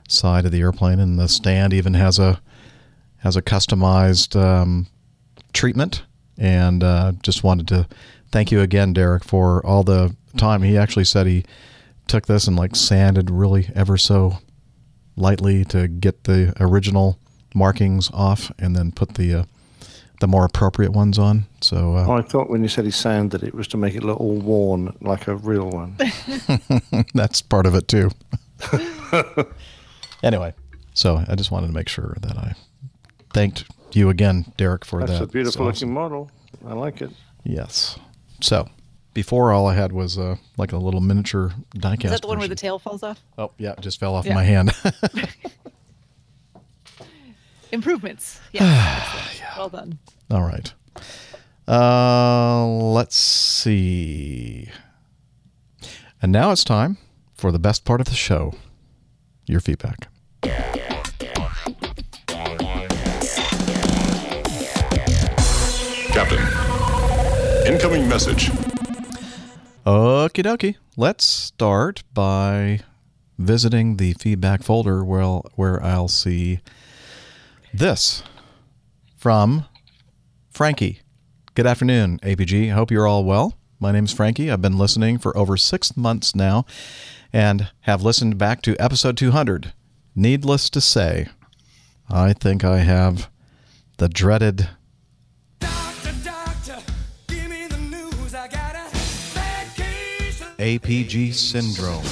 [0.09, 2.41] side of the airplane, and the stand even has a
[3.19, 4.87] has a customized um,
[5.53, 6.05] treatment.
[6.39, 7.87] And uh, just wanted to
[8.31, 10.63] thank you again, Derek, for all the time.
[10.63, 11.45] He actually said he
[12.11, 14.39] took this and like sanded really ever so
[15.17, 17.19] lightly to get the original
[17.55, 19.45] markings off, and then put the uh,
[20.21, 21.47] the more appropriate ones on.
[21.61, 24.03] So uh, Oh, I thought when you said he sounded, it was to make it
[24.05, 25.97] look all worn like a real one.
[27.15, 28.11] that's part of it too.
[30.23, 30.53] anyway,
[30.95, 32.55] so I just wanted to make sure that I
[33.33, 35.23] thanked you again, Derek, for That's that.
[35.23, 36.31] a beautiful So- looking model.
[36.67, 37.11] I like it.
[37.45, 37.99] Yes.
[38.43, 38.69] So
[39.15, 42.05] before all I had was uh, like a little miniature diecast.
[42.07, 43.21] Is that the one where the tail falls off?
[43.39, 44.35] Oh yeah, it just fell off Yeah.
[44.35, 44.73] my hand.
[47.73, 48.41] Improvements.
[48.53, 49.05] yeah.
[49.57, 49.99] Well done.
[50.31, 50.73] all right.
[51.69, 54.69] Uh, let's see.
[56.23, 56.99] And now it's time
[57.35, 58.55] for the best part of the show.
[59.47, 60.09] Your feedback.
[66.13, 66.41] Captain.
[67.67, 68.51] Incoming message.
[69.87, 70.77] Okie dokie.
[70.99, 72.81] Let's start by
[73.39, 76.61] visiting the feedback folder where where I'll see
[77.73, 78.23] this
[79.17, 79.65] from
[80.51, 81.01] Frankie.
[81.55, 82.73] Good afternoon, APG.
[82.73, 83.57] Hope you're all well.
[83.79, 84.51] My name's Frankie.
[84.51, 86.67] I've been listening for over six months now
[87.33, 89.73] and have listened back to episode 200.
[90.15, 91.29] Needless to say,
[92.11, 93.31] I think I have
[93.97, 94.69] the dreaded
[100.61, 102.05] APG syndrome.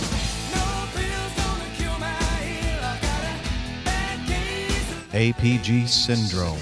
[5.12, 6.56] APG syndrome.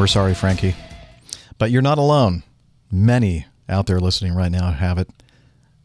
[0.00, 0.74] We're sorry, Frankie.
[1.58, 2.42] But you're not alone.
[2.90, 5.08] Many out there listening right now have it.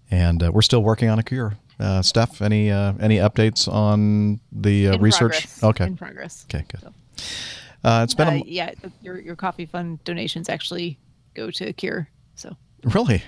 [0.10, 1.54] And uh, we're still working on a cure.
[1.80, 5.44] Uh, Steph, any uh, any updates on the uh, research?
[5.44, 5.64] progress.
[5.64, 5.86] Okay.
[5.86, 6.46] In progress.
[6.50, 6.92] Okay, good.
[7.84, 8.72] Uh, it's been Uh, a, yeah,
[9.04, 10.98] your your coffee fund donations actually
[11.36, 12.08] go to Cure.
[12.36, 13.24] So really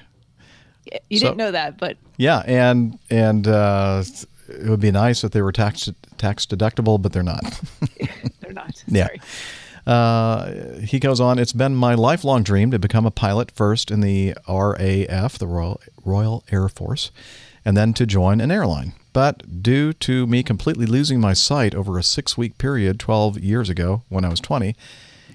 [1.10, 4.04] you So- didn't know that, but Yeah, and and uh,
[4.50, 7.44] it would be nice if they were tax tax deductible, but they're not.
[8.42, 8.84] they're not.
[8.88, 9.08] yeah.
[9.86, 11.40] Uh, he goes on.
[11.40, 15.80] It's been my lifelong dream to become a pilot first in the RAF, the Royal
[16.04, 17.12] Royal Air Force,
[17.64, 18.94] and then to join an airline.
[19.14, 24.04] But due to me completely losing my sight over a six-week period 12 years ago,
[24.10, 24.76] when I was 20,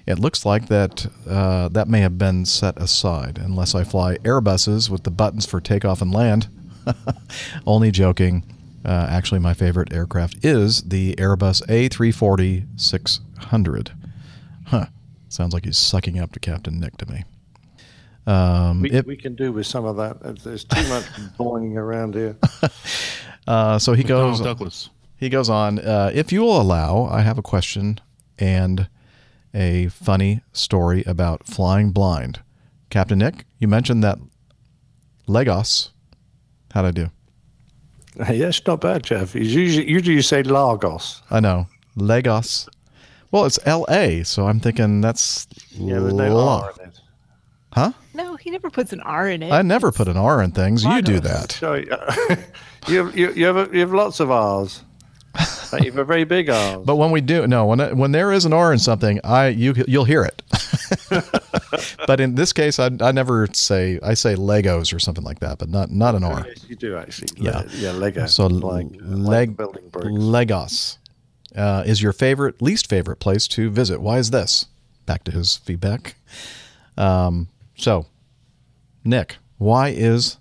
[0.05, 4.89] it looks like that uh, that may have been set aside unless I fly Airbuses
[4.89, 6.47] with the buttons for takeoff and land.
[7.67, 8.43] Only joking.
[8.85, 13.91] Uh, actually, my favorite aircraft is the Airbus A340 600.
[14.65, 14.85] Huh.
[15.29, 17.23] Sounds like he's sucking up to Captain Nick to me.
[18.27, 20.19] Um, We, it- we can do with some of that.
[20.43, 21.05] There's too much
[21.39, 22.35] boing around here.
[23.45, 24.39] Uh, so he McDonnell goes.
[24.39, 24.89] Douglas.
[25.17, 25.77] He goes on.
[25.77, 27.99] Uh, if you will allow, I have a question
[28.39, 28.87] and
[29.53, 32.41] a funny story about flying blind.
[32.89, 34.17] Captain Nick, you mentioned that
[35.27, 35.91] Lagos.
[36.73, 37.09] How'd I do?
[38.17, 39.35] Yeah, it's not bad, Jeff.
[39.35, 41.21] It's usually, usually you say Lagos.
[41.31, 42.69] I know Lagos.
[43.31, 46.99] Well, it's L.A., so I'm thinking that's Yeah, there's no La- R in it.
[47.73, 47.91] Huh?
[48.13, 49.51] no, he never puts an R in it.
[49.51, 50.83] I never put an R in things.
[50.85, 51.53] You do that.
[51.53, 52.13] Sorry, uh,
[52.87, 54.83] you, have, you, you, have, you have lots of R's.
[55.71, 56.77] But you have a very big R.
[56.77, 59.73] But when we do, no, when when there is an R in something, I you
[59.87, 60.41] you'll hear it.
[62.07, 65.57] but in this case, I, I never say I say Legos or something like that,
[65.57, 66.45] but not not an R.
[66.47, 67.29] Yes, you do actually.
[67.37, 67.59] Yeah.
[67.59, 68.25] Le- yeah, Lego.
[68.27, 70.09] So like, leg, building bricks.
[70.09, 70.97] Legos
[71.55, 74.01] uh, is your favorite, least favorite place to visit.
[74.01, 74.67] Why is this?
[75.05, 76.15] Back to his feedback.
[76.97, 78.05] Um, so,
[79.03, 80.37] Nick, why is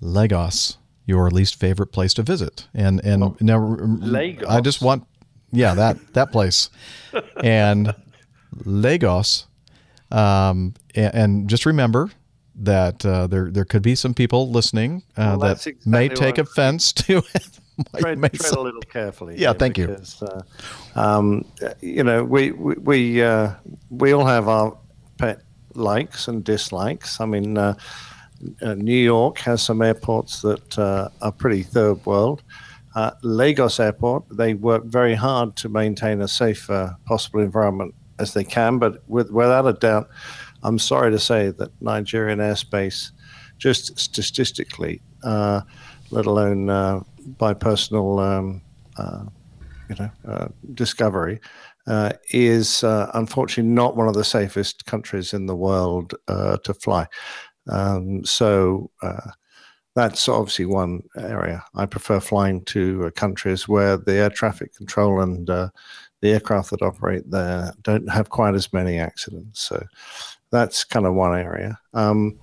[0.00, 0.78] Lagos
[1.12, 2.66] your least favorite place to visit?
[2.74, 4.48] And and now Lagos?
[4.48, 5.06] I just want,
[5.50, 6.70] yeah, that that place,
[7.44, 7.94] and
[8.64, 9.46] Lagos.
[10.10, 12.10] Um, and, and just remember
[12.54, 16.38] that uh, there there could be some people listening uh, Well, that exactly may take
[16.38, 17.48] offense to it.
[17.94, 19.38] Might tread, tread a little carefully.
[19.38, 19.96] Yeah, thank you.
[20.20, 20.42] Uh,
[20.94, 21.44] um,
[21.80, 23.54] you know, we we we, uh,
[23.90, 24.76] we all have our
[25.16, 25.40] pet
[25.74, 27.20] likes and dislikes.
[27.20, 27.56] I mean,
[28.60, 32.42] uh, New York has some airports that uh, are pretty third world.
[32.94, 38.34] Uh, Lagos Airport, they work very hard to maintain a safe uh, possible environment as
[38.34, 40.08] they can, but with, without a doubt,
[40.62, 43.10] I'm sorry to say that Nigerian airspace,
[43.58, 45.62] just statistically, uh,
[46.10, 47.00] let alone uh,
[47.38, 48.62] by personal, um,
[49.88, 51.40] you know, discovery,
[51.86, 56.72] uh, is uh, unfortunately not one of the safest countries in the world uh, to
[56.74, 57.06] fly.
[57.68, 59.30] Um, so uh,
[59.94, 61.64] that's obviously one area.
[61.74, 65.68] I prefer flying to uh, countries where the air traffic control and uh,
[66.20, 69.60] the aircraft that operate there don't have quite as many accidents.
[69.60, 69.84] So
[70.50, 71.78] that's kind of one area.
[71.94, 72.38] Um,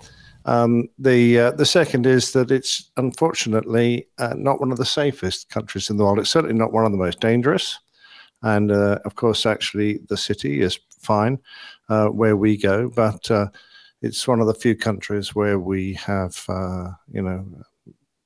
[0.46, 5.50] um, the uh, the second is that it's unfortunately uh, not one of the safest
[5.50, 6.20] countries in the world.
[6.20, 7.78] It's certainly not one of the most dangerous.
[8.42, 11.40] And uh, of course, actually, the city is fine
[11.90, 13.30] uh, where we go, but
[14.02, 17.46] it's one of the few countries where we have, uh, you know,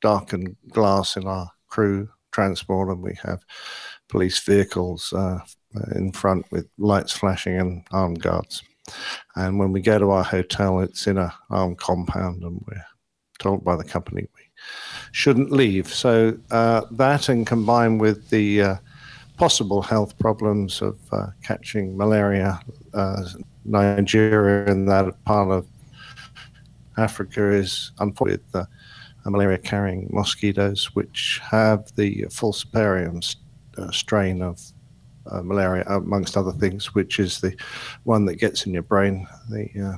[0.01, 3.43] darkened glass in our crew transport, and we have
[4.09, 5.39] police vehicles uh,
[5.95, 8.63] in front with lights flashing and armed guards.
[9.35, 12.85] And when we go to our hotel, it's in a armed compound, and we're
[13.39, 14.41] told by the company we
[15.11, 15.87] shouldn't leave.
[15.87, 18.75] So uh, that, and combined with the uh,
[19.37, 22.59] possible health problems of uh, catching malaria,
[22.93, 23.23] uh,
[23.65, 25.68] Nigeria and that part of
[26.98, 28.65] Africa is unfortunately with uh,
[29.30, 33.35] malaria-carrying mosquitoes, which have the falciparum
[33.77, 34.61] uh, strain of
[35.31, 37.56] uh, malaria, amongst other things, which is the
[38.03, 39.98] one that gets in your brain, the uh,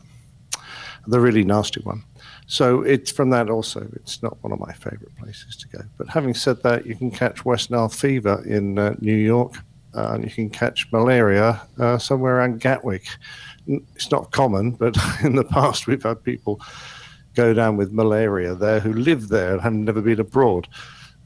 [1.08, 2.04] the really nasty one.
[2.48, 3.88] So it's from that also.
[3.96, 5.84] It's not one of my favorite places to go.
[5.98, 9.54] But having said that, you can catch West Nile fever in uh, New York,
[9.94, 13.08] uh, and you can catch malaria uh, somewhere around Gatwick.
[13.68, 16.62] It's not common, but in the past we've had people
[17.36, 20.68] go down with malaria there who live there and have never been abroad.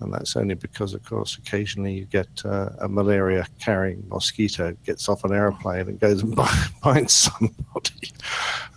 [0.01, 5.09] And that's only because, of course, occasionally you get uh, a malaria carrying mosquito gets
[5.09, 6.35] off an airplane and goes and
[6.83, 8.11] bites somebody.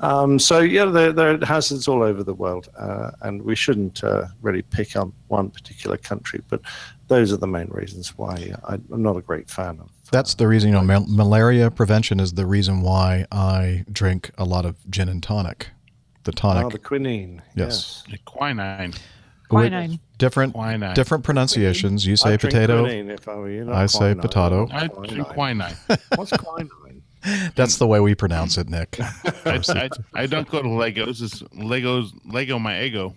[0.01, 2.69] Um, so, yeah, there, there are hazards all over the world.
[2.77, 6.61] Uh, and we shouldn't uh, really pick on one particular country, but
[7.09, 9.91] those are the main reasons why I, I'm not a great fan of.
[10.11, 14.45] That's the reason, you know, mal- malaria prevention is the reason why I drink a
[14.45, 15.69] lot of gin and tonic.
[16.25, 16.67] The tonic.
[16.67, 17.43] Oh, the quinine.
[17.55, 18.05] Yes.
[18.25, 18.95] Quinine.
[19.49, 20.01] Quinine.
[20.23, 20.95] Different, Quinine.
[20.95, 22.07] different pronunciations.
[22.07, 22.85] You say I'd potato.
[22.87, 24.21] if I were you, not I say quinine.
[24.21, 24.69] potato.
[24.71, 25.75] I drink quinine.
[26.15, 26.71] What's quinine?
[27.57, 28.99] That's the way we pronounce it, Nick.
[29.01, 31.23] I, I, I don't go to Legos.
[31.23, 32.13] It's Legos.
[32.25, 33.15] Lego my ego.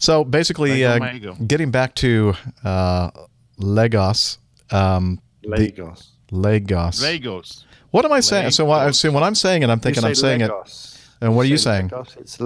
[0.00, 1.34] So basically, uh, ego.
[1.44, 3.10] getting back to uh,
[3.58, 4.38] Legos.
[4.70, 6.12] Um, the- Lagos.
[6.30, 7.02] Lagos.
[7.04, 7.64] Legos.
[7.90, 8.52] What am I saying?
[8.52, 10.98] So what, I'm saying, when I'm saying and I'm thinking You I'm saying Lagos.
[11.20, 11.24] it.
[11.24, 11.88] And what are you saying?
[11.88, 12.40] Lagos, It's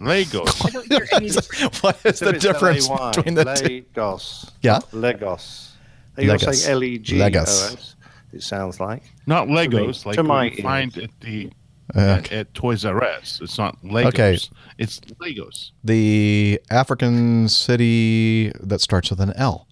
[0.00, 0.64] Lagos.
[0.74, 1.82] L- Legos.
[1.82, 3.64] what is the difference L-A-Y, between the two?
[3.66, 4.50] Lagos.
[4.62, 4.78] Yeah?
[4.92, 5.70] Legos.
[6.18, 6.54] You're Legos.
[6.54, 7.96] saying L E G O S.
[8.32, 9.02] It sounds like.
[9.26, 11.50] Not To me- Legos, like to my you find at the
[11.94, 13.40] Uh, at, at Toys R Us.
[13.42, 14.06] It's not Legos.
[14.08, 14.38] Okay.
[14.78, 15.70] It's Legos.
[15.84, 19.68] the African city that starts with an L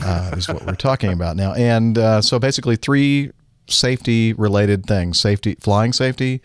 [0.00, 1.52] uh, is what we're talking about now.
[1.54, 3.32] And uh, so basically, three
[3.68, 6.40] safety related things safety, flying safety,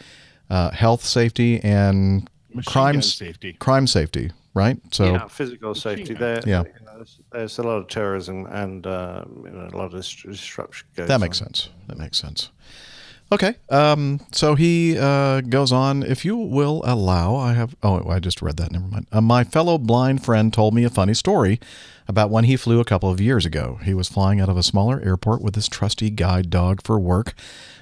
[0.50, 3.54] uh, health safety, and Machine crime gun safety.
[3.54, 4.78] Crime safety, right?
[4.92, 6.14] So, yeah, physical safety.
[6.14, 6.64] There, Yeah.
[6.64, 9.92] you know, there's, there's a lot of terrorism and uh, you know, a lot of
[9.92, 10.88] dis- disruption.
[10.96, 11.48] Goes that makes on.
[11.48, 11.70] sense.
[11.88, 12.50] That makes sense.
[13.32, 13.56] Okay.
[13.70, 16.04] Um, so he uh, goes on.
[16.04, 17.76] If you will allow, I have.
[17.82, 18.72] Oh, I just read that.
[18.72, 19.08] Never mind.
[19.12, 21.60] Uh, my fellow blind friend told me a funny story
[22.08, 23.80] about when he flew a couple of years ago.
[23.84, 27.34] He was flying out of a smaller airport with his trusty guide dog for work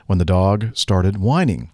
[0.08, 1.70] when the dog started whining.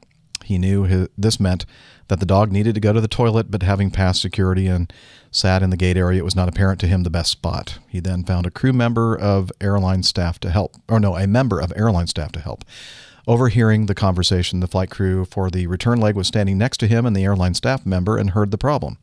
[0.49, 1.67] He knew his, this meant
[2.07, 4.91] that the dog needed to go to the toilet, but having passed security and
[5.30, 7.77] sat in the gate area, it was not apparent to him the best spot.
[7.88, 11.59] He then found a crew member of airline staff to help, or no, a member
[11.59, 12.65] of airline staff to help.
[13.27, 17.05] Overhearing the conversation, the flight crew for the return leg was standing next to him
[17.05, 18.97] and the airline staff member and heard the problem.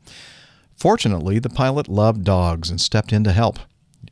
[0.75, 3.61] Fortunately, the pilot loved dogs and stepped in to help.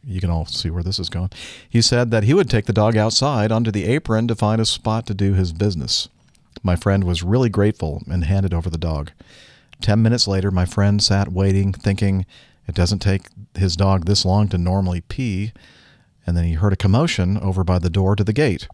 [0.04, 1.30] You can all see where this is going.
[1.68, 4.64] He said that he would take the dog outside onto the apron to find a
[4.64, 6.08] spot to do his business.
[6.64, 9.12] My friend was really grateful and handed over the dog.
[9.82, 12.24] Ten minutes later, my friend sat waiting, thinking
[12.66, 15.52] it doesn't take his dog this long to normally pee,
[16.26, 18.66] and then he heard a commotion over by the door to the gate.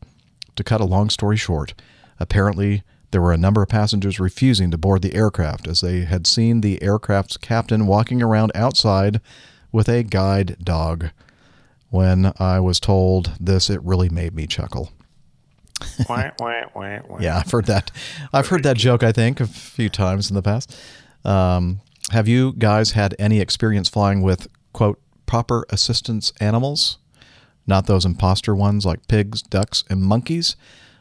[0.55, 1.75] To cut a long story short,
[2.21, 6.29] apparently there were a number of passengers refusing to board the aircraft as they had
[6.29, 9.21] seen the aircraft's captain walking around outside
[9.73, 11.11] with a guide dog.
[11.89, 14.93] When I was told this, it really made me chuckle.
[17.23, 17.90] Yeah, I've heard that.
[18.32, 19.02] I've heard that joke.
[19.02, 20.77] I think a few times in the past.
[21.24, 21.81] Um,
[22.11, 26.98] have you guys had any experience flying with quote proper assistance animals,
[27.66, 30.57] not those imposter ones like pigs, ducks, and monkeys?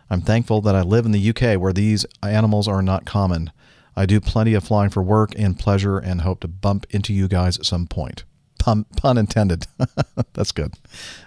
[0.10, 3.52] I'm thankful that I live in the UK where these animals are not common.
[3.96, 7.28] I do plenty of flying for work and pleasure, and hope to bump into you
[7.28, 8.24] guys at some point.
[8.58, 9.68] Pun, pun intended.
[10.34, 10.74] That's good.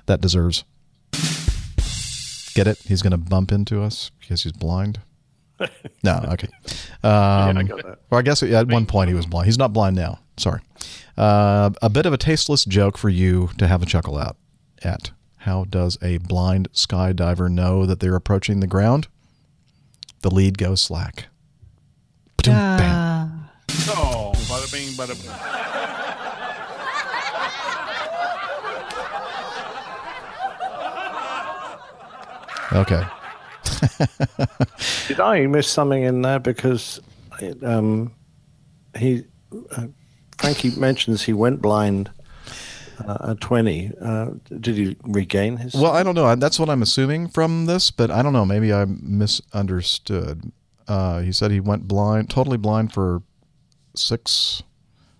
[0.06, 0.64] That deserves.
[2.54, 2.78] Get it?
[2.86, 5.00] He's going to bump into us because he's blind.
[6.02, 6.48] No, okay.
[7.04, 7.98] Um, I got that.
[8.10, 9.46] Well, I guess at one point he was blind.
[9.46, 10.18] He's not blind now.
[10.36, 10.60] Sorry.
[11.16, 14.36] Uh, a bit of a tasteless joke for you to have a chuckle out
[14.82, 15.12] at.
[15.36, 19.06] How does a blind skydiver know that they're approaching the ground?
[20.22, 21.26] The lead goes slack.
[22.38, 23.44] Ba-dum, bam.
[23.88, 25.61] Oh, bada bing, bada boom.
[32.72, 33.04] Okay.
[35.08, 37.00] Did I miss something in there because
[37.40, 38.12] it, um,
[38.96, 39.24] he
[39.76, 39.86] uh,
[40.38, 42.10] Frankie mentions he went blind
[43.06, 43.92] uh, at twenty.
[44.00, 44.30] Uh,
[44.60, 45.74] did he regain his?
[45.74, 46.34] Well, I don't know.
[46.36, 48.44] That's what I'm assuming from this, but I don't know.
[48.44, 50.52] Maybe I misunderstood.
[50.88, 53.22] Uh, he said he went blind, totally blind for
[53.94, 54.62] six.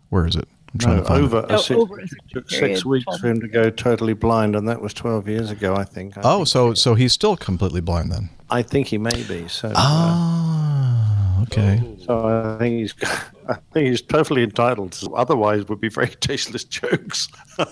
[0.08, 0.48] Where is it?
[0.74, 1.50] I'm trying no, to find over it.
[1.50, 4.14] a Oh, six, over a it took period, six weeks for him to go totally
[4.14, 6.16] blind, and that was twelve years ago, I think.
[6.16, 8.30] I, Oh, so so he's still completely blind then.
[8.48, 9.48] I think he may be.
[9.48, 11.82] So, uh, Ah, okay.
[12.04, 12.94] so I think he's,
[13.48, 14.92] I think he's perfectly entitled.
[14.92, 17.28] To, otherwise, would be very tasteless jokes.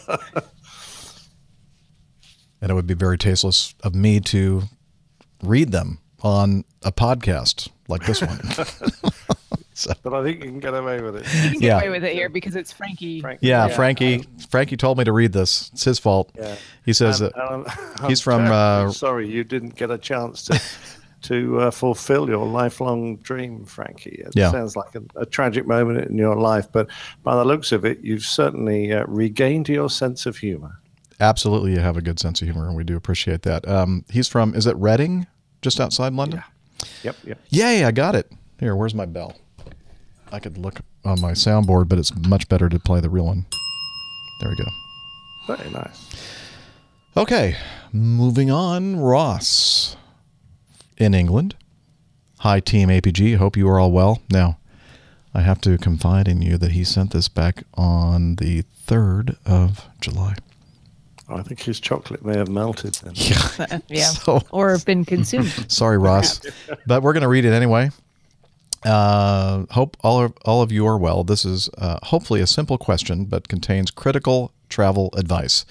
[2.63, 4.65] And it would be very tasteless of me to
[5.43, 8.39] read them on a podcast like this one.
[9.81, 11.25] So- but I think you can get away with it.
[11.25, 11.79] You can get Yeah.
[11.79, 13.23] away with it here because it's Frankie.
[13.41, 14.25] yeah, Frankie.
[14.51, 15.71] Frankie told me to read this.
[15.73, 16.31] It's his fault.
[16.37, 16.55] Yeah.
[16.85, 17.65] He says And, that um,
[18.09, 18.53] he's I'm from.
[18.53, 20.61] Uh, sorry, you didn't get a chance to
[21.23, 24.23] to uh, fulfill your lifelong dream, Frankie.
[24.27, 24.51] It Yeah.
[24.51, 26.89] sounds like a, a tragic moment in your life, but
[27.23, 30.81] by the looks of it, you've certainly uh, regained your sense of humor.
[31.21, 33.69] absolutely, you have a good sense of humor, and we do appreciate that.
[33.69, 34.55] Um, he's from.
[34.55, 35.27] Is it Reading,
[35.63, 36.43] just outside London?
[36.83, 36.87] Yeah.
[37.03, 37.39] Yep, yep.
[37.51, 37.85] Yay!
[37.85, 38.33] I got it.
[38.59, 39.37] Here, where's my bell?
[40.33, 43.47] I could look on my soundboard, but it's much better to play the real one.
[44.41, 44.65] There we go.
[45.57, 46.07] Very nice.
[47.17, 47.57] Okay,
[47.93, 48.97] moving on.
[49.01, 49.97] Ross
[50.97, 51.57] in England.
[52.41, 53.37] Hi, Team APG.
[53.37, 54.23] Hope you are all well.
[54.31, 54.59] Now,
[55.35, 59.87] I have to confide in you that he sent this back on the 3rd of
[60.01, 60.37] July.
[61.29, 62.95] I think his chocolate may have melted.
[62.95, 63.15] Then.
[63.71, 64.05] Uh, yeah.
[64.09, 65.49] So- or been consumed.
[65.71, 66.41] Sorry, Ross,
[66.87, 67.91] but we're going to read it anyway.
[68.85, 71.23] Uh, hope all of, all of you are well.
[71.25, 75.67] This is uh, hopefully a simple question, but contains critical travel advice.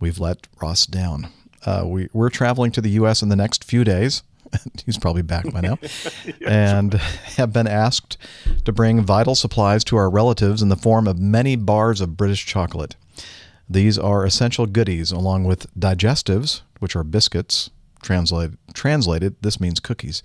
[0.00, 1.28] We've let Ross down.
[1.64, 3.22] Uh, we, we're traveling to the U.S.
[3.22, 4.22] in the next few days.
[4.86, 5.78] He's probably back by now.
[6.46, 8.16] and have been asked
[8.64, 12.46] to bring vital supplies to our relatives in the form of many bars of British
[12.46, 12.96] chocolate.
[13.68, 17.70] These are essential goodies, along with digestives, which are biscuits.
[18.02, 20.22] Translate, translated, this means cookies.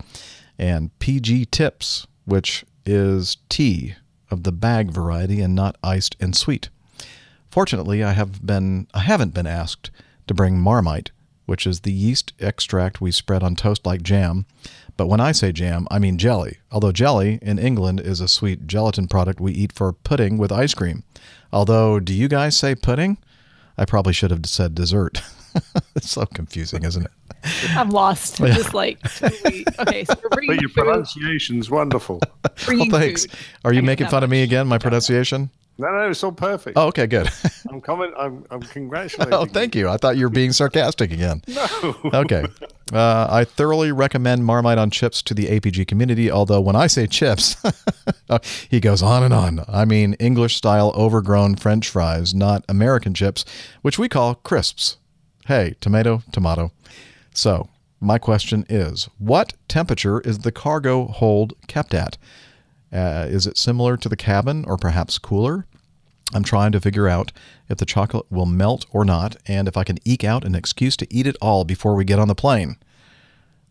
[0.59, 3.95] And PG tips, which is tea
[4.29, 6.69] of the bag variety and not iced and sweet.
[7.49, 9.91] Fortunately, I have been I haven't been asked
[10.27, 11.11] to bring Marmite,
[11.45, 14.45] which is the yeast extract we spread on toast like jam.
[14.95, 16.59] But when I say jam, I mean jelly.
[16.71, 20.73] Although jelly in England is a sweet gelatin product we eat for pudding with ice
[20.73, 21.03] cream.
[21.51, 23.17] Although, do you guys say pudding?
[23.77, 25.21] I probably should have said dessert.
[25.95, 27.11] it's so confusing, isn't it?
[27.75, 28.39] I'm lost.
[28.39, 28.47] Yeah.
[28.53, 30.85] Just like totally- okay, so we're But your food.
[30.85, 32.19] pronunciation's wonderful.
[32.67, 33.25] Well, thanks.
[33.25, 33.35] food.
[33.65, 34.67] Are you I making that fun of me again?
[34.67, 35.49] My pronunciation?
[35.77, 36.77] No, no, it's all perfect.
[36.77, 37.27] Oh, okay, good.
[37.71, 38.13] I'm comment.
[38.17, 39.33] I'm, I'm congratulating.
[39.33, 39.89] oh, thank you.
[39.89, 41.41] I thought you were being sarcastic again.
[41.47, 41.95] No.
[42.13, 42.45] okay.
[42.93, 47.07] Uh, I thoroughly recommend Marmite on chips to the APG community, although when I say
[47.07, 47.55] chips,
[48.69, 49.63] he goes on and on.
[49.67, 53.43] I mean English style overgrown French fries, not American chips,
[53.81, 54.97] which we call crisps.
[55.51, 56.71] Hey, tomato, tomato.
[57.33, 57.67] So,
[57.99, 62.17] my question is what temperature is the cargo hold kept at?
[62.89, 65.67] Uh, is it similar to the cabin or perhaps cooler?
[66.33, 67.33] I'm trying to figure out
[67.67, 70.95] if the chocolate will melt or not, and if I can eke out an excuse
[70.95, 72.77] to eat it all before we get on the plane.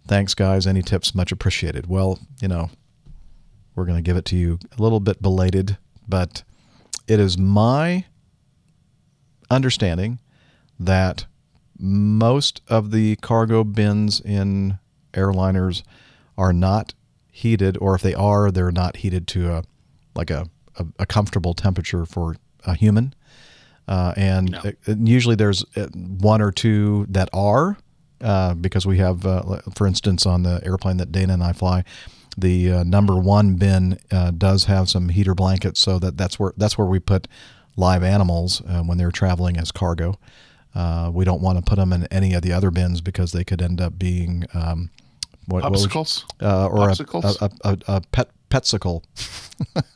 [0.06, 0.66] Thanks, guys.
[0.66, 1.14] Any tips?
[1.14, 1.86] Much appreciated.
[1.86, 2.68] Well, you know,
[3.74, 6.42] we're going to give it to you a little bit belated, but
[7.08, 8.04] it is my
[9.50, 10.18] understanding
[10.78, 11.24] that
[11.80, 14.78] most of the cargo bins in
[15.14, 15.82] airliners
[16.36, 16.94] are not
[17.32, 19.62] heated, or if they are, they're not heated to a
[20.14, 20.46] like a,
[20.76, 22.36] a, a comfortable temperature for
[22.66, 23.14] a human.
[23.88, 27.78] Uh, and it- it- usually there's uh, one or two that are,
[28.20, 31.84] uh, because we have, uh, for instance, on the airplane that Dana and I fly,
[32.36, 36.52] the uh, number one bin uh, does have some heater blankets, so that that's where
[36.56, 37.26] that's where we put
[37.76, 40.18] live animals uh, when they're traveling as cargo.
[40.74, 43.42] Uh, we don't want to put them in any of the other bins because they
[43.44, 44.90] could end up being um,
[45.46, 46.24] what, what would Popsicles?
[46.40, 47.40] uh, or a- Popsicles?
[47.42, 49.02] A, a, a, a pet petsicle.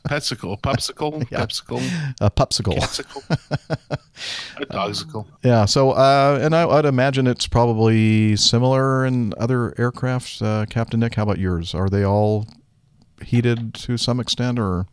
[0.07, 1.39] Petsicle, popsicle, Yeah.
[1.45, 1.81] pepsicle,
[2.21, 2.75] A popsicle.
[2.77, 3.97] catsicle,
[4.61, 5.27] a dogsicle.
[5.43, 5.65] Yeah.
[5.65, 10.41] So, uh, and I, I'd imagine it's probably similar in other aircraft.
[10.41, 11.73] Uh, Captain Nick, how about yours?
[11.73, 12.45] Are they all
[13.23, 14.85] heated to some extent, or?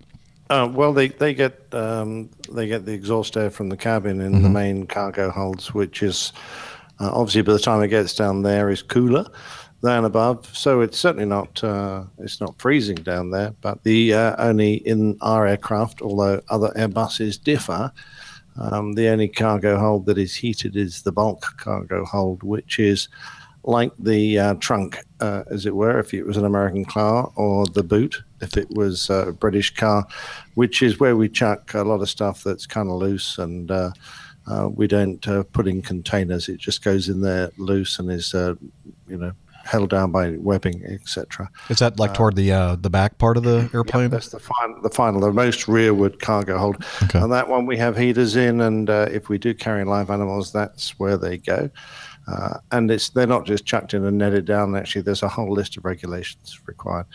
[0.52, 4.42] Uh, well, they they get um, they get the exhaust air from the cabin in
[4.42, 4.52] the Mhm.
[4.52, 6.32] main cargo holds, which is
[7.00, 9.24] uh, obviously by the time it gets down there is cooler
[9.80, 10.46] than above.
[10.52, 13.54] So it's certainly not uh, it's not freezing down there.
[13.62, 17.90] But the uh, only in our aircraft, although other Airbuses differ,
[18.60, 23.08] um, the only cargo hold that is heated is the bulk cargo hold, which is
[23.64, 27.64] like the uh, trunk, uh, as it were, if it was an American car, or
[27.64, 30.06] the boot, if it was a British car,
[30.54, 33.92] which is where we chuck a lot of stuff that's kind of loose and uh,
[34.46, 36.48] uh, we don't uh, put in containers.
[36.48, 38.54] It just goes in there loose and is, uh,
[39.08, 39.32] you know,
[39.64, 41.48] held down by webbing, etc.
[41.68, 44.10] Is that like toward the uh, the back part of the airplane?
[44.10, 46.84] That's the final, the final, the most rearward cargo hold.
[47.14, 50.52] And that one we have heaters in, and uh, if we do carry live animals,
[50.52, 51.70] that's where they go.
[52.26, 54.76] Uh, and it's they're not just chucked in and netted down.
[54.76, 57.06] Actually, there's a whole list of regulations required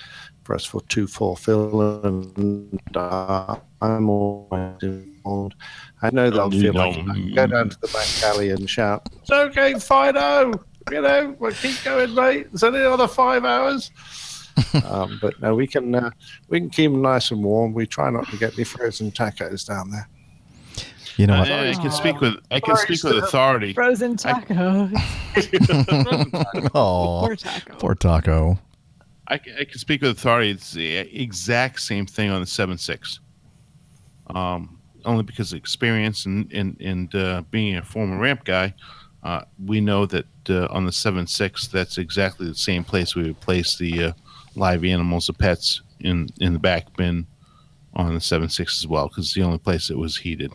[0.47, 5.55] for us for two four fill, and uh, I'm always involved.
[6.01, 7.09] I know they'll feel like don't.
[7.11, 10.53] I can go down to the back alley and shout, "It's okay, Fido.
[10.89, 12.47] You know, we'll keep going, mate.
[12.53, 13.91] It's only another five hours."
[14.85, 16.09] um, but no, we can uh,
[16.47, 17.73] we can keep them nice and warm.
[17.73, 20.07] We try not to get any frozen tacos down there.
[21.17, 21.51] You know Uh, what?
[21.51, 23.73] I can speak with I can speak with authority.
[23.73, 24.89] Frozen taco.
[26.73, 27.75] Oh, Poor taco.
[27.77, 28.59] poor taco.
[29.29, 30.51] I, I can speak with authority.
[30.51, 33.19] It's the exact same thing on the seven six.
[34.27, 38.73] Um, only because of experience and and and uh, being a former ramp guy,
[39.23, 43.23] uh, we know that uh, on the seven six, that's exactly the same place we
[43.23, 44.11] would place the uh,
[44.55, 47.25] live animals, the pets in in the back bin
[47.93, 50.53] on the seven six as well, because it's the only place that was heated.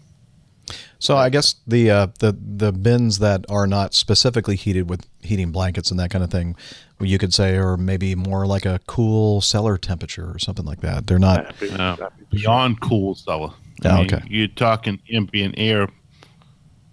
[0.99, 5.51] So I guess the uh, the the bins that are not specifically heated with heating
[5.51, 6.55] blankets and that kind of thing,
[7.01, 11.07] you could say are maybe more like a cool cellar temperature or something like that.
[11.09, 11.63] They're not.
[11.63, 11.97] Uh,
[12.31, 13.51] beyond cool cellar.
[13.85, 14.23] I Oh, mean, okay.
[14.29, 15.89] You're talking ambient air,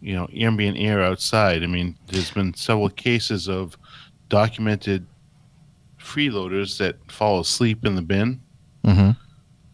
[0.01, 1.63] you know, ambient air outside.
[1.63, 3.77] I mean, there's been several cases of
[4.29, 5.05] documented
[5.99, 8.41] freeloaders that fall asleep in the bin
[8.85, 9.17] Mhm.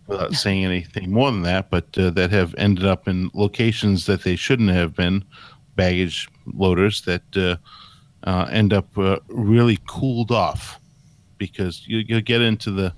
[0.07, 4.23] Without saying anything more than that, but uh, that have ended up in locations that
[4.23, 5.23] they shouldn't have been,
[5.75, 7.55] baggage loaders that uh,
[8.29, 10.79] uh, end up uh, really cooled off
[11.37, 12.93] because you, you'll get into the,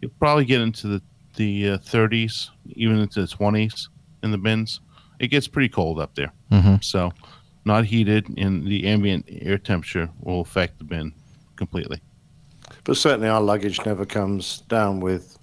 [0.00, 1.02] you'll probably get into the,
[1.36, 3.88] the uh, 30s, even into the 20s
[4.22, 4.80] in the bins.
[5.18, 6.32] It gets pretty cold up there.
[6.50, 6.82] Mhm.
[6.82, 7.12] So,
[7.64, 11.12] not heated, and the ambient air temperature will affect the bin
[11.56, 12.00] completely.
[12.84, 15.35] But certainly, our luggage never comes down with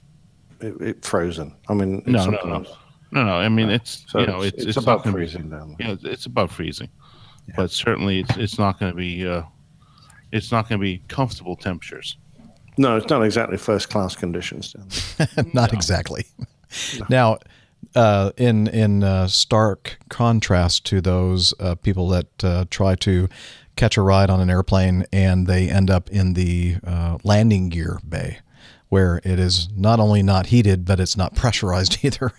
[0.63, 1.55] it, it frozen.
[1.69, 2.65] I mean, it's No, no, no,
[3.11, 3.33] no, no.
[3.35, 5.91] I mean, it's So you know, it's- it's it's it's above gonna freezing down Yeah,
[5.91, 6.89] it's- it's above freezing,
[7.55, 9.43] but certainly it's it's not going to be uh,
[10.31, 12.17] it's not going to be comfortable temperatures.
[12.77, 14.87] No, it's not exactly first class conditions down
[15.17, 15.45] there.
[15.53, 16.25] not exactly.
[17.09, 17.37] Now,
[17.95, 23.27] uh, in in uh, stark contrast to those uh, people that uh, try to
[23.75, 27.99] catch a ride on an airplane and they end up in the uh, landing gear
[28.07, 28.39] bay,
[28.93, 32.31] where it is not only not heated but it's not pressurized either,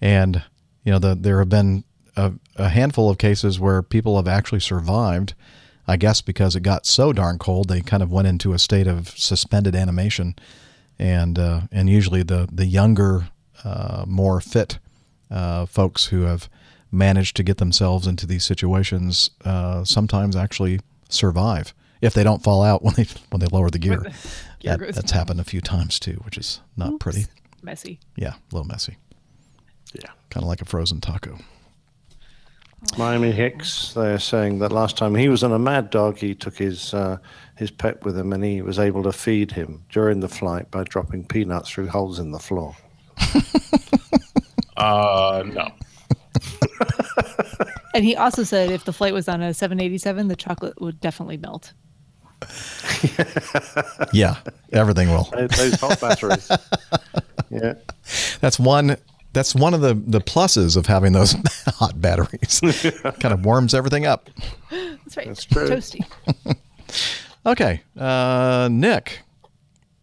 [0.00, 0.42] and
[0.82, 1.84] you know the, there have been
[2.16, 5.34] a, a handful of cases where people have actually survived.
[5.86, 8.86] I guess because it got so darn cold, they kind of went into a state
[8.86, 10.36] of suspended animation,
[10.98, 13.28] and uh, and usually the the younger,
[13.62, 14.78] uh, more fit
[15.30, 16.48] uh, folks who have
[16.90, 22.62] managed to get themselves into these situations uh, sometimes actually survive if they don't fall
[22.62, 24.02] out when they when they lower the gear.
[24.60, 27.02] Gear That, that's happened a few times too, which is not Oops.
[27.02, 27.26] pretty.
[27.62, 27.98] Messy.
[28.16, 28.96] Yeah, a little messy.
[29.92, 30.10] Yeah.
[30.30, 31.38] Kind of like a frozen taco.
[32.96, 36.56] Miami Hicks, they're saying that last time he was on a Mad Dog, he took
[36.56, 37.18] his uh,
[37.56, 40.84] his pet with him, and he was able to feed him during the flight by
[40.84, 42.76] dropping peanuts through holes in the floor.
[44.76, 45.68] Uh, no.
[47.92, 51.36] And he also said if the flight was on a 787, the chocolate would definitely
[51.36, 51.72] melt.
[54.12, 54.36] Yeah,
[54.72, 55.24] everything will.
[55.32, 56.50] Those- Those hot batteries.
[57.50, 57.74] yeah.
[58.40, 58.96] That's one.
[59.32, 61.32] That's one of the the pluses of having those
[61.66, 62.60] hot batteries.
[63.20, 64.28] kind of warms everything up.
[64.70, 65.26] That's right.
[65.28, 65.68] That's true.
[65.68, 66.04] Toasty.
[67.46, 69.20] Okay, uh, Nick,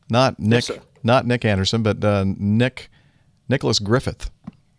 [0.09, 0.79] not Nick, sir.
[1.03, 2.89] not Nick Anderson, but uh, Nick
[3.49, 4.31] Nicholas Griffith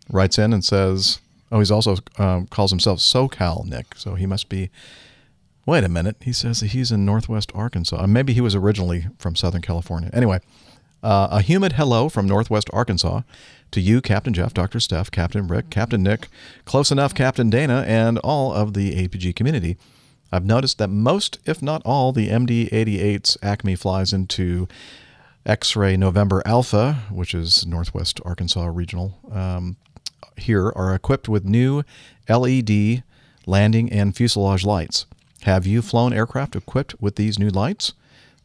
[0.09, 1.19] writes in and says,
[1.51, 4.69] "Oh, he's also um, calls himself SoCal Nick, so he must be."
[5.69, 8.01] Wait a minute, he says that he's in Northwest Arkansas.
[8.01, 10.09] Uh, Maybe he was originally from Southern California.
[10.11, 10.39] Anyway,
[11.03, 13.21] uh, a humid hello from Northwest Arkansas
[13.69, 14.79] to you, Captain Jeff, Dr.
[14.79, 16.27] Steph, Captain Rick, Captain Nick,
[16.65, 19.77] close enough, Captain Dana, and all of the APG community.
[20.31, 24.67] I've noticed that most, if not all, the MD 88's Acme flies into
[25.45, 29.77] X ray November Alpha, which is Northwest Arkansas Regional, um,
[30.35, 31.83] here are equipped with new
[32.27, 33.03] LED
[33.45, 35.05] landing and fuselage lights.
[35.43, 37.93] Have you flown aircraft equipped with these new lights?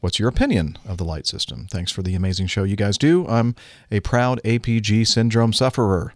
[0.01, 1.67] What's your opinion of the light system?
[1.71, 3.27] Thanks for the amazing show you guys do.
[3.27, 3.57] I'm
[3.91, 6.13] a proud APG syndrome sufferer.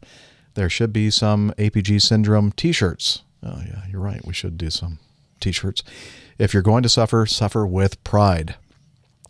[0.55, 3.23] There should be some APG syndrome t shirts.
[3.43, 4.25] Oh, yeah, you're right.
[4.27, 4.99] We should do some.
[5.41, 5.83] t-shirts.
[6.39, 8.57] If you're going to suffer, suffer with pride.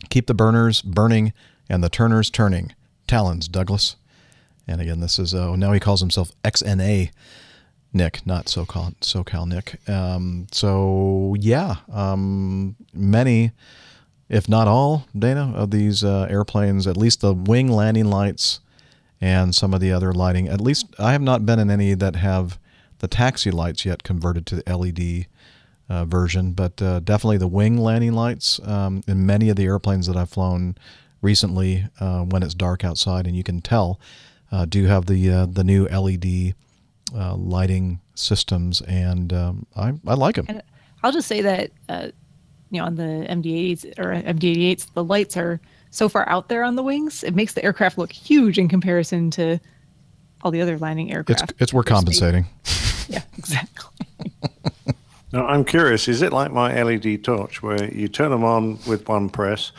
[0.09, 1.33] Keep the burners burning
[1.69, 2.73] and the turners turning.
[3.07, 3.95] Talons, Douglas.
[4.67, 7.11] And again, this is uh, now he calls himself XNA
[7.91, 9.87] Nick, not SoCal SoCal Nick.
[9.89, 13.51] Um, so yeah, um, many,
[14.29, 18.59] if not all, Dana of these uh, airplanes, at least the wing landing lights
[19.19, 20.47] and some of the other lighting.
[20.47, 22.59] At least I have not been in any that have
[22.99, 25.25] the taxi lights yet converted to the LED
[25.89, 30.05] uh, version, but uh, definitely the wing landing lights um, in many of the airplanes
[30.07, 30.75] that I've flown
[31.21, 33.99] recently uh, when it's dark outside and you can tell
[34.51, 36.53] uh, do have the uh, the new LED
[37.15, 40.45] uh, lighting systems, and um, I I like them.
[40.49, 40.61] And
[41.03, 42.07] I'll just say that uh,
[42.71, 45.59] you know on the MD-80s or MD-88s, the lights are
[45.91, 49.31] so far out there on the wings, it makes the aircraft look huge in comparison
[49.31, 49.59] to
[50.43, 51.53] all the other landing It's aircraft.
[51.59, 52.45] it's we're compensating.
[53.09, 54.05] Yeah, exactly.
[55.33, 59.07] Now, I'm curious, is it like my LED torch where you turn them on with
[59.09, 59.71] one press,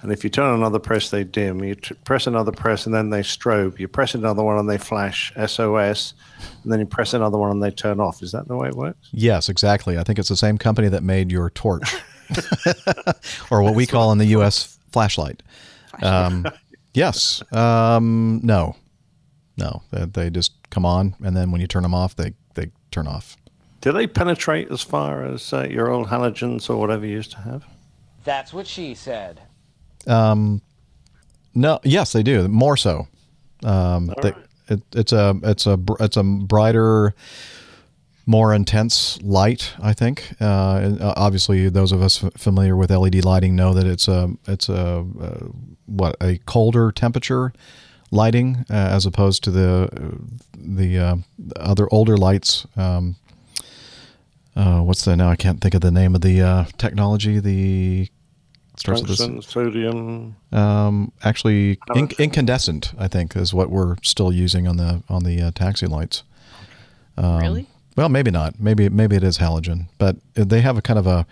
[0.00, 1.62] and if you turn another press, they dim?
[1.64, 3.78] You t- press another press, and then they strobe.
[3.78, 6.14] You press another one, and they flash SOS,
[6.62, 8.22] and then you press another one, and they turn off.
[8.22, 9.08] Is that the way it works?
[9.12, 9.98] Yes, exactly.
[9.98, 11.96] I think it's the same company that made your torch,
[13.50, 14.78] or what we call in the U.S.
[14.92, 15.42] flashlight.
[16.02, 16.46] Um,
[16.94, 17.42] yes.
[17.52, 18.76] Um, no.
[19.56, 19.82] No.
[19.90, 23.08] They, they just come on, and then when you turn them off, they they turn
[23.08, 23.36] off.
[23.80, 27.38] Do they penetrate as far as uh, your old halogens or whatever you used to
[27.38, 27.64] have?
[28.24, 29.40] That's what she said.
[30.08, 30.62] Um,
[31.54, 31.80] no.
[31.84, 32.48] Yes, they do.
[32.48, 33.08] More so.
[33.64, 34.32] Um, they,
[34.68, 37.14] it, it's a it's a it's a brighter,
[38.26, 39.74] more intense light.
[39.80, 40.34] I think.
[40.40, 40.44] Uh,
[41.00, 44.68] uh, obviously, those of us f- familiar with LED lighting know that it's a it's
[44.68, 45.48] a uh,
[45.86, 47.52] what a colder temperature
[48.10, 50.18] lighting uh, as opposed to the
[50.56, 51.16] the uh,
[51.56, 52.66] other older lights.
[52.76, 53.16] Um,
[54.54, 55.30] uh, what's the now?
[55.30, 57.38] I can't think of the name of the uh, technology.
[57.40, 58.08] The
[58.78, 59.46] starts with this.
[59.46, 60.36] Sodium.
[60.52, 65.40] Um, actually, inc- incandescent, I think, is what we're still using on the on the
[65.42, 66.22] uh, taxi lights.
[67.16, 67.66] Um, Really?
[67.96, 68.60] Well, maybe not.
[68.60, 71.26] Maybe maybe it is halogen, but they have a kind of a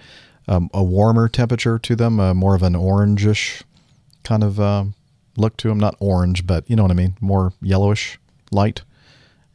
[0.49, 3.63] um, a warmer temperature to them, uh, more of an orangish
[4.25, 4.85] kind of uh,
[5.37, 5.79] look to them.
[5.79, 8.19] Not orange, but you know what I mean, more yellowish
[8.51, 8.83] light.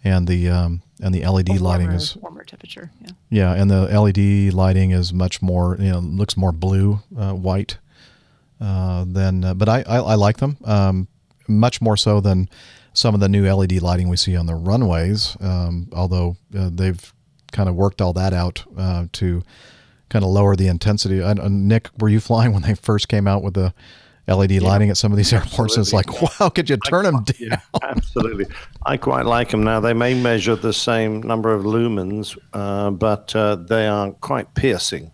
[0.03, 2.91] And the um, and the LED lighting is warmer temperature.
[3.01, 3.11] Yeah.
[3.29, 7.77] yeah, and the LED lighting is much more, you know, looks more blue, uh, white
[8.61, 9.43] uh, than.
[9.43, 11.07] Uh, but I, I, I like them um,
[11.47, 12.49] much more so than
[12.93, 15.35] some of the new LED lighting we see on the runways.
[15.39, 17.13] Um, although uh, they've
[17.51, 19.43] kind of worked all that out uh, to
[20.09, 21.21] kind of lower the intensity.
[21.21, 23.73] I, uh, Nick, were you flying when they first came out with the
[24.27, 25.77] LED lighting at some of these airports?
[25.77, 27.61] It's like, wow, could you turn them down?
[27.83, 28.45] Absolutely.
[28.85, 29.79] I quite like them now.
[29.79, 35.11] They may measure the same number of lumens, uh, but uh, they are quite piercing.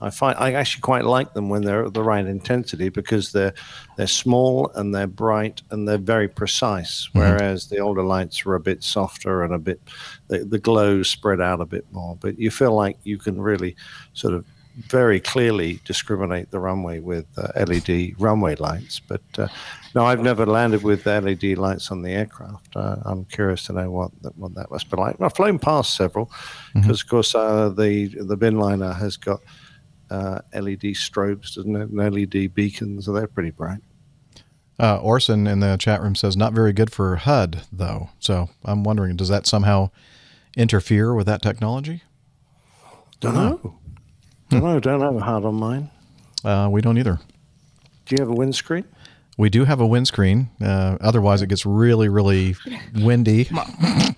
[0.00, 3.54] I find I actually quite like them when they're at the right intensity because they're
[3.96, 7.08] they're small and they're bright and they're very precise.
[7.08, 7.18] Mm-hmm.
[7.18, 9.80] Whereas the older lights were a bit softer and a bit
[10.28, 12.16] the, the glow spread out a bit more.
[12.16, 13.76] But you feel like you can really
[14.14, 14.44] sort of
[14.76, 19.00] very clearly discriminate the runway with uh, LED runway lights.
[19.00, 19.48] But uh,
[19.94, 22.76] no, I've never landed with LED lights on the aircraft.
[22.76, 25.20] Uh, I'm curious to know what that, what that must be like.
[25.20, 26.30] I've flown past several
[26.74, 29.40] because, of course, uh, the the bin liner has got
[30.10, 31.90] uh, LED strobes, doesn't it?
[31.90, 33.80] And LED beacons, so they're pretty bright.
[34.78, 38.08] Uh, Orson in the chat room says not very good for HUD though.
[38.18, 39.90] So I'm wondering, does that somehow
[40.56, 42.02] interfere with that technology?
[43.20, 43.78] Don't know.
[44.48, 44.80] Don't know.
[44.80, 45.90] Don't have a HUD on mine.
[46.42, 47.20] Uh, we don't either.
[48.06, 48.84] Do you have a windscreen?
[49.40, 50.50] We do have a windscreen.
[50.60, 52.56] Uh, otherwise, it gets really, really
[52.94, 53.48] windy.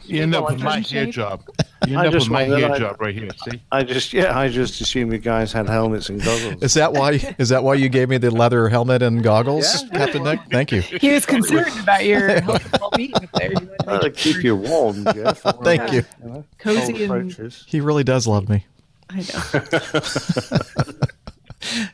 [0.05, 1.43] You end up with my hair job.
[1.87, 3.31] You I up just with my hair I- job right here.
[3.49, 3.63] See?
[3.71, 6.61] I just yeah, I just assumed you guys had helmets and goggles.
[6.63, 7.13] Is that why?
[7.39, 10.41] Is that why you gave me the leather helmet and goggles, Captain Nick?
[10.51, 10.83] Thank you.
[10.83, 13.53] He was concerned about your health and well-being there.
[13.53, 15.41] You wanted to keep you warm, Jeff.
[15.63, 16.05] Thank you.
[16.23, 17.65] know, Cozy cold and- approaches.
[17.69, 18.67] He really does love me.
[19.09, 20.61] I know.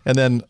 [0.07, 0.43] And then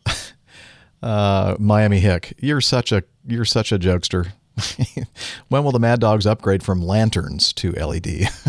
[1.01, 4.31] uh, Miami Hick, you're such a you're such a jokester.
[5.49, 8.27] when will the Mad Dogs upgrade from lanterns to LED?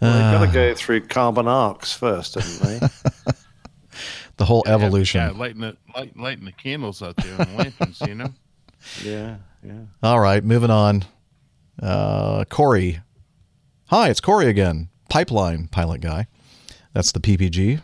[0.00, 3.32] Well, they've got Uh, to go through carbon arcs first, haven't they?
[4.36, 5.20] the whole evolution.
[5.20, 8.32] Yeah, lighting the light, lighting the candles out there and lanterns, you know.
[9.02, 9.80] yeah, yeah.
[10.02, 11.04] All right, moving on.
[11.82, 13.00] Uh, Corey.
[13.86, 14.88] Hi, it's Corey again.
[15.08, 16.28] Pipeline pilot guy.
[16.92, 17.80] That's the PPG.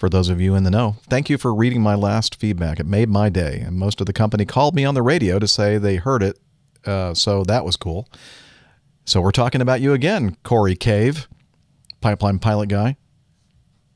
[0.00, 2.80] For those of you in the know, thank you for reading my last feedback.
[2.80, 5.46] It made my day, and most of the company called me on the radio to
[5.46, 6.38] say they heard it,
[6.86, 8.08] uh, so that was cool.
[9.04, 11.28] So we're talking about you again, Corey Cave,
[12.00, 12.96] pipeline pilot guy.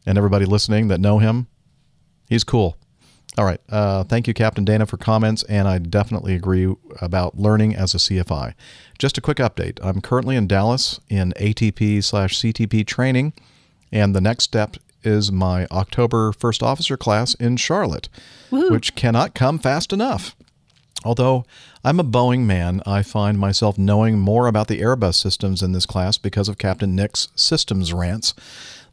[0.05, 1.47] and everybody listening that know him,
[2.29, 2.77] he's cool.
[3.39, 3.61] All right.
[3.71, 6.71] Uh, thank you, Captain Dana, for comments, and I definitely agree
[7.01, 8.53] about learning as a CFI.
[8.99, 9.79] Just a quick update.
[9.83, 13.33] I'm currently in Dallas in ATP slash CTP training,
[13.91, 18.09] and the next step is my October first officer class in Charlotte,
[18.51, 20.35] which cannot come fast enough.
[21.05, 21.45] Although
[21.85, 25.87] I'm a Boeing man, I find myself knowing more about the Airbus systems in this
[25.87, 28.35] class because of Captain Nick's systems rants.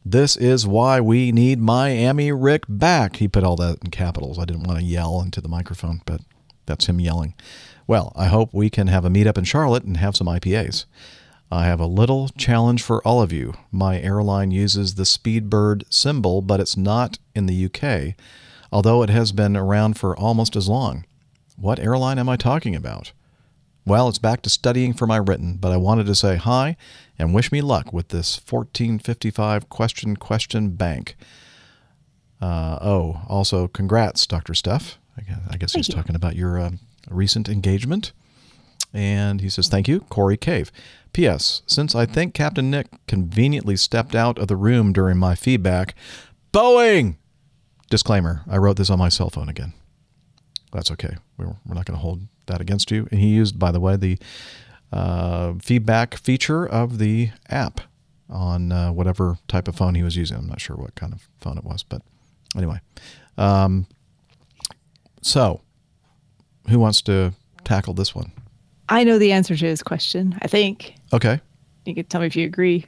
[0.04, 3.16] This is why we need Miami Rick back.
[3.16, 4.38] He put all that in capitals.
[4.38, 6.20] I didn't want to yell into the microphone, but
[6.66, 7.34] that's him yelling.
[7.86, 10.84] Well, I hope we can have a meetup in Charlotte and have some IPAs.
[11.52, 13.52] I have a little challenge for all of you.
[13.70, 18.14] My airline uses the Speedbird symbol, but it's not in the UK,
[18.72, 21.04] although it has been around for almost as long.
[21.56, 23.12] What airline am I talking about?
[23.84, 26.74] Well, it's back to studying for my written, but I wanted to say hi
[27.18, 31.16] and wish me luck with this 1455 question question bank.
[32.40, 34.54] Uh, oh, also, congrats, Dr.
[34.54, 34.98] Steph.
[35.18, 35.94] I guess, I guess he's you.
[35.94, 36.70] talking about your uh,
[37.10, 38.12] recent engagement.
[38.94, 40.70] And he says, Thank you, Corey Cave.
[41.12, 41.62] P.S.
[41.66, 45.94] Since I think Captain Nick conveniently stepped out of the room during my feedback,
[46.52, 47.16] Boeing!
[47.90, 49.74] Disclaimer I wrote this on my cell phone again.
[50.72, 51.16] That's okay.
[51.36, 53.06] We're, not going to hold that against you.
[53.10, 54.18] And he used, by the way, the
[54.90, 57.82] uh, feedback feature of the app
[58.30, 60.38] on uh, whatever type of phone he was using.
[60.38, 62.00] I'm not sure what kind of phone it was, but
[62.56, 62.80] anyway.
[63.36, 63.86] Um,
[65.20, 65.60] so,
[66.70, 67.34] who wants to
[67.64, 68.32] tackle this one?
[68.88, 70.38] I know the answer to his question.
[70.42, 71.40] I think Okay.
[71.84, 72.86] you could tell me if you agree.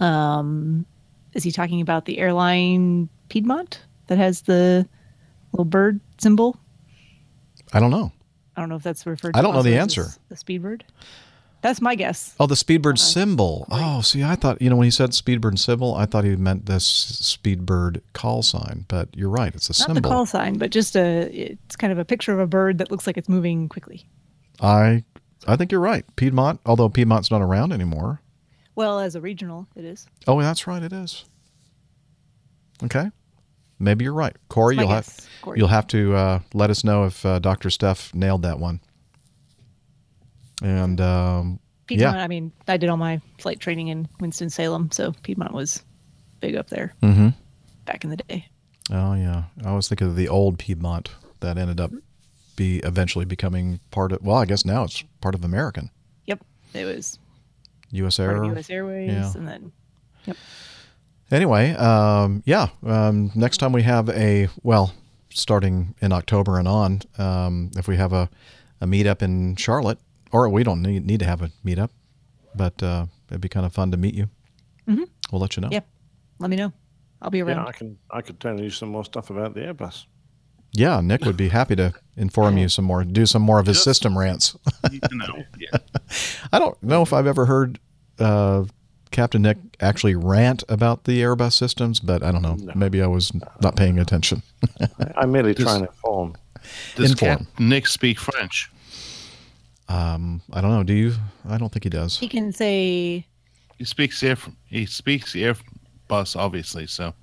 [0.00, 0.86] Um,
[1.34, 4.86] is he talking about the airline Piedmont that has the
[5.52, 6.58] little bird symbol?
[7.72, 8.12] I don't know.
[8.56, 9.34] I don't know if that's referred.
[9.34, 10.06] to I don't know the answer.
[10.28, 10.82] The Speedbird.
[11.62, 12.34] That's my guess.
[12.38, 13.66] Oh, the Speedbird symbol.
[13.70, 16.66] Oh, see, I thought, you know, when he said Speedbird symbol, I thought he meant
[16.66, 19.54] this Speedbird call sign, but you're right.
[19.54, 19.94] It's a Not symbol.
[20.02, 21.28] the call sign, but just a.
[21.34, 24.06] It's kind of a picture of a bird that looks like it's moving quickly.
[24.60, 25.02] I
[25.46, 26.04] I think you're right.
[26.16, 28.20] Piedmont, although Piedmont's not around anymore.
[28.74, 30.06] Well, as a regional, it is.
[30.26, 31.24] Oh, that's right, it is.
[32.82, 33.10] Okay.
[33.78, 34.34] Maybe you're right.
[34.48, 35.08] Corey, you'll have
[35.42, 35.58] Corey.
[35.58, 37.70] you'll have to uh, let us know if uh, Dr.
[37.70, 38.80] Steph nailed that one.
[40.62, 42.16] And um, Piedmont.
[42.16, 42.22] yeah.
[42.22, 45.82] I mean, I did all my flight training in Winston Salem, so Piedmont was
[46.40, 47.28] big up there Mm-hmm.
[47.84, 48.46] back in the day.
[48.90, 51.10] Oh yeah, I was thinking of the old Piedmont
[51.40, 51.90] that ended up
[52.56, 54.22] be eventually becoming part of.
[54.22, 55.90] Well, I guess now it's part of American
[56.26, 57.18] Yep, it was
[57.92, 58.18] U.S.
[58.18, 58.42] Air.
[58.44, 58.68] U.S.
[58.70, 59.32] Airways, Yeah.
[59.36, 59.72] and then
[60.24, 60.36] yep.
[61.30, 62.68] Anyway, um, yeah.
[62.84, 64.92] Um, next time we have a well,
[65.30, 68.28] starting in October and on, um, if we have a,
[68.80, 69.98] a meetup in Charlotte,
[70.32, 71.90] or we don't need, need to have a meetup,
[72.54, 74.28] but uh, it'd be kind of fun to meet you.
[74.88, 75.08] Mhm.
[75.32, 75.68] We'll let you know.
[75.70, 75.86] Yep.
[76.38, 76.72] Let me know.
[77.20, 77.56] I'll be around.
[77.64, 80.04] Yeah, I can I could tell you some more stuff about the Airbus.
[80.72, 83.82] Yeah, Nick would be happy to inform you some more, do some more of his
[83.82, 84.56] system rants.
[84.92, 85.00] You
[85.58, 85.78] yeah.
[86.52, 87.78] I don't know if I've ever heard
[88.18, 88.64] uh,
[89.10, 92.56] Captain Nick actually rant about the Airbus systems, but I don't know.
[92.74, 94.42] Maybe I was not paying attention.
[95.16, 96.36] I'm merely Does- trying to inform.
[96.96, 97.38] Does Inform.
[97.38, 98.70] Captain Nick speak French?
[99.88, 100.82] Um, I don't know.
[100.82, 101.14] Do you?
[101.48, 102.18] I don't think he does.
[102.18, 103.24] He can say
[103.78, 104.36] He speaks air.
[104.66, 106.86] He speaks Airbus, obviously.
[106.86, 107.14] So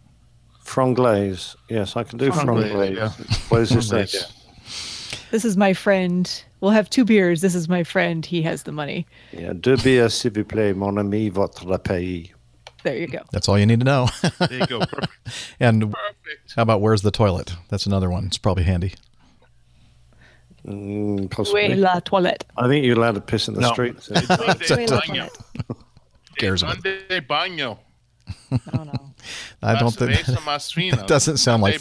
[0.64, 1.56] Franglais.
[1.70, 2.96] Yes, I can do Franglais, Franglais.
[2.96, 3.10] yeah.
[3.50, 3.90] What is this?
[3.92, 5.30] Franglais.
[5.32, 6.30] This is my friend.
[6.62, 7.42] We'll have two beers.
[7.42, 8.26] This is my friend.
[8.26, 9.06] He has the money.
[9.32, 12.32] Yeah, deux bières, s'il vous plaît, mon ami, votre pays.
[12.84, 13.20] There you go.
[13.32, 14.08] That's all you need to know.
[14.40, 14.80] there you go.
[14.86, 15.12] Perfect.
[15.60, 15.94] and
[16.56, 17.54] how about where's the toilet?
[17.70, 18.26] That's another one.
[18.26, 18.94] It's probably handy.
[20.68, 21.64] Mm, Où possibly.
[21.72, 22.46] est la toilette?
[22.58, 23.74] I think you're allowed to piss in the No.
[23.74, 24.08] streets.
[24.08, 25.30] Donde Où est la baño?
[25.68, 25.78] toilette?
[26.38, 26.84] Cares about.
[26.84, 27.78] Donde baño?
[29.62, 30.98] I don't think cervezas más finas.
[30.98, 31.80] that doesn't sound like.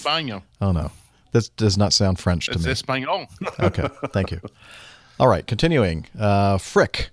[0.61, 0.91] Oh no,
[1.33, 2.73] this does not sound French to It's me.
[2.73, 3.27] español.
[3.61, 4.41] okay, thank you.
[5.21, 6.07] All right, continuing.
[6.19, 7.11] Uh, Frick.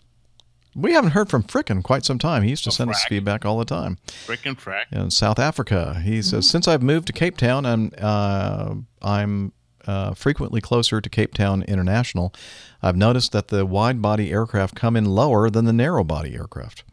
[0.75, 2.43] We haven't heard from Frick in quite some time.
[2.43, 3.97] He used to send us feedback all the time.
[4.25, 4.83] Frickin' frack.
[4.91, 5.99] in South Africa.
[6.05, 9.51] He says, since I've moved to Cape Town, I'm uh, I'm
[9.87, 12.33] uh, frequently closer to Cape Town International.
[12.81, 16.83] I've noticed that the wide body aircraft come in lower than the narrow body aircraft.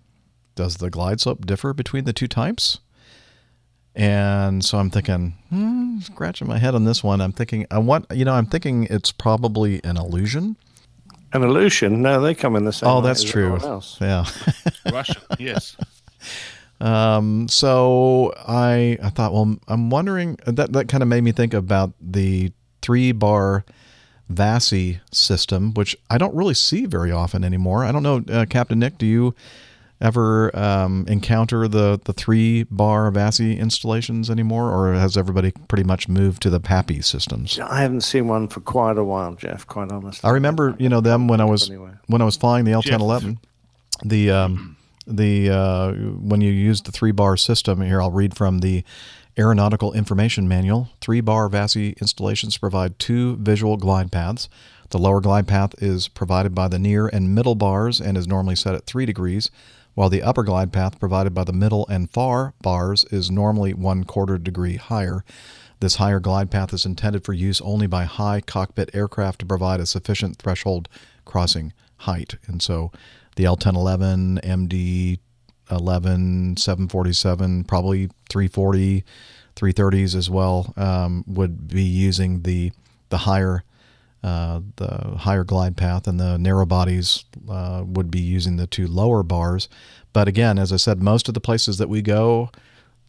[0.54, 2.80] Does the glide slope differ between the two types?
[3.96, 7.22] And so I'm thinking, hmm, scratching my head on this one.
[7.22, 10.56] I'm thinking, I want, you know, I'm thinking it's probably an illusion.
[11.32, 12.02] An illusion?
[12.02, 13.56] No, they come in the same Oh, way that's as true.
[13.56, 13.96] else.
[14.00, 14.26] Yeah.
[14.92, 15.22] Russian.
[15.38, 15.76] Yes.
[16.78, 21.54] Um, so I I thought, well, I'm wondering that that kind of made me think
[21.54, 22.52] about the
[22.82, 23.64] three bar
[24.30, 27.84] VASI system, which I don't really see very often anymore.
[27.84, 29.34] I don't know, uh, Captain Nick, do you
[30.00, 36.08] ever um, encounter the the three bar VASI installations anymore, or has everybody pretty much
[36.08, 37.58] moved to the PAPI systems?
[37.58, 39.66] I haven't seen one for quite a while, Jeff.
[39.66, 40.28] Quite honestly.
[40.28, 41.92] I remember, you know, them when I was Anyway.
[42.06, 43.38] when I was flying the L1011.
[44.04, 48.58] The um, the uh, when you use the three bar system here, I'll read from
[48.58, 48.84] the
[49.38, 50.88] Aeronautical Information Manual.
[51.00, 54.48] Three bar VASI installations provide two visual glide paths.
[54.90, 58.54] The lower glide path is provided by the near and middle bars and is normally
[58.56, 59.50] set at three degrees,
[59.96, 64.04] while the upper glide path provided by the middle and far bars is normally one
[64.04, 65.24] quarter degree higher.
[65.80, 69.80] This higher glide path is intended for use only by high cockpit aircraft to provide
[69.80, 70.90] a sufficient threshold
[71.24, 72.34] crossing height.
[72.46, 72.92] And so
[73.36, 75.18] the L1011, MD
[75.70, 79.02] 11, 747, probably 340,
[79.56, 82.70] 330s as well um, would be using the
[83.08, 83.62] the higher
[84.22, 88.86] uh, the higher glide path, and the narrow bodies uh, would be using the two
[88.86, 89.68] lower bars.
[90.12, 92.50] But again, as I said, most of the places that we go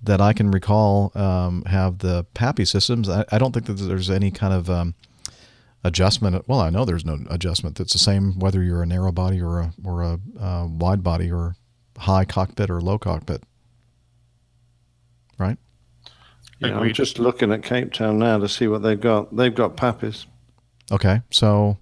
[0.03, 3.09] that I can recall um, have the PAPI systems.
[3.09, 4.93] I, I don't think that there's any kind of um,
[5.83, 6.47] adjustment.
[6.47, 7.79] Well, I know there's no adjustment.
[7.79, 11.31] It's the same whether you're a narrow body or a or a uh, wide body
[11.31, 11.55] or
[11.97, 13.43] high cockpit or low cockpit.
[15.39, 15.57] Right?
[16.59, 19.35] Yeah, I'm just looking at Cape Town now to see what they've got.
[19.35, 20.25] They've got PAPIs.
[20.91, 21.21] Okay.
[21.31, 21.77] So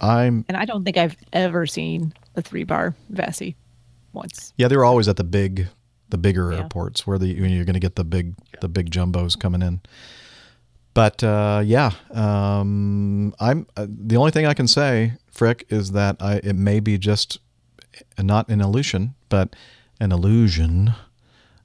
[0.00, 3.54] I'm And I don't think I've ever seen a three bar VASI
[4.12, 4.52] once.
[4.56, 5.68] Yeah, they're always at the big,
[6.08, 6.58] the bigger Yeah.
[6.60, 9.80] airports where the you're going to get the big, the big jumbos coming in.
[10.94, 16.16] But uh, yeah, um, I'm uh, the only thing I can say, Frick, is that
[16.20, 17.38] I it may be just
[18.16, 19.54] uh, not an illusion, but
[20.00, 20.94] an illusion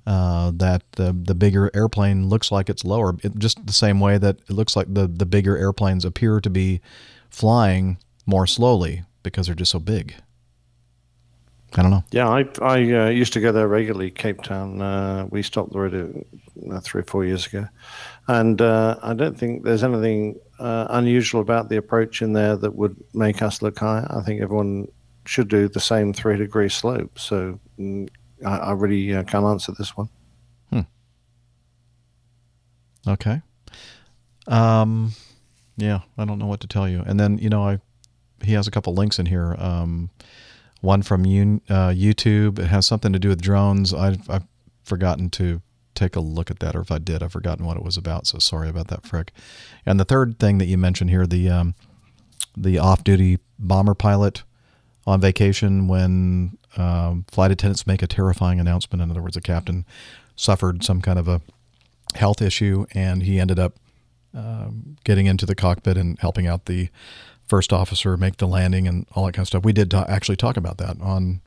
[0.06, 3.16] uh, that the the bigger airplane looks like it's lower.
[3.24, 6.50] It, just the same way that it looks like the the bigger airplanes appear to
[6.50, 6.82] be
[7.30, 10.16] flying more slowly because they're just so big.
[11.76, 12.04] I don't know.
[12.12, 14.82] Yeah, I I uh, used to go there regularly, Cape Town.
[14.82, 17.68] Uh, we stopped there uh, three or four years ago,
[18.28, 22.76] and uh, I don't think there's anything uh, unusual about the approach in there that
[22.76, 24.06] would make us look high.
[24.10, 24.88] I think everyone
[25.26, 27.18] should do the same three degree slope.
[27.18, 28.08] So mm,
[28.46, 30.10] I, I really uh, can't answer this one.
[33.08, 33.42] Okay.
[34.48, 35.12] Um,
[35.78, 37.04] yeah, I don't know what to tell you.
[37.06, 37.80] And then you know, I
[38.44, 39.56] he has a couple links in here.
[39.58, 40.10] Um,
[40.82, 42.60] one from you, uh, YouTube.
[42.60, 43.94] It has something to do with drones.
[43.94, 44.46] I, I've
[44.84, 45.62] forgotten to
[45.96, 48.28] take a look at that, or if I did, I've forgotten what it was about.
[48.28, 49.32] So sorry about that, Frick.
[49.86, 51.76] And the third thing that you mentioned here, the um,
[52.56, 54.44] the off-duty bomber pilot
[55.08, 59.02] on vacation when um, flight attendants make a terrifying announcement.
[59.02, 59.86] In other words, the captain
[60.36, 61.42] suffered some kind of a
[62.16, 63.76] health issue, and he ended up
[64.34, 66.90] um, getting into the cockpit and helping out the
[67.48, 69.64] first officer make the landing and all that kind of stuff.
[69.64, 71.42] We did ta- actually talk about that on,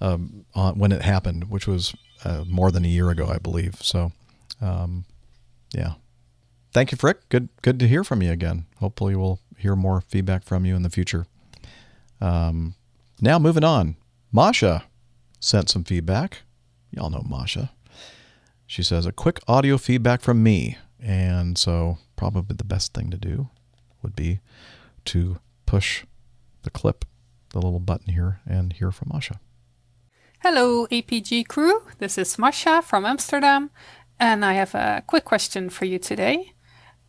[0.00, 1.94] um, on when it happened, which was
[2.24, 3.76] uh, more than a year ago, I believe.
[3.82, 4.12] So,
[4.60, 5.04] um,
[5.72, 5.94] yeah.
[6.72, 7.28] Thank you, Frick.
[7.28, 8.64] Good, good to hear from you again.
[8.78, 11.26] Hopefully, we'll hear more feedback from you in the future.
[12.20, 12.74] Um,
[13.20, 13.96] now, moving on.
[14.34, 14.84] Masha
[15.40, 16.38] sent some feedback.
[16.90, 17.70] Y'all know Masha.
[18.66, 20.78] She says, a quick audio feedback from me.
[20.98, 23.50] And so, probably the best thing to do
[24.02, 24.40] would be
[25.06, 26.06] to push
[26.62, 27.04] the clip,
[27.50, 29.38] the little button here, and hear from Masha.
[30.40, 31.82] Hello, APG crew.
[31.98, 33.70] This is Masha from Amsterdam,
[34.18, 36.52] and I have a quick question for you today.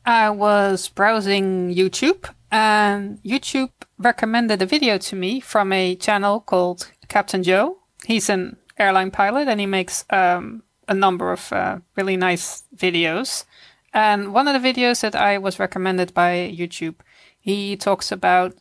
[0.05, 6.91] I was browsing YouTube, and YouTube recommended a video to me from a channel called
[7.13, 7.77] Captain Joe.
[8.07, 13.45] He's an airline pilot, and he makes um, a number of uh, really nice videos.
[13.93, 16.95] And one of the videos that I was recommended by YouTube,
[17.39, 18.55] he talks about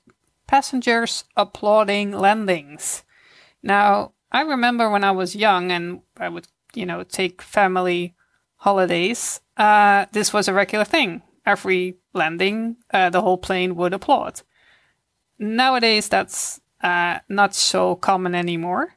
[0.47, 3.05] passengers applauding landings.
[3.63, 8.15] Now, I remember when I was young and I would, you know, take family
[8.57, 11.23] holidays, uh, this was a regular thing.
[11.47, 14.43] Every landing, uh, the whole plane would applaud.
[15.39, 18.97] Nowadays, that's uh, not so common anymore.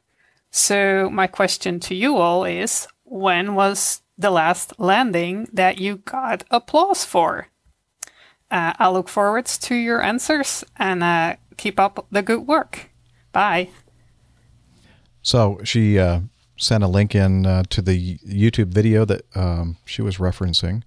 [0.50, 6.44] So, my question to you all is when was the last landing that you got
[6.50, 7.48] applause for?
[8.50, 12.90] Uh, I look forward to your answers and uh, keep up the good work.
[13.32, 13.68] Bye.
[15.22, 16.20] So she uh,
[16.56, 20.82] sent a link in uh, to the YouTube video that um, she was referencing,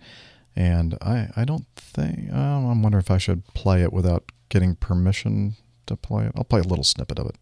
[0.55, 4.75] and I I don't think um, I'm wondering if I should play it without getting
[4.75, 5.57] permission
[5.89, 6.31] to play it.
[6.35, 7.35] I'll play a little snippet of it.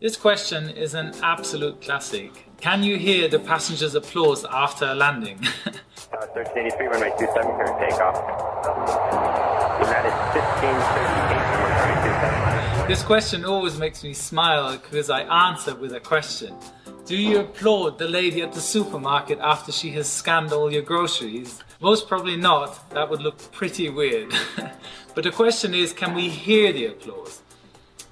[0.00, 2.46] This question is an absolute classic.
[2.60, 5.38] Can you hear the passengers' applause after a landing?
[6.12, 8.16] Uh, 1383, runway 27, clear takeoff.
[9.78, 12.88] United 1538, runway 27.
[12.88, 16.56] This question always makes me smile because I answer with a question.
[17.06, 21.62] Do you applaud the lady at the supermarket after she has scanned all your groceries?
[21.80, 22.88] Most probably not.
[22.90, 24.32] That would look pretty weird.
[25.14, 27.42] but the question is can we hear the applause?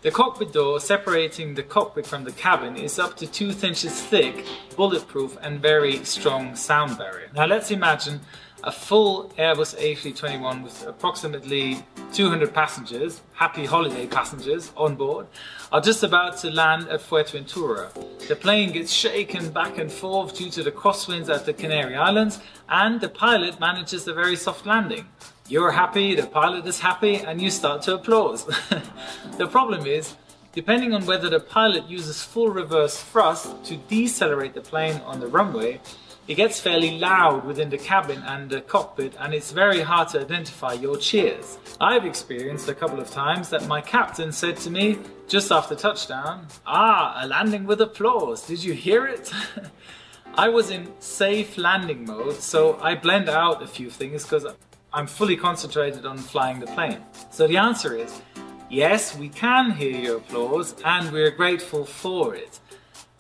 [0.03, 4.47] The cockpit door separating the cockpit from the cabin is up to 2 inches thick,
[4.77, 7.31] bulletproof, and very strong sound barrier.
[7.35, 8.21] Now let's imagine
[8.65, 15.27] a full Airbus A321 with approximately 200 passengers, happy holiday passengers on board,
[15.71, 17.93] are just about to land at Fuerteventura.
[18.27, 22.41] The plane gets shaken back and forth due to the crosswinds at the Canary Islands,
[22.69, 25.07] and the pilot manages a very soft landing.
[25.49, 28.45] You're happy, the pilot is happy, and you start to applause.
[29.39, 30.17] the problem is,
[30.53, 35.27] depending on whether the pilot uses full reverse thrust to decelerate the plane on the
[35.27, 35.81] runway,
[36.29, 40.21] it gets fairly loud within the cabin and the cockpit, and it's very hard to
[40.21, 41.57] identify your cheers.
[41.81, 46.47] I've experienced a couple of times that my captain said to me just after touchdown,
[46.67, 48.47] Ah, a landing with applause.
[48.47, 49.33] Did you hear it?
[50.35, 54.47] I was in safe landing mode, so I blend out a few things because
[54.93, 57.03] I'm fully concentrated on flying the plane.
[57.31, 58.21] So the answer is
[58.69, 62.61] yes, we can hear your applause, and we're grateful for it.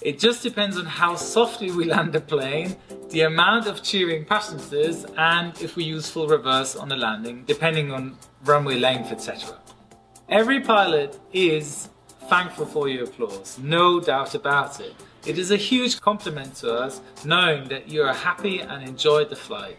[0.08, 2.76] It just depends on how softly we land the plane,
[3.10, 7.92] the amount of cheering passengers, and if we use full reverse on the landing, depending
[7.92, 9.58] on runway length, etc.
[10.30, 11.90] Every pilot is
[12.30, 14.94] thankful for your applause, no doubt about it.
[15.26, 19.36] It is a huge compliment to us knowing that you are happy and enjoyed the
[19.36, 19.76] flight.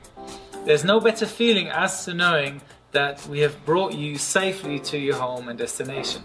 [0.63, 2.61] There's no better feeling as to knowing
[2.91, 6.21] that we have brought you safely to your home and destination.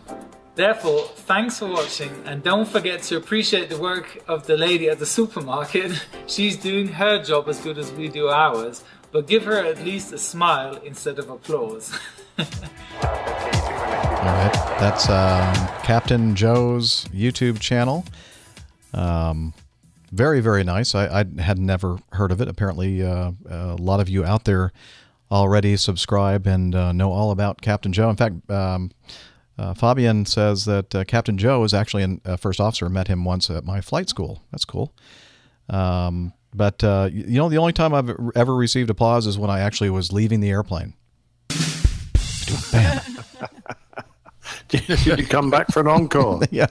[0.54, 5.00] Therefore, thanks for watching and don't forget to appreciate the work of the lady at
[5.00, 5.92] the supermarket.
[6.28, 10.12] She's doing her job as good as we do ours, but give her at least
[10.12, 11.98] a smile instead of applause.
[12.38, 12.44] All
[14.30, 15.52] right, that's um,
[15.82, 18.04] Captain Joe's YouTube channel.
[18.92, 19.54] Um,
[20.12, 20.94] very, very nice.
[20.94, 22.46] I, I, had never heard of it.
[22.46, 24.72] Apparently, uh, a lot of you out there
[25.32, 28.08] already subscribe and uh, know all about Captain Joe.
[28.08, 28.92] In fact, um,
[29.56, 32.88] uh, Fabian says that uh, Captain Joe is actually a uh, first officer.
[32.88, 34.42] Met him once at my flight school.
[34.50, 34.92] That's cool.
[35.68, 39.60] Um, but uh, you know, the only time I've ever received applause is when I
[39.60, 40.94] actually was leaving the airplane.
[42.72, 43.00] Bam.
[44.68, 46.42] Did you come back for an encore?
[46.50, 46.66] yeah.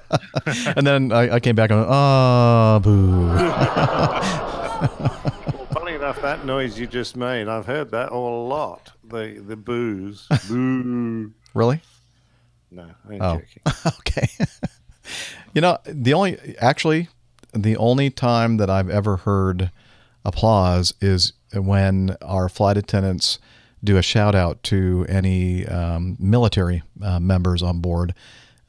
[0.76, 3.27] And then I, I came back and ah, oh, boo.
[5.53, 8.91] well, funny enough, that noise you just made, I've heard that all a lot.
[9.05, 11.31] The the boos, boo.
[11.53, 11.81] Really?
[12.74, 13.41] No, I ain't oh.
[13.66, 13.91] joking.
[14.00, 14.28] okay.
[15.54, 17.10] you know, the only actually
[17.54, 19.72] the only time that I've ever heard
[20.26, 23.38] applause is when our flight attendants
[23.84, 28.14] do a shout out to any um, military uh, members on board.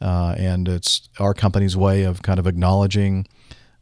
[0.00, 3.26] Uh, and it's our company's way of kind of acknowledging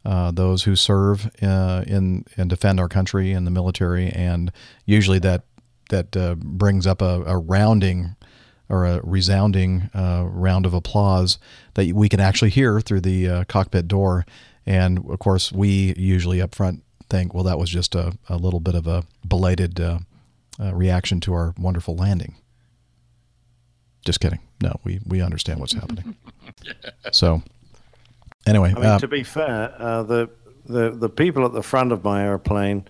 [0.05, 4.09] uh, those who serve uh, in and defend our country in the military.
[4.09, 4.51] And
[4.85, 5.43] usually that
[5.89, 8.15] that uh, brings up a, a, rounding
[8.69, 11.37] or a resounding uh, round of applause
[11.73, 14.25] that we can actually hear through the cockpit door.
[14.65, 18.59] And of course, we usually up front think, well, that was just a, a little
[18.59, 19.99] bit of a belated uh,
[20.59, 22.35] reaction to our wonderful landing.
[24.05, 24.39] Just kidding.
[24.61, 26.15] No, we we understand what's happening.
[27.11, 27.41] so,
[28.45, 30.29] anyway, I mean, uh, to be fair, uh, the
[30.65, 32.85] the the people at the front of my airplane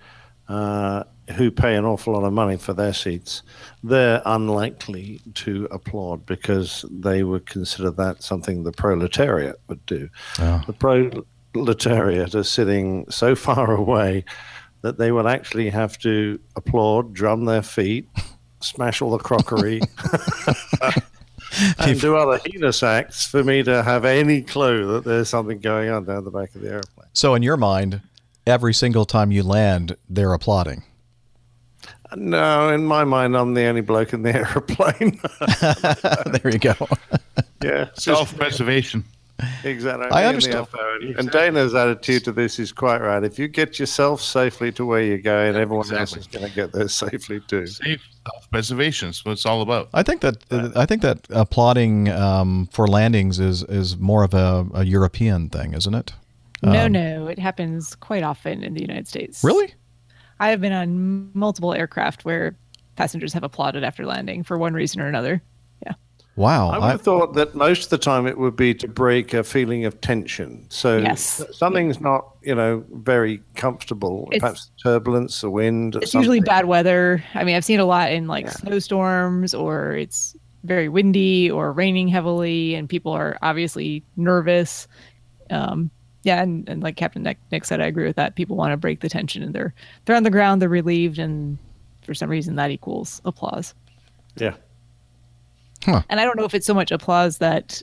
[0.47, 3.43] uh, who pay an awful lot of money for their seats,
[3.83, 10.09] they're unlikely to applaud because they would consider that something the proletariat would do.
[10.39, 10.61] Oh.
[10.67, 11.23] The
[11.53, 14.25] proletariat are sitting so far away
[14.81, 18.09] that they would actually have to applaud, drum their feet,
[18.59, 19.81] smash all the crockery,
[21.79, 25.89] and do other heinous acts for me to have any clue that there's something going
[25.89, 27.07] on down the back of the airplane.
[27.13, 28.01] So, in your mind,
[28.45, 30.83] every single time you land, they're applauding.
[32.15, 35.19] No, in my mind, I'm the only bloke in the airplane.
[36.41, 36.75] there you go.
[37.63, 39.03] yeah, self preservation.
[39.63, 40.07] Exactly.
[40.11, 40.67] I understand.
[41.01, 43.23] And, and Dana's attitude to this is quite right.
[43.23, 45.99] If you get yourself safely to where you're going, everyone exactly.
[45.99, 47.65] else is going to get there safely too.
[47.67, 49.89] Safe self-preservation is what it's all about.
[49.93, 54.33] I think that uh, I think that applauding um, for landings is is more of
[54.33, 56.13] a, a European thing, isn't it?
[56.61, 59.43] No, Um, no, it happens quite often in the United States.
[59.43, 59.73] Really?
[60.39, 62.55] I have been on multiple aircraft where
[62.95, 65.41] passengers have applauded after landing for one reason or another.
[65.85, 65.93] Yeah.
[66.35, 66.69] Wow.
[66.69, 69.43] I would have thought that most of the time it would be to break a
[69.43, 70.65] feeling of tension.
[70.69, 71.43] So Yes.
[71.53, 74.27] something's not, you know, very comfortable.
[74.31, 75.95] It's- Perhaps turbulence, the wind.
[75.95, 76.21] It's something.
[76.21, 77.23] usually bad weather.
[77.35, 82.07] I mean, I've seen a lot in like snowstorms or it's very windy or raining
[82.07, 84.87] heavily, and people are obviously nervous.
[85.49, 85.91] Um,
[86.23, 88.35] yeah, and, and like Captain Nick, Nick said, I agree with that.
[88.35, 89.73] People want to break the tension, and they're
[90.05, 91.57] they're on the ground, they're relieved, and
[92.01, 93.73] for some reason that equals applause.
[94.35, 94.55] Yeah.
[95.85, 97.81] And I don't know if it's so much applause that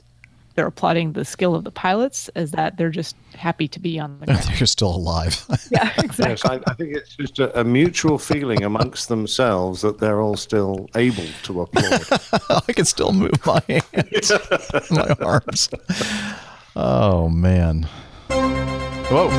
[0.55, 4.19] they're applauding the skill of the pilots as that they're just happy to be on
[4.19, 4.43] the ground.
[4.57, 5.45] They're still alive.
[5.71, 10.21] yeah, Yes, I, I think it's just a, a mutual feeling amongst themselves that they're
[10.21, 12.03] all still able to applaud.
[12.67, 14.31] I can still move my hands,
[14.91, 15.69] my arms.
[16.75, 17.87] Oh man!
[19.11, 19.29] Whoa!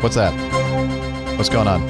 [0.00, 0.32] What's that?
[1.38, 1.82] What's going on?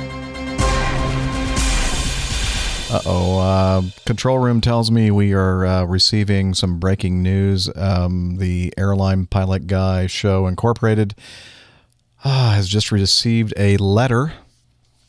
[2.93, 3.39] Uh-oh.
[3.39, 7.71] Uh Control room tells me we are uh, receiving some breaking news.
[7.75, 11.15] Um, the Airline Pilot Guy Show Incorporated
[12.23, 14.35] uh, has just received a letter.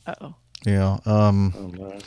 [0.08, 0.36] Uh-oh.
[0.66, 1.00] Yeah.
[1.06, 2.00] Um,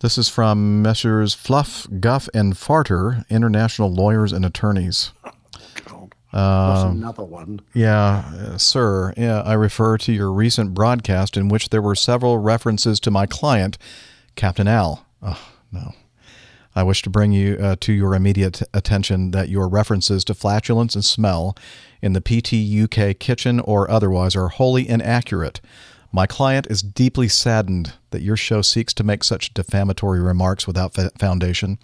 [0.00, 1.34] This is from Messrs.
[1.34, 5.12] Fluff, Guff, and Farter, international lawyers and attorneys.
[6.34, 7.60] Um, another one.
[7.74, 9.14] yeah, sir.
[9.16, 13.26] Yeah, I refer to your recent broadcast in which there were several references to my
[13.26, 13.78] client,
[14.34, 15.06] Captain Al.
[15.22, 15.40] Oh,
[15.70, 15.94] no.
[16.74, 20.96] I wish to bring you uh, to your immediate attention that your references to flatulence
[20.96, 21.56] and smell
[22.02, 25.60] in the PTUK kitchen or otherwise are wholly inaccurate.
[26.10, 30.94] My client is deeply saddened that your show seeks to make such defamatory remarks without
[30.94, 31.78] fa- foundation.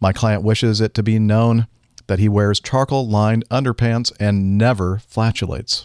[0.00, 1.68] My client wishes it to be known
[2.06, 5.84] that he wears charcoal lined underpants and never flatulates.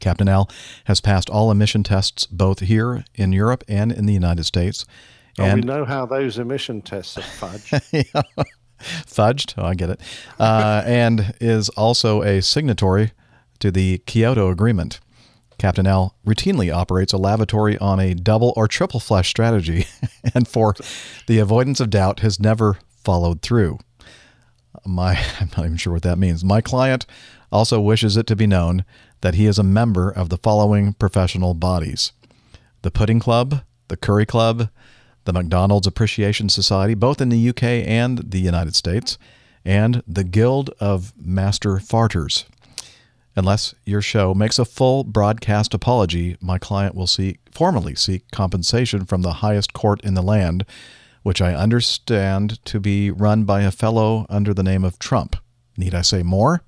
[0.00, 0.50] Captain Al
[0.84, 4.84] has passed all emission tests both here in Europe and in the United States.
[5.38, 7.80] Oh, And we know how those emission tests are fudged.
[8.14, 8.22] Yeah.
[8.80, 9.54] fudged.
[9.56, 10.00] Oh, I get it.
[10.38, 13.12] Uh, and is also a signatory
[13.60, 15.00] to the Kyoto Agreement.
[15.58, 19.86] Captain Al routinely operates a lavatory on a double or triple flush strategy,
[20.34, 20.74] and for
[21.26, 23.78] the avoidance of doubt, has never followed through.
[24.84, 26.44] My, I'm not even sure what that means.
[26.44, 27.06] My client
[27.52, 28.84] also wishes it to be known
[29.20, 32.12] that he is a member of the following professional bodies
[32.82, 34.68] the Pudding Club, the Curry Club,
[35.24, 39.16] the McDonald's Appreciation Society, both in the UK and the United States,
[39.64, 42.44] and the Guild of Master Farters.
[43.36, 49.04] Unless your show makes a full broadcast apology, my client will seek formally seek compensation
[49.04, 50.64] from the highest court in the land,
[51.24, 55.36] which I understand to be run by a fellow under the name of Trump.
[55.76, 56.62] Need I say more?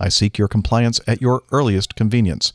[0.00, 2.52] I seek your compliance at your earliest convenience.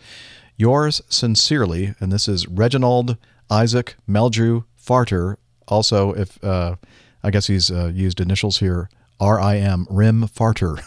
[0.58, 3.18] Yours sincerely, and this is Reginald
[3.50, 5.38] Isaac Meldrew Farter.
[5.68, 6.76] Also, if uh,
[7.24, 8.90] I guess he's uh, used initials here,
[9.20, 9.86] R.I.M.
[9.92, 10.82] Rim Farter,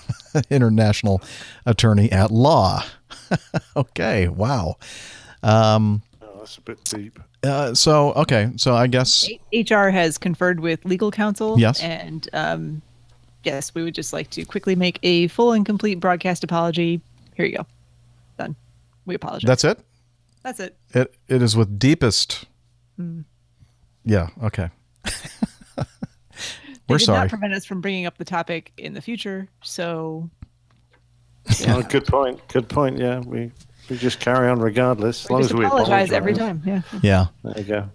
[0.50, 1.22] international
[1.64, 2.84] attorney at law.
[3.76, 4.76] okay, wow.
[5.44, 7.20] Um, Oh, that's a bit deep.
[7.44, 11.58] Uh, so okay, so I guess HR has conferred with legal counsel.
[11.58, 11.80] Yes.
[11.82, 12.82] And um,
[13.44, 17.00] yes, we would just like to quickly make a full and complete broadcast apology.
[17.34, 17.66] Here you go.
[18.38, 18.56] Done.
[19.06, 19.46] We apologize.
[19.46, 19.78] that's it.
[20.42, 20.76] That's it.
[20.94, 22.46] It it is with deepest.
[22.98, 23.24] Mm.
[24.04, 24.28] Yeah.
[24.42, 24.70] Okay.
[26.86, 27.20] They We're did sorry.
[27.20, 29.48] not prevent us from bringing up the topic in the future.
[29.62, 30.28] So
[31.66, 32.46] Oh, good point.
[32.48, 32.98] Good point.
[32.98, 33.52] Yeah, we
[33.88, 36.62] we just carry on regardless, as we long just as we apologize every time.
[36.64, 36.82] Yeah.
[37.02, 37.26] Yeah.
[37.42, 37.88] There you go.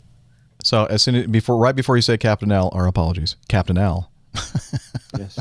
[0.64, 4.12] So as soon as, before, right before you say Captain Al, our apologies, Captain Al.
[5.18, 5.40] yes.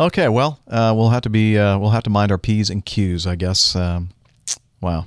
[0.00, 0.28] Okay.
[0.28, 3.26] Well, uh, we'll have to be uh, we'll have to mind our p's and q's,
[3.26, 3.74] I guess.
[3.76, 4.10] Um,
[4.80, 5.06] wow.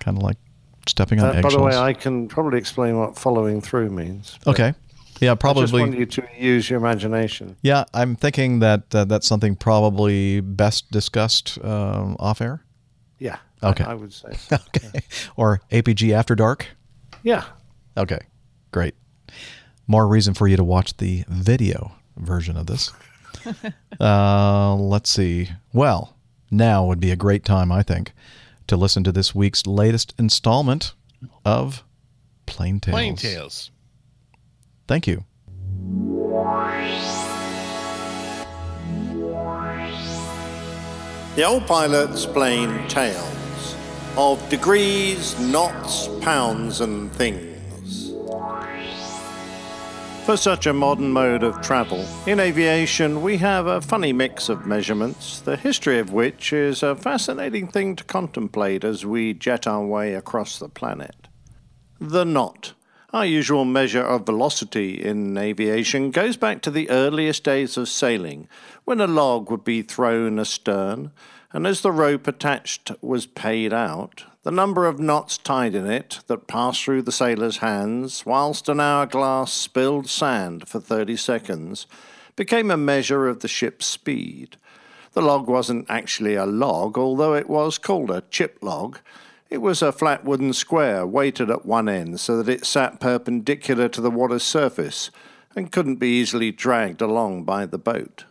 [0.00, 0.38] Kind of like
[0.86, 4.38] stepping on Uh, by the way, I can probably explain what following through means.
[4.46, 4.74] okay.
[5.20, 5.34] Yeah.
[5.34, 5.62] probably.
[5.62, 5.90] I just Probably.
[5.90, 7.56] want you to use your imagination.
[7.62, 12.64] Yeah, I'm thinking that uh, that's something probably best discussed um, off air.
[13.18, 13.38] Yeah.
[13.62, 13.84] I- Okay.
[13.84, 14.32] I, would say.
[14.34, 14.56] So.
[14.76, 15.00] okay.
[15.36, 16.68] Or APG After Dark.
[17.22, 17.44] Yeah.
[17.96, 18.20] Okay.
[18.70, 18.94] Great.
[19.86, 22.92] More reason for you to watch the video version of this.
[24.00, 25.50] uh, let's see.
[25.72, 26.16] Well,
[26.50, 28.12] now would be a great time, I think,
[28.66, 30.94] to listen to this week's latest installment
[31.44, 31.84] of
[32.46, 32.94] Plain Tales.
[32.94, 33.70] Plain Tales.
[34.86, 35.24] Thank you.
[41.34, 43.37] The old pilot's plain tales
[44.18, 48.10] of degrees, knots, pounds, and things.
[50.26, 54.66] For such a modern mode of travel, in aviation we have a funny mix of
[54.66, 59.86] measurements, the history of which is a fascinating thing to contemplate as we jet our
[59.86, 61.28] way across the planet.
[62.00, 62.72] The knot,
[63.12, 68.48] our usual measure of velocity in aviation, goes back to the earliest days of sailing,
[68.84, 71.12] when a log would be thrown astern,
[71.52, 76.20] and as the rope attached was paid out, the number of knots tied in it
[76.26, 81.86] that passed through the sailor's hands, whilst an hourglass spilled sand for thirty seconds,
[82.36, 84.56] became a measure of the ship's speed.
[85.12, 88.98] The log wasn't actually a log, although it was called a chip log.
[89.50, 93.88] It was a flat wooden square weighted at one end so that it sat perpendicular
[93.88, 95.10] to the water's surface
[95.56, 98.24] and couldn't be easily dragged along by the boat.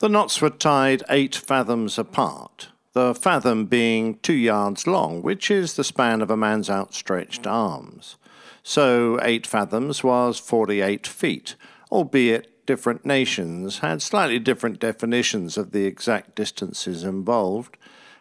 [0.00, 5.74] The knots were tied eight fathoms apart, the fathom being two yards long, which is
[5.74, 8.16] the span of a man's outstretched arms.
[8.64, 11.54] So eight fathoms was 48 feet,
[11.92, 17.76] albeit different nations had slightly different definitions of the exact distances involved,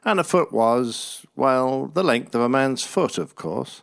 [0.06, 3.82] and a foot was, well, the length of a man's foot, of course.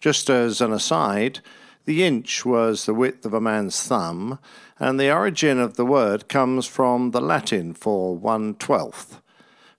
[0.00, 1.40] Just as an aside,
[1.86, 4.38] the inch was the width of a man's thumb,
[4.78, 9.20] and the origin of the word comes from the Latin for one twelfth,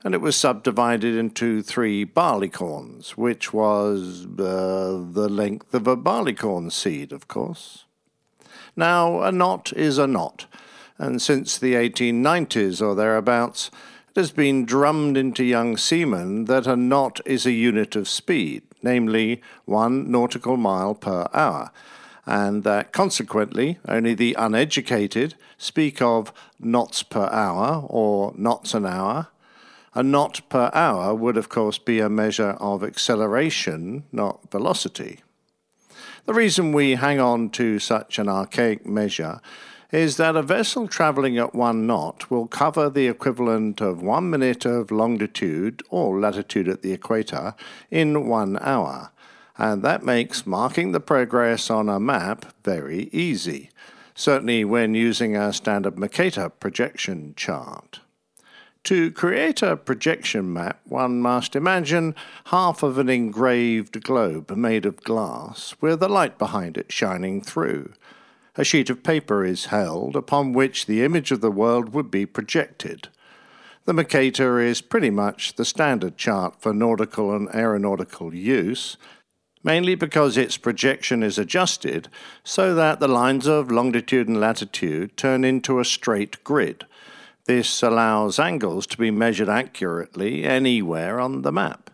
[0.04, 6.72] and it was subdivided into three barleycorns, which was uh, the length of a barleycorn
[6.72, 7.84] seed, of course.
[8.78, 10.46] Now, a knot is a knot,
[10.98, 13.70] and since the 1890s or thereabouts,
[14.10, 18.64] it has been drummed into young seamen that a knot is a unit of speed,
[18.82, 21.72] namely one nautical mile per hour,
[22.28, 29.30] and that consequently only the uneducated speak of knots per hour or knots an hour.
[29.96, 35.22] A knot per hour would, of course, be a measure of acceleration, not velocity.
[36.26, 39.40] The reason we hang on to such an archaic measure
[39.92, 44.66] is that a vessel travelling at one knot will cover the equivalent of one minute
[44.66, 47.56] of longitude or latitude at the equator
[47.90, 49.12] in one hour,
[49.58, 53.70] and that makes marking the progress on a map very easy,
[54.14, 58.00] certainly when using a standard Mercator projection chart.
[58.84, 62.16] To create a projection map, one must imagine
[62.46, 67.92] half of an engraved globe made of glass with a light behind it shining through.
[68.56, 72.26] A sheet of paper is held upon which the image of the world would be
[72.26, 73.10] projected.
[73.84, 78.98] The Mercator is pretty much the standard chart for nautical and aeronautical use,
[79.64, 82.08] mainly because its projection is adjusted
[82.44, 86.86] so that the lines of longitude and latitude turn into a straight grid.
[87.46, 91.90] This allows angles to be measured accurately anywhere on the map.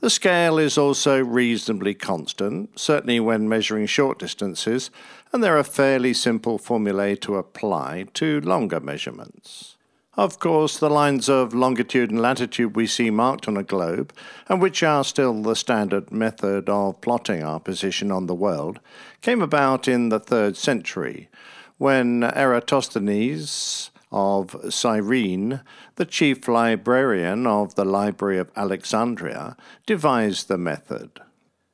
[0.00, 4.90] The scale is also reasonably constant, certainly when measuring short distances,
[5.32, 9.76] and there are fairly simple formulae to apply to longer measurements.
[10.20, 14.12] Of course, the lines of longitude and latitude we see marked on a globe,
[14.50, 18.80] and which are still the standard method of plotting our position on the world,
[19.22, 21.30] came about in the third century,
[21.78, 25.62] when Eratosthenes of Cyrene,
[25.96, 29.56] the chief librarian of the Library of Alexandria,
[29.86, 31.12] devised the method.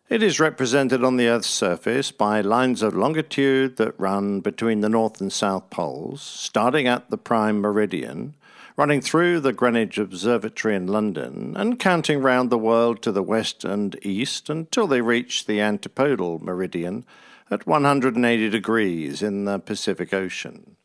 [0.08, 4.88] It is represented on the Earth's surface by lines of longitude that run between the
[4.88, 8.34] North and South poles, starting at the prime meridian,
[8.76, 13.64] running through the Greenwich Observatory in London, and counting round the world to the west
[13.64, 17.04] and east until they reach the antipodal meridian
[17.50, 20.76] at 180 degrees in the Pacific Ocean.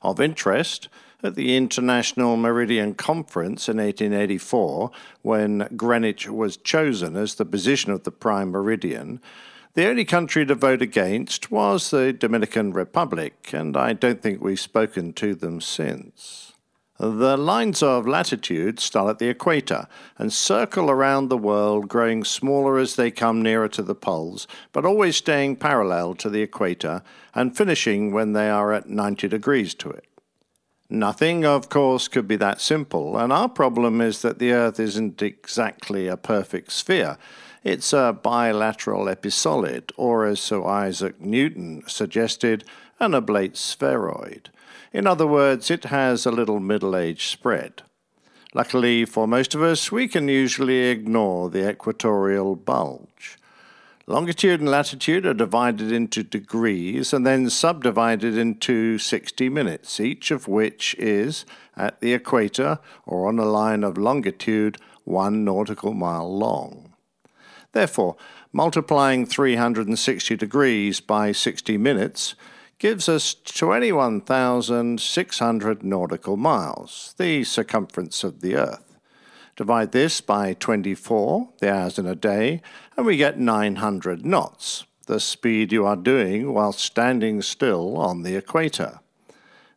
[0.00, 0.88] Of interest,
[1.22, 4.90] at the International Meridian Conference in 1884,
[5.22, 9.20] when Greenwich was chosen as the position of the prime meridian,
[9.74, 14.60] the only country to vote against was the Dominican Republic, and I don't think we've
[14.60, 16.52] spoken to them since.
[16.98, 19.86] The lines of latitude start at the equator
[20.18, 24.84] and circle around the world, growing smaller as they come nearer to the poles, but
[24.84, 27.02] always staying parallel to the equator
[27.34, 30.04] and finishing when they are at 90 degrees to it.
[30.92, 35.22] Nothing, of course, could be that simple, and our problem is that the Earth isn't
[35.22, 37.16] exactly a perfect sphere.
[37.64, 42.64] It's a bilateral ellipsoid, or as Sir Isaac Newton suggested,
[43.00, 44.50] an oblate spheroid.
[44.92, 47.80] In other words, it has a little middle age spread.
[48.52, 53.38] Luckily for most of us, we can usually ignore the equatorial bulge.
[54.08, 60.48] Longitude and latitude are divided into degrees and then subdivided into 60 minutes, each of
[60.48, 61.46] which is,
[61.76, 66.94] at the equator or on a line of longitude, one nautical mile long.
[67.70, 68.16] Therefore,
[68.52, 72.34] multiplying 360 degrees by 60 minutes
[72.80, 78.92] gives us 21,600 nautical miles, the circumference of the Earth.
[79.54, 82.62] Divide this by 24, the hours in a day,
[82.96, 88.36] and we get 900 knots, the speed you are doing while standing still on the
[88.36, 89.00] equator.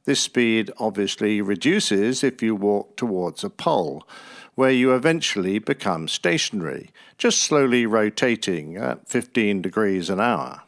[0.05, 4.07] This speed obviously reduces if you walk towards a pole,
[4.53, 10.61] where you eventually become stationary, just slowly rotating at 15 degrees an hour.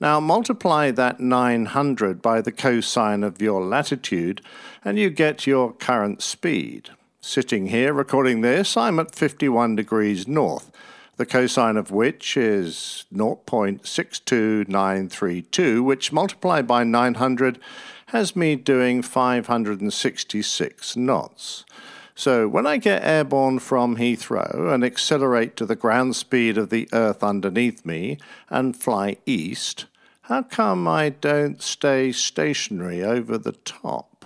[0.00, 4.42] Now multiply that 900 by the cosine of your latitude
[4.84, 6.90] and you get your current speed.
[7.20, 10.70] Sitting here recording this, I'm at 51 degrees north,
[11.18, 17.58] the cosine of which is 0.62932, which multiplied by 900
[18.06, 21.66] has me doing 566 knots.
[22.14, 26.88] So when I get airborne from Heathrow and accelerate to the ground speed of the
[26.92, 28.16] Earth underneath me
[28.48, 29.84] and fly east,
[30.22, 34.24] how come I don't stay stationary over the top?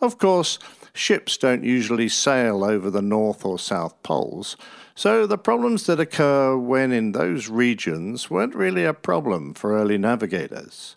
[0.00, 0.58] Of course,
[0.92, 4.56] ships don't usually sail over the North or South Poles,
[4.98, 9.98] so the problems that occur when in those regions weren't really a problem for early
[9.98, 10.96] navigators.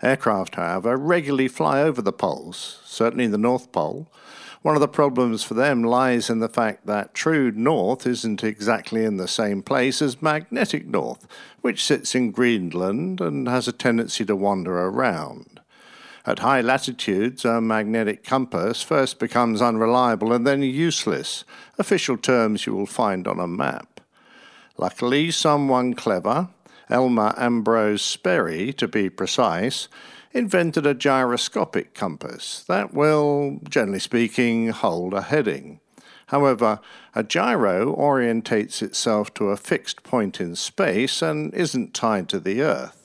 [0.00, 4.06] Aircraft, however, regularly fly over the poles, certainly the North Pole,
[4.62, 9.04] one of the problems for them lies in the fact that true north isn't exactly
[9.04, 11.26] in the same place as magnetic north,
[11.60, 15.49] which sits in Greenland and has a tendency to wander around.
[16.30, 21.44] At high latitudes, a magnetic compass first becomes unreliable and then useless,
[21.76, 24.00] official terms you will find on a map.
[24.78, 26.50] Luckily, someone clever,
[26.88, 29.88] Elmer Ambrose Sperry to be precise,
[30.30, 35.80] invented a gyroscopic compass that will, generally speaking, hold a heading.
[36.26, 36.78] However,
[37.12, 42.62] a gyro orientates itself to a fixed point in space and isn't tied to the
[42.62, 42.99] Earth.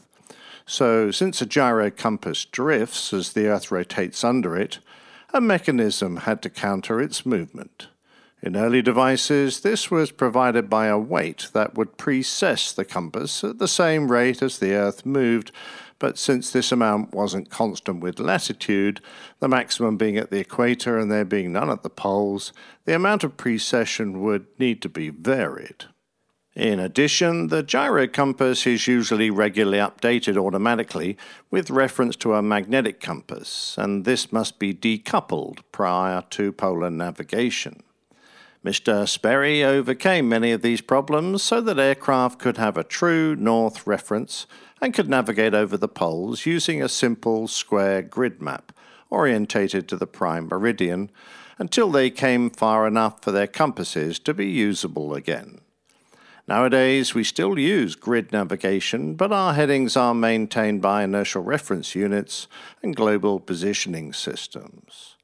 [0.65, 4.79] So, since a gyro compass drifts as the Earth rotates under it,
[5.33, 7.87] a mechanism had to counter its movement.
[8.41, 13.59] In early devices, this was provided by a weight that would precess the compass at
[13.59, 15.51] the same rate as the Earth moved
[15.99, 18.99] but since this amount wasn't constant with latitude,
[19.39, 22.51] the maximum being at the equator and there being none at the poles,
[22.85, 25.85] the amount of precession would need to be varied.
[26.55, 31.17] In addition, the gyro compass is usually regularly updated automatically
[31.51, 37.83] with reference to a magnetic compass, and this must be decoupled prior to polar navigation.
[38.63, 39.05] Mr.
[39.05, 44.47] Sperry overcame many of these problems so that aircraft could have a true north reference
[44.79, 48.71] and could navigate over the poles using a simple square grid map
[49.09, 51.11] orientated to the prime meridian
[51.59, 55.59] until they came far enough for their compasses to be usable again.
[56.47, 62.47] Nowadays, we still use grid navigation, but our headings are maintained by inertial reference units
[62.83, 65.15] and global positioning systems.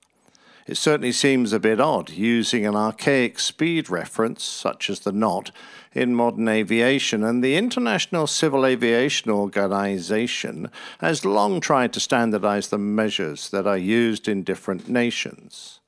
[0.65, 5.51] It certainly seems a bit odd using an archaic speed reference, such as the knot,
[5.93, 10.71] in modern aviation, and the International Civil Aviation Organization
[11.01, 15.80] has long tried to standardize the measures that are used in different nations.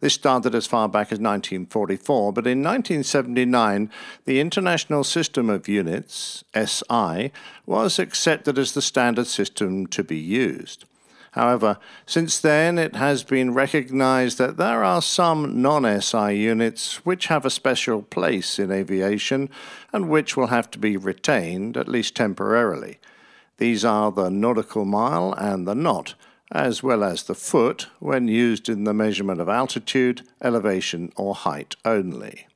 [0.00, 3.90] This started as far back as 1944, but in 1979,
[4.24, 7.32] the International System of Units, SI,
[7.64, 10.84] was accepted as the standard system to be used.
[11.36, 17.26] However, since then it has been recognized that there are some non SI units which
[17.26, 19.50] have a special place in aviation
[19.92, 22.98] and which will have to be retained, at least temporarily.
[23.58, 26.14] These are the nautical mile and the knot,
[26.52, 31.74] as well as the foot when used in the measurement of altitude, elevation, or height
[31.84, 32.46] only.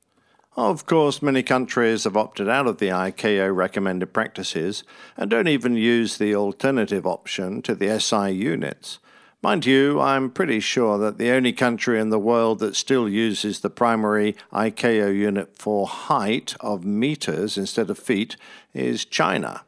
[0.57, 4.85] Of course, many countries have opted out of the ICAO recommended practices
[5.17, 8.99] and don't even use the alternative option to the SI units.
[9.43, 13.61] Mind you, I'm pretty sure that the only country in the world that still uses
[13.61, 18.37] the primary ICAO unit for height of meters instead of feet
[18.75, 19.63] is China.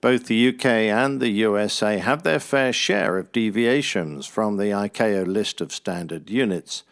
[0.00, 5.26] Both the UK and the USA have their fair share of deviations from the ICAO
[5.26, 6.84] list of standard units.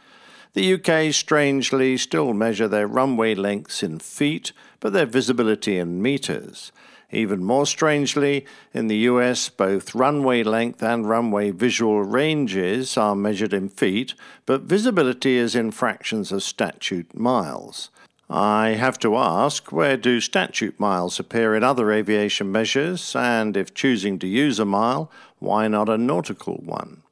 [0.54, 6.72] The UK strangely still measure their runway lengths in feet, but their visibility in meters.
[7.12, 13.52] Even more strangely, in the US, both runway length and runway visual ranges are measured
[13.52, 14.14] in feet,
[14.46, 17.90] but visibility is in fractions of statute miles.
[18.28, 23.72] I have to ask where do statute miles appear in other aviation measures, and if
[23.72, 27.02] choosing to use a mile, why not a nautical one?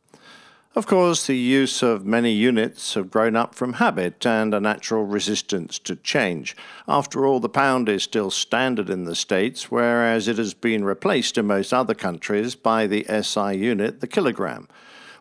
[0.74, 5.04] Of course, the use of many units have grown up from habit and a natural
[5.04, 6.56] resistance to change.
[6.88, 11.38] After all, the pound is still standard in the States, whereas it has been replaced
[11.38, 14.66] in most other countries by the SI unit, the kilogram,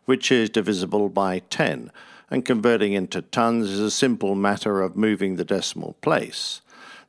[0.06, 1.92] which is divisible by 10,
[2.34, 6.62] and converting into tons is a simple matter of moving the decimal place.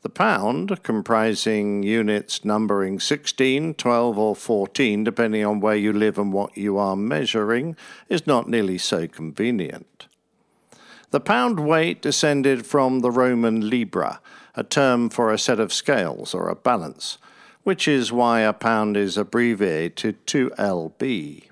[0.02, 6.30] The pound, comprising units numbering 16, 12, or 14, depending on where you live and
[6.30, 7.74] what you are measuring,
[8.10, 10.08] is not nearly so convenient.
[11.10, 14.20] The pound weight descended from the Roman libra,
[14.54, 17.16] a term for a set of scales or a balance.
[17.62, 21.44] which is why a pound is abbreviated to LB.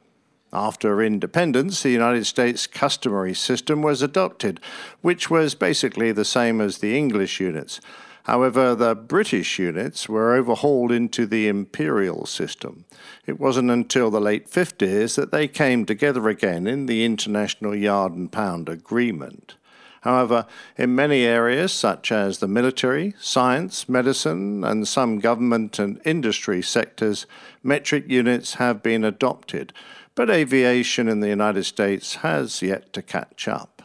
[0.52, 4.60] After independence, the United States customary system was adopted,
[5.00, 7.80] which was basically the same as the English units.
[8.24, 12.84] However, the British units were overhauled into the imperial system.
[13.26, 18.12] It wasn't until the late 50s that they came together again in the International Yard
[18.12, 19.54] and Pound Agreement.
[20.02, 20.46] However,
[20.76, 27.24] in many areas, such as the military, science, medicine, and some government and industry sectors,
[27.62, 29.72] metric units have been adopted,
[30.14, 33.82] but aviation in the United States has yet to catch up.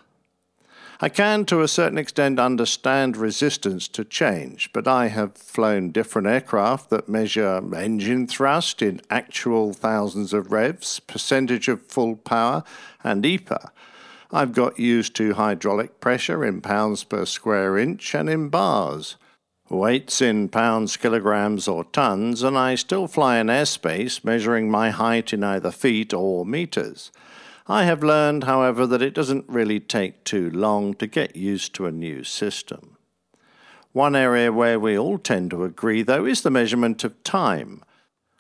[0.99, 6.28] I can, to a certain extent, understand resistance to change, but I have flown different
[6.28, 12.64] aircraft that measure engine thrust in actual thousands of revs, percentage of full power,
[13.04, 13.70] and EPR.
[14.32, 19.18] I've got used to hydraulic pressure in pounds per square inch and in bars.
[19.69, 25.34] Weights in pounds, kilograms, or tons, and I still fly in airspace measuring my height
[25.34, 27.11] in either feet or meters.
[27.68, 31.85] I have learned, however, that it doesn't really take too long to get used to
[31.85, 32.95] a new system.
[33.91, 37.84] One area where we all tend to agree, though, is the measurement of time.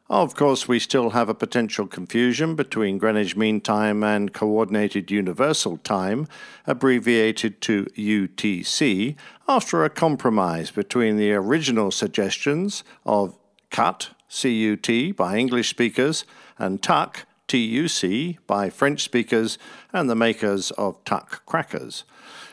[0.09, 5.79] Of course, we still have a potential confusion between Greenwich Mean Time and Coordinated Universal
[5.79, 6.27] Time,
[6.65, 9.17] abbreviated to UTC,
[9.49, 13.37] after a compromise between the original suggestions of
[13.69, 16.23] CUT, CUT, by English speakers,
[16.57, 19.57] and TUC, TUC by French speakers
[19.91, 22.05] and the makers of TUC crackers.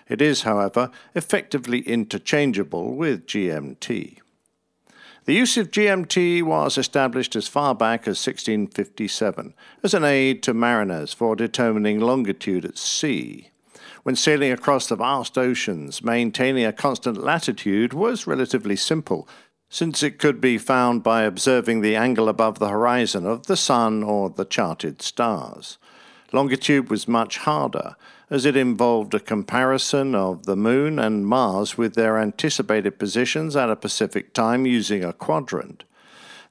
[0.08, 4.18] It is, however, effectively interchangeable with GMT.
[5.26, 10.52] The use of GMT was established as far back as 1657 as an aid to
[10.52, 13.48] mariners for determining longitude at sea.
[14.02, 19.26] When sailing across the vast oceans, maintaining a constant latitude was relatively simple
[19.70, 24.02] since it could be found by observing the angle above the horizon of the sun
[24.02, 25.78] or the charted stars.
[26.32, 27.96] Longitude was much harder,
[28.30, 33.70] as it involved a comparison of the Moon and Mars with their anticipated positions at
[33.70, 35.84] a specific time using a quadrant.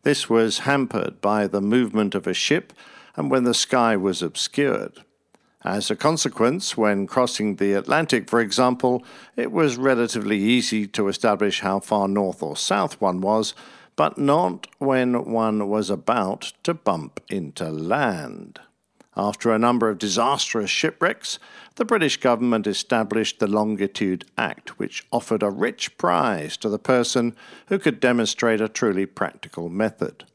[0.04, 2.74] This was hampered by the movement of a ship
[3.16, 5.04] and when the sky was obscured.
[5.66, 9.04] As a consequence, when crossing the Atlantic, for example,
[9.38, 13.54] it was relatively easy to establish how far north or south one was,
[13.96, 18.60] but not when one was about to bump into land.
[19.16, 21.40] After a number of disastrous shipwrecks,
[21.76, 27.36] the British government established the Longitude Act, which offered a rich prize to the person
[27.68, 30.26] who could demonstrate a truly practical method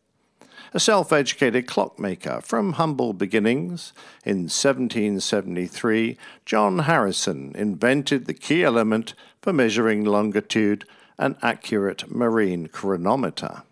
[0.74, 3.92] a self educated clockmaker from humble beginnings.
[4.24, 10.84] In 1773, John Harrison invented the key element for measuring longitude
[11.18, 13.62] an accurate marine chronometer.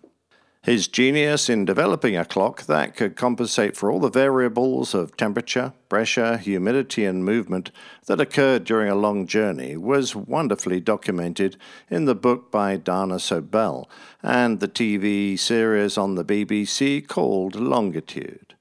[0.66, 5.74] His genius in developing a clock that could compensate for all the variables of temperature,
[5.88, 7.70] pressure, humidity, and movement
[8.06, 11.56] that occurred during a long journey was wonderfully documented
[11.88, 13.86] in the book by Dava Sobel
[14.24, 18.56] and the TV series on the BBC called Longitude.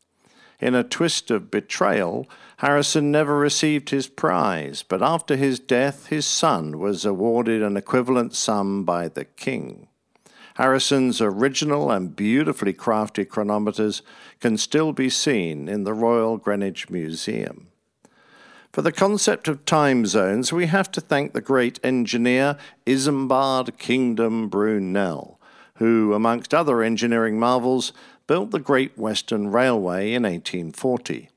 [0.59, 6.27] In a twist of betrayal, Harrison never received his prize, but after his death, his
[6.27, 9.88] son was awarded an equivalent sum by the king.
[10.56, 14.01] Harrison's original and beautifully crafted chronometers
[14.40, 17.67] can still be seen in the Royal Greenwich Museum.
[18.72, 24.48] For the concept of time zones, we have to thank the great engineer Isambard Kingdom
[24.48, 25.40] Brunel,
[25.75, 27.92] who, amongst other engineering marvels,
[28.27, 31.30] built the Great Western Railway in 1840.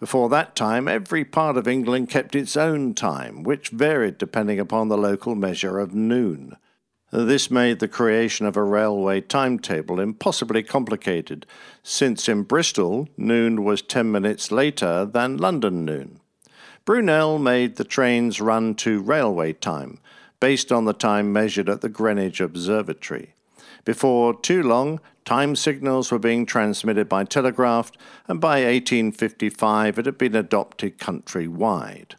[0.00, 4.88] Before that time, every part of England kept its own time, which varied depending upon
[4.88, 6.56] the local measure of noon.
[7.10, 11.46] This made the creation of a railway timetable impossibly complicated,
[11.82, 16.20] since in Bristol noon was 10 minutes later than London noon.
[16.84, 20.00] Brunel made the trains run to railway time,
[20.38, 23.32] based on the time measured at the Greenwich Observatory.
[23.86, 27.90] Before too long, time signals were being transmitted by telegraph,
[28.26, 32.16] and by 1855 it had been adopted countrywide.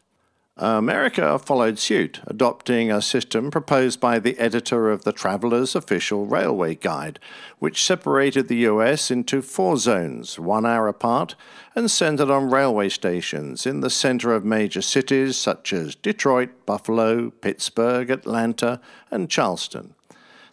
[0.62, 6.76] America followed suit, adopting a system proposed by the editor of the Traveller's Official Railway
[6.76, 7.18] Guide,
[7.60, 11.36] which separated the US into four zones, one hour apart,
[11.76, 17.30] and centered on railway stations in the center of major cities such as Detroit, Buffalo,
[17.30, 19.94] Pittsburgh, Atlanta, and Charleston.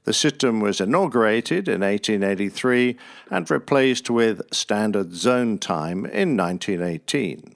[0.05, 2.97] The system was inaugurated in 1883
[3.29, 7.56] and replaced with Standard Zone Time in 1918.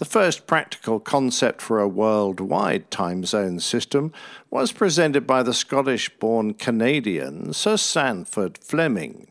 [0.00, 4.14] The first practical concept for a worldwide time zone system
[4.48, 9.26] was presented by the Scottish born Canadian Sir Sandford Fleming.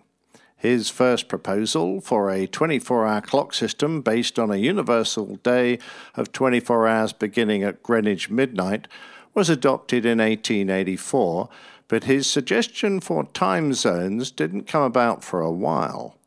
[0.56, 5.80] His first proposal for a 24 hour clock system based on a universal day
[6.14, 8.88] of 24 hours beginning at Greenwich midnight
[9.34, 11.50] was adopted in 1884,
[11.88, 16.19] but his suggestion for time zones didn't come about for a while.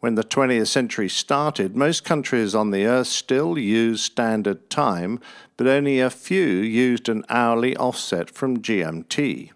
[0.00, 5.18] When the 20th century started, most countries on the earth still used standard time,
[5.56, 9.50] but only a few used an hourly offset from GMT.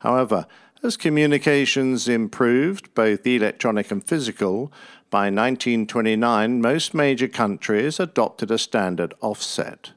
[0.00, 0.46] However,
[0.82, 4.72] as communications improved, both electronic and physical,
[5.10, 9.92] by 1929 most major countries adopted a standard offset.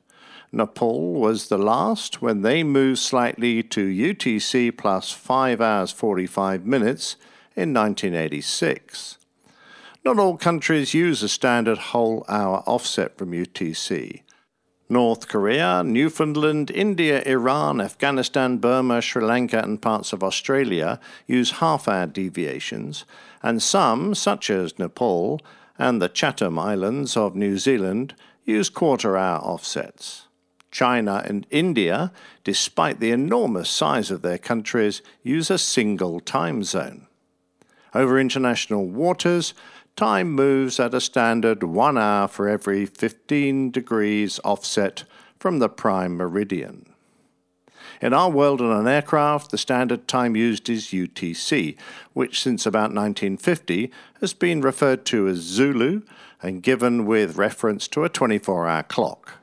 [0.51, 7.15] Nepal was the last when they moved slightly to UTC plus 5 hours 45 minutes
[7.55, 9.17] in 1986.
[10.03, 14.23] Not all countries use a standard whole hour offset from UTC.
[14.89, 21.87] North Korea, Newfoundland, India, Iran, Afghanistan, Burma, Sri Lanka, and parts of Australia use half
[21.87, 23.05] hour deviations,
[23.43, 25.39] and some, such as Nepal
[25.77, 30.27] and the Chatham Islands of New Zealand, use quarter hour offsets.
[30.71, 32.11] China and India,
[32.43, 37.05] despite the enormous size of their countries, use a single time zone.
[37.93, 39.53] Over international waters,
[39.95, 45.03] time moves at a standard one hour for every 15 degrees offset
[45.37, 46.85] from the prime meridian.
[48.01, 51.77] In our world on an aircraft, the standard time used is UTC,
[52.13, 56.01] which since about 1950 has been referred to as Zulu
[56.41, 59.40] and given with reference to a 24 hour clock.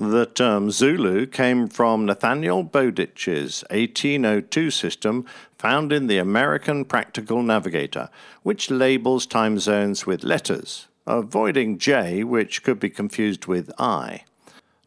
[0.00, 5.26] The term um, Zulu came from Nathaniel Bowditch's 1802 system
[5.58, 8.08] found in the American Practical Navigator,
[8.44, 14.22] which labels time zones with letters, avoiding J, which could be confused with I.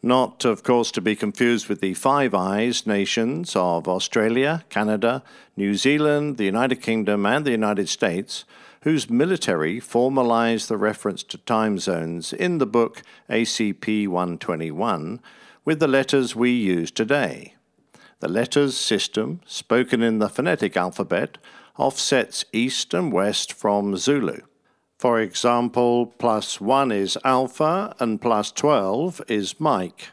[0.02, 5.24] Not, of course, to be confused with the Five Eyes nations of Australia, Canada,
[5.58, 8.46] New Zealand, the United Kingdom, and the United States,
[8.82, 15.20] whose military formalized the reference to time zones in the book ACP 121
[15.64, 17.54] with the letters we use today.
[18.20, 21.38] The letters system, spoken in the phonetic alphabet,
[21.78, 24.42] offsets east and west from Zulu.
[24.98, 30.10] For example, plus 1 is Alpha and plus 12 is Mike,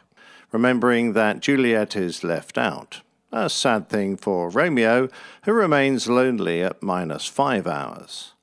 [0.51, 3.01] remembering that Juliet is left out.
[3.31, 5.07] A sad thing for Romeo,
[5.43, 8.33] who remains lonely at minus 5 hours.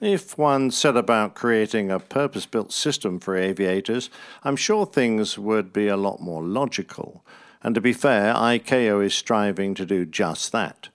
[0.00, 4.10] If one set about creating a purpose built system for aviators,
[4.44, 7.24] I'm sure things would be a lot more logical.
[7.62, 10.90] And to be fair, ICAO is striving to do just that.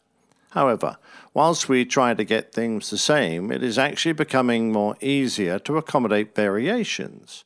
[0.52, 0.98] However,
[1.34, 5.78] whilst we try to get things the same, it is actually becoming more easier to
[5.78, 7.44] accommodate variations.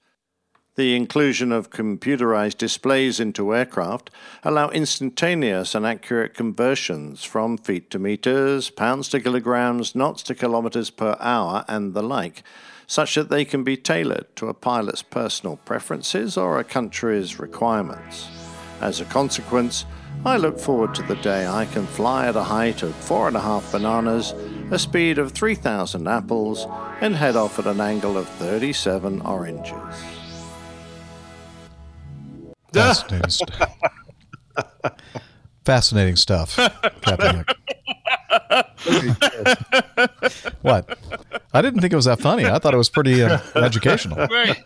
[0.76, 4.10] The inclusion of computerized displays into aircraft
[4.44, 10.90] allow instantaneous and accurate conversions from feet to meters, pounds to kilograms, knots to kilometers
[10.90, 12.44] per hour, and the like,
[12.88, 18.28] such that they can be tailored to a pilot's personal preferences or a country's requirements.
[18.82, 19.86] As a consequence,
[20.26, 23.38] I look forward to the day I can fly at a height of four and
[23.38, 24.34] a half bananas,
[24.72, 26.68] a speed of 3,000 apples,
[27.00, 30.15] and head off at an angle of 37 oranges.
[32.84, 33.72] Fascinating stuff.
[35.66, 36.56] Fascinating stuff,
[37.02, 37.58] Captain Nick.
[40.62, 40.98] what?
[41.54, 42.46] I didn't think it was that funny.
[42.46, 44.28] I thought it was pretty uh, educational.
[44.28, 44.64] Right.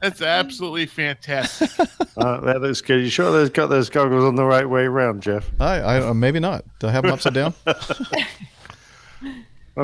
[0.00, 1.70] That's absolutely fantastic.
[2.16, 3.02] Uh, that is good.
[3.02, 5.48] You sure they've got those goggles on the right way around, Jeff?
[5.60, 6.64] I, I uh, maybe not.
[6.80, 7.54] Do I have them upside down?
[7.66, 7.74] Or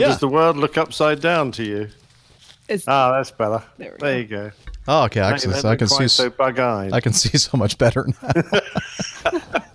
[0.01, 0.09] Yeah.
[0.09, 1.81] does the world look upside down to you?
[2.68, 3.62] It's- Ah, that's better.
[3.78, 4.51] There we There you go.
[4.91, 5.20] Oh, okay.
[5.20, 6.08] Now I can, I can see.
[6.08, 6.92] so bug-eyed.
[6.94, 8.33] I can see so much better now.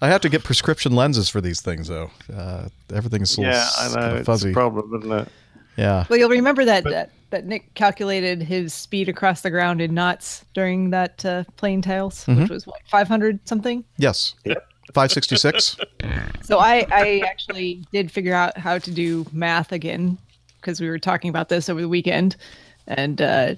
[0.00, 2.10] I have to get prescription lenses for these things, though.
[2.32, 4.00] Uh, everything's a little Yeah, I s- know.
[4.00, 4.50] kinda It's fuzzy.
[4.50, 5.28] a problem, isn't it?
[5.76, 6.04] Yeah.
[6.08, 10.44] Well, you'll remember that, that that Nick calculated his speed across the ground in knots
[10.52, 12.42] during that uh, plane tails, Mhm.
[12.42, 13.82] which was what 500 something.
[13.96, 14.34] Yes.
[14.92, 15.78] Five sixty six.
[16.42, 20.18] So I I actually did figure out how to do math again
[20.60, 22.36] because we were talking about this over the weekend,
[22.86, 23.54] and uh,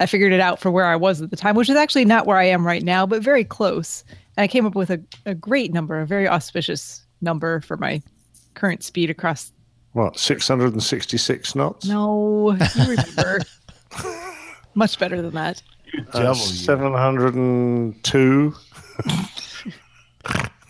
[0.00, 2.26] I figured it out for where I was at the time, which is actually not
[2.26, 4.04] where I am right now, but very close.
[4.36, 8.02] And I came up with a, a great number, a very auspicious number for my
[8.54, 9.52] current speed across.
[9.92, 11.86] What, 666 knots?
[11.86, 13.40] No, you remember.
[14.74, 15.62] Much better than that.
[16.12, 18.54] Uh, 702.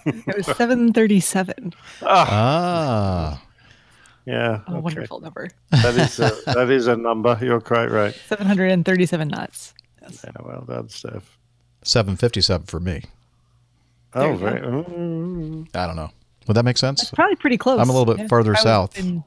[0.05, 1.73] It was 737.
[2.03, 3.41] Ah.
[4.25, 4.61] Yeah.
[4.69, 5.49] A wonderful number.
[5.71, 7.39] That is a, that is a number.
[7.43, 8.15] You're quite right.
[8.29, 9.75] 737 knots.
[10.01, 11.39] Yeah, well done, Steph.
[11.83, 13.03] 757 for me.
[14.15, 14.37] Oh, you go.
[14.39, 14.61] very.
[14.61, 15.69] mm.
[15.75, 16.11] I don't know.
[16.47, 17.11] Would that make sense?
[17.11, 17.81] Probably pretty close.
[17.81, 18.29] I'm a little bit Yeah.
[18.29, 18.99] further I south.
[18.99, 19.25] in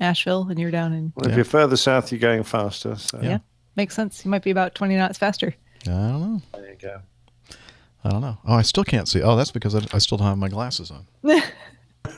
[0.00, 1.12] Asheville, and you're down in.
[1.16, 2.96] Well, If you're further south, you're going faster.
[2.96, 3.20] So.
[3.22, 3.38] Yeah.
[3.76, 4.24] makes sense.
[4.24, 5.54] You might be about 20 knots faster.
[5.84, 6.42] I don't know.
[6.54, 7.00] There you go.
[8.04, 8.38] I don't know.
[8.46, 9.22] Oh, I still can't see.
[9.22, 11.06] Oh, that's because I, I still don't have my glasses on.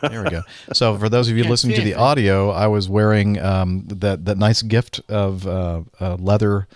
[0.01, 0.43] There we go.
[0.73, 3.85] So, for those of you Can't listening see to the audio, I was wearing um,
[3.87, 6.67] that that nice gift of uh, a leather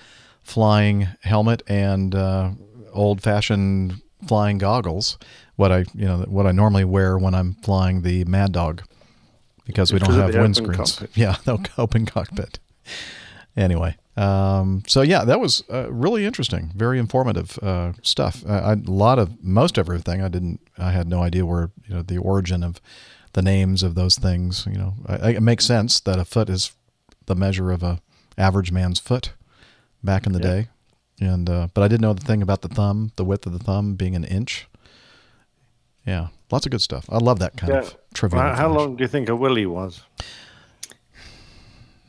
[0.42, 2.50] flying helmet and uh,
[2.92, 5.18] old fashioned flying goggles.
[5.56, 8.82] What I you know what I normally wear when I'm flying the Mad Dog,
[9.66, 11.06] because we don't have the open windscreens.
[11.14, 12.58] Yeah, no open cockpit.
[13.56, 18.42] Anyway, um, so yeah, that was uh, really interesting, very informative uh, stuff.
[18.48, 22.02] I, a lot of most everything I didn't, I had no idea where you know
[22.02, 22.80] the origin of
[23.34, 24.66] the names of those things.
[24.66, 26.72] You know, I, it makes sense that a foot is
[27.26, 28.00] the measure of a
[28.36, 29.32] average man's foot
[30.02, 30.50] back in the Yeah.
[30.54, 30.68] day,
[31.20, 33.58] and uh, but I didn't know the thing about the thumb, the width of the
[33.64, 34.66] thumb being an inch.
[36.06, 37.04] Yeah, lots of good stuff.
[37.10, 37.80] I love that kind Yeah.
[37.80, 38.40] of trivia.
[38.40, 40.02] How, how long do you think a willy was?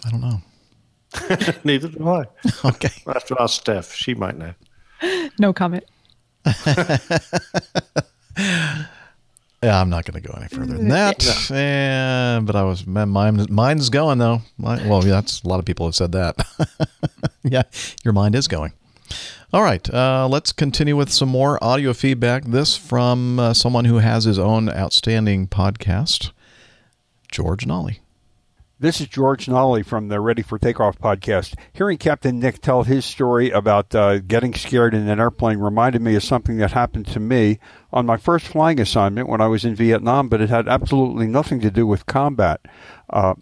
[0.05, 0.41] I don't know.
[1.63, 2.25] Neither do I.
[2.65, 2.91] Okay.
[3.07, 3.93] I have to ask Steph.
[3.93, 4.53] She might know.
[5.39, 5.85] No comment.
[9.61, 11.51] Yeah, I'm not going to go any further than that.
[11.51, 13.49] Eh, but I was my mind.
[13.49, 14.41] Mine's going though.
[14.57, 16.37] My, well, yeah, that's a lot of people have said that.
[17.43, 17.63] yeah,
[18.05, 18.71] your mind is going.
[19.51, 22.45] All right, uh, let's continue with some more audio feedback.
[22.45, 26.31] This from uh, someone who has his own outstanding podcast,
[27.29, 27.99] George Nolly.
[28.81, 31.53] This is George Nolly from the Ready for Takeoff podcast.
[31.73, 36.15] Hearing Captain Nick tell his story about uh, getting scared in an airplane reminded me
[36.15, 37.59] of something that happened to me
[37.91, 41.59] on my first flying assignment when I was in Vietnam, but it had absolutely nothing
[41.59, 42.61] to do with combat.
[43.09, 43.33] Uh,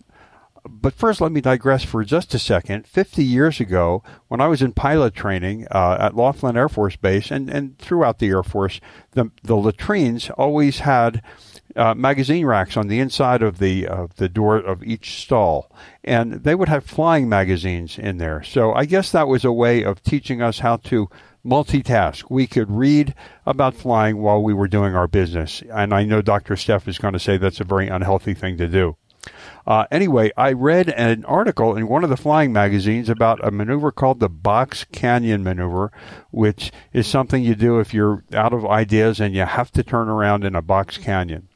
[0.68, 2.88] but first, let me digress for just a second.
[2.88, 7.30] 50 years ago, when I was in pilot training uh, at Laughlin Air Force Base
[7.30, 11.22] and, and throughout the Air Force, the, the latrines always had
[11.78, 15.72] uh, magazine racks on the inside of the of the door of each stall,
[16.04, 18.44] and they would have flying magazines in there.
[18.44, 21.10] So I guess that was a way of teaching us how to
[21.46, 22.26] multitask.
[22.30, 23.14] We could read
[23.46, 26.56] about flying while we were doing our business, and I know Dr.
[26.56, 28.98] Steph is going to say that's a very unhealthy thing to do.
[29.66, 33.92] Uh, anyway, I read an article in one of the flying magazines about a maneuver
[33.92, 35.92] called the Box Canyon maneuver,
[36.32, 40.08] which is something you do if you're out of ideas and you have to turn
[40.08, 41.50] around in a box canyon.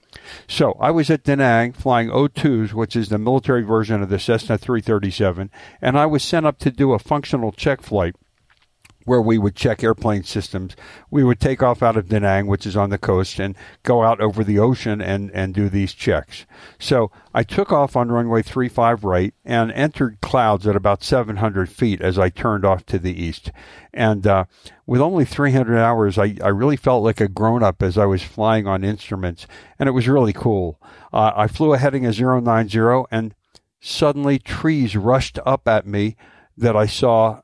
[0.48, 4.20] So I was at Da Nang flying O2s, which is the military version of the
[4.20, 5.50] Cessna 337,
[5.82, 8.16] and I was sent up to do a functional check flight
[9.06, 10.76] where we would check airplane systems.
[11.10, 14.04] We would take off out of Da Nang, which is on the coast, and go
[14.04, 16.46] out over the ocean and, and do these checks.
[16.80, 22.02] So I took off on runway 35 right and entered clouds at about 700 feet
[22.02, 23.52] as I turned off to the east.
[23.94, 24.46] And uh,
[24.86, 28.24] with only 300 hours, I, I really felt like a grown up as I was
[28.24, 29.48] flying on instruments,
[29.80, 30.80] and it was really cool.
[31.14, 33.36] Uh, I flew a heading of 090, and
[33.80, 36.16] suddenly trees rushed up at me
[36.58, 37.42] that I saw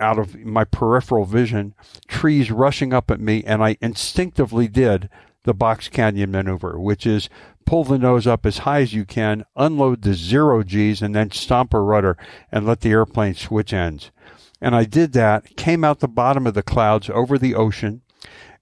[0.00, 1.74] out of my peripheral vision,
[2.08, 5.08] trees rushing up at me, and I instinctively did
[5.44, 7.28] the box canyon maneuver, which is
[7.66, 11.30] pull the nose up as high as you can, unload the zero G's, and then
[11.30, 12.16] stomp a rudder
[12.50, 14.10] and let the airplane switch ends.
[14.60, 18.02] And I did that, came out the bottom of the clouds over the ocean,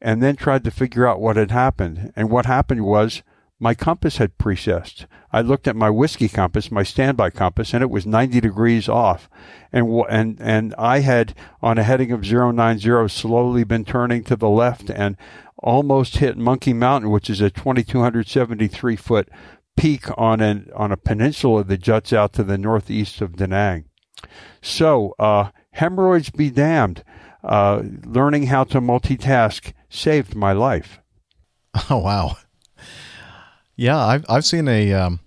[0.01, 2.12] and then tried to figure out what had happened.
[2.17, 3.23] And what happened was
[3.60, 5.07] my compass had precessed.
[5.33, 9.31] I looked at my whiskey compass, my standby compass, and it was 90 degrees off.
[9.73, 14.49] And, and, and I had, on a heading of 090, slowly been turning to the
[14.49, 15.17] left and
[15.59, 19.28] almost hit Monkey Mountain, which is a 2,273 foot
[19.76, 23.84] peak on an, on a peninsula that juts out to the northeast of Da Nang.
[24.60, 27.02] So, uh, hemorrhoids be damned.
[27.42, 30.99] Uh, learning how to multitask saved my life.
[31.89, 32.36] Oh wow.
[33.76, 35.20] Yeah, I've I've seen a, um,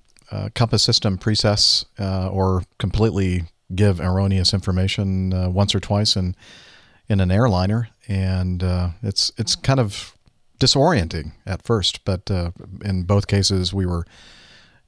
[0.53, 6.35] compass system precess uh, or completely give erroneous information uh, once or twice in
[7.07, 10.15] in an airliner, and uh, it's it's kind of
[10.59, 12.03] disorienting at first.
[12.05, 12.51] But uh,
[12.83, 14.05] in both cases, we were,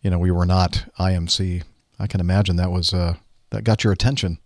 [0.02, 1.64] you know, we were not IMC.
[2.00, 3.16] I can imagine that was uh,
[3.52, 4.40] that got your attention.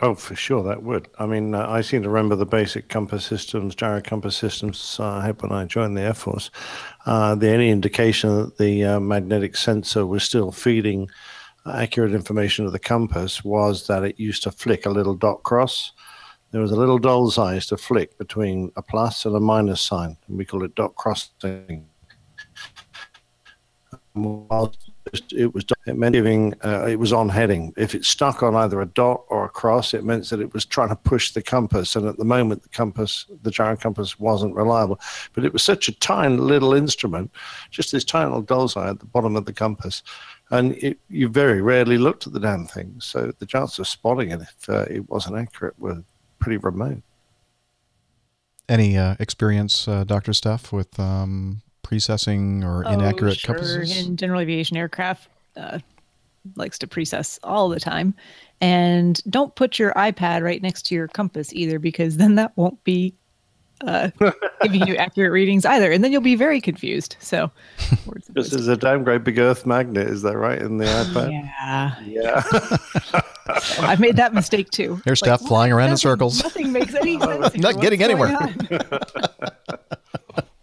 [0.00, 1.08] Oh, for sure, that would.
[1.18, 5.04] I mean, uh, I seem to remember the basic compass systems, gyro compass systems uh,
[5.04, 6.50] I had when I joined the Air Force.
[7.04, 11.10] The only indication that the magnetic sensor was still feeding
[11.70, 15.92] accurate information of the compass was that it used to flick a little dot cross.
[16.50, 20.16] There was a little doll's eyes to flick between a plus and a minus sign,
[20.28, 21.86] and we call it dot crossing.
[25.32, 27.72] It was it meant giving uh, it was on heading.
[27.76, 30.66] If it stuck on either a dot or a cross, it meant that it was
[30.66, 31.96] trying to push the compass.
[31.96, 35.00] And at the moment, the compass, the gyro compass, wasn't reliable.
[35.32, 37.30] But it was such a tiny little instrument,
[37.70, 40.02] just this tiny little doll's eye at the bottom of the compass,
[40.50, 42.94] and it, you very rarely looked at the damn thing.
[43.00, 46.02] So the chance of spotting it if uh, it wasn't accurate were
[46.38, 47.02] pretty remote.
[48.68, 53.54] Any uh, experience, uh, Doctor Steph, with um, precessing or inaccurate oh, sure.
[53.54, 54.06] compasses?
[54.06, 55.78] In general aviation aircraft, uh,
[56.56, 58.14] likes to precess all the time.
[58.60, 62.82] And don't put your iPad right next to your compass either, because then that won't
[62.84, 63.14] be
[63.86, 64.10] uh,
[64.62, 67.16] giving you accurate readings either, and then you'll be very confused.
[67.20, 67.50] So,
[68.30, 70.08] this is a downgrade big Earth magnet.
[70.08, 71.32] Is that right in the iPad?
[71.32, 73.20] yeah, Yeah.
[73.62, 75.00] So I've made that mistake too.
[75.06, 76.42] Here's Steph flying around in circles.
[76.42, 77.56] Nothing makes any sense.
[77.56, 78.36] Not getting anywhere.
[78.36, 78.54] on?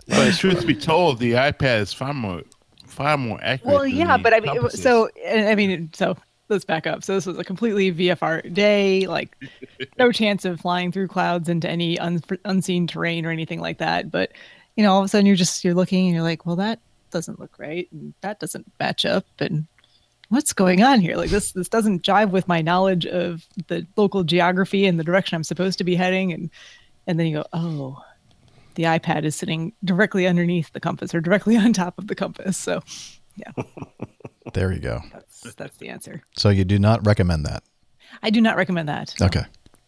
[0.07, 2.43] But truth be told, the iPad is far more
[2.85, 3.73] far more accurate.
[3.73, 4.83] Well, yeah, but I mean, compasses.
[4.83, 6.15] so I mean, so
[6.49, 7.03] let's back up.
[7.03, 9.35] So this was a completely VFR day, like
[9.97, 14.11] no chance of flying through clouds into any un- unseen terrain or anything like that.
[14.11, 14.31] But
[14.75, 16.79] you know, all of a sudden you're just you're looking and you're like, well, that
[17.11, 19.67] doesn't look right, and that doesn't match up, and
[20.29, 21.15] what's going on here?
[21.15, 25.35] Like this this doesn't jive with my knowledge of the local geography and the direction
[25.35, 26.49] I'm supposed to be heading, and
[27.07, 28.01] and then you go, oh.
[28.75, 32.57] The iPad is sitting directly underneath the compass or directly on top of the compass.
[32.57, 32.83] So,
[33.37, 33.51] yeah.
[34.53, 35.01] There you go.
[35.11, 36.21] That's that's the answer.
[36.37, 37.63] So you do not recommend that.
[38.23, 39.15] I do not recommend that.
[39.21, 39.45] Okay.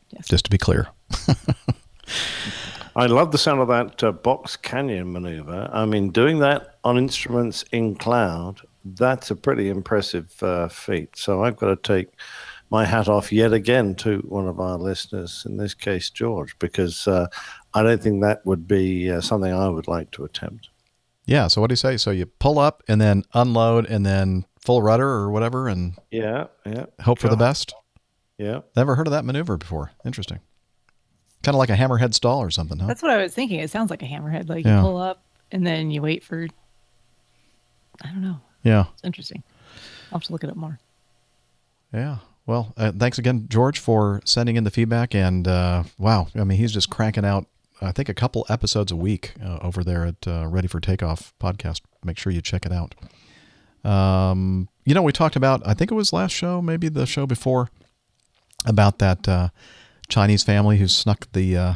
[0.10, 0.28] Yes.
[0.28, 0.88] Just to be clear.
[2.96, 5.70] I love the sound of that uh, box canyon maneuver.
[5.72, 11.16] I mean, doing that on instruments in cloud, that's a pretty impressive uh, feat.
[11.16, 12.10] So I've got to take
[12.70, 17.08] my hat off yet again to one of our listeners, in this case, George, because
[17.08, 17.28] uh,
[17.74, 20.70] I don't think that would be uh, something I would like to attempt.
[21.28, 21.48] Yeah.
[21.48, 21.98] So what do you say?
[21.98, 26.48] So you pull up and then unload and then full rudder or whatever and Yeah,
[26.66, 26.86] yeah.
[27.02, 27.74] hope for the best.
[28.40, 28.62] Yeah.
[28.76, 29.92] Never heard of that maneuver before.
[30.06, 30.40] Interesting.
[31.44, 32.88] Kind of like a hammerhead stall or something, huh?
[32.88, 33.60] That's what I was thinking.
[33.60, 34.50] It sounds like a hammerhead.
[34.50, 34.78] Like Yeah.
[34.78, 36.48] you pull up and then you wait for.
[38.02, 38.40] I don't know.
[38.64, 38.86] Yeah.
[38.94, 39.44] It's interesting.
[40.12, 40.80] I'll have to look it up more.
[41.94, 42.18] Yeah.
[42.46, 45.14] Well, uh, thanks again, George, for sending in the feedback.
[45.14, 47.46] And uh, wow, I mean, he's just cranking out,
[47.82, 51.34] I think, a couple episodes a week uh, over there at uh, Ready for Takeoff
[51.40, 51.82] podcast.
[52.04, 52.96] Make sure you check it out.
[53.84, 57.26] Um, you know, we talked about, I think it was last show, maybe the show
[57.26, 57.70] before,
[58.66, 59.50] about that uh,
[60.10, 61.74] Chinese family who snuck the uh,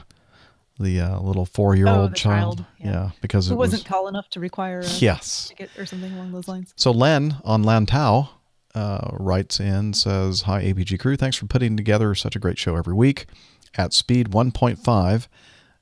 [0.80, 2.58] the uh, little four year Oh, old the child.
[2.58, 3.12] child, Yeah.
[3.22, 5.50] because it was wasn't tall enough to require a Yes.
[5.50, 6.74] ticket or something along those lines.
[6.76, 8.30] So Len on Lantau
[8.74, 11.16] uh, writes in, says, Hi, APG crew.
[11.16, 13.28] Thanks for putting together such a great show every week.
[13.76, 15.28] At speed 1.5,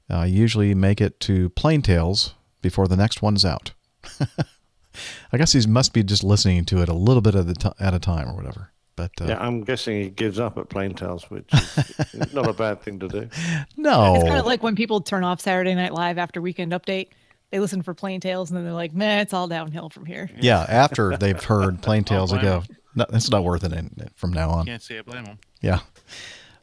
[0.09, 3.73] I usually make it to Plain Tales before the next one's out.
[5.31, 7.69] I guess he must be just listening to it a little bit at, the t-
[7.79, 8.71] at a time or whatever.
[8.95, 12.53] But uh, Yeah, I'm guessing he gives up at Plain Tales, which is not a
[12.53, 13.29] bad thing to do.
[13.77, 14.15] no.
[14.15, 17.09] It's kind of like when people turn off Saturday Night Live after Weekend Update.
[17.51, 20.29] They listen for Plain Tales and then they're like, man, it's all downhill from here.
[20.39, 22.61] yeah, after they've heard Plain Tales, they go,
[22.93, 24.65] no, it's not worth it from now on.
[24.67, 25.39] Can't say I blame him.
[25.61, 25.79] Yeah.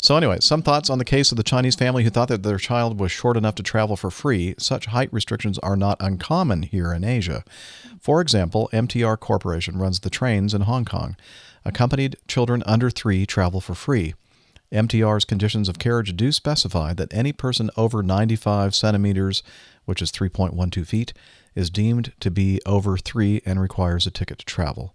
[0.06, 2.58] So, anyway, some thoughts on the case of the Chinese family who thought that their
[2.58, 4.54] child was short enough to travel for free.
[4.56, 7.42] Such height restrictions are not uncommon here in Asia.
[7.98, 11.16] For example, MTR Corporation runs the trains in Hong Kong.
[11.64, 14.14] Accompanied children under three travel for free.
[14.70, 19.42] MTR's conditions of carriage do specify that any person over 95 centimeters,
[19.86, 21.14] which is 3.12 feet,
[21.56, 24.94] is deemed to be over three and requires a ticket to travel.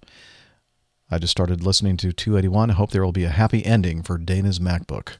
[1.11, 2.71] I just started listening to 281.
[2.71, 5.17] I hope there will be a happy ending for Dana's MacBook.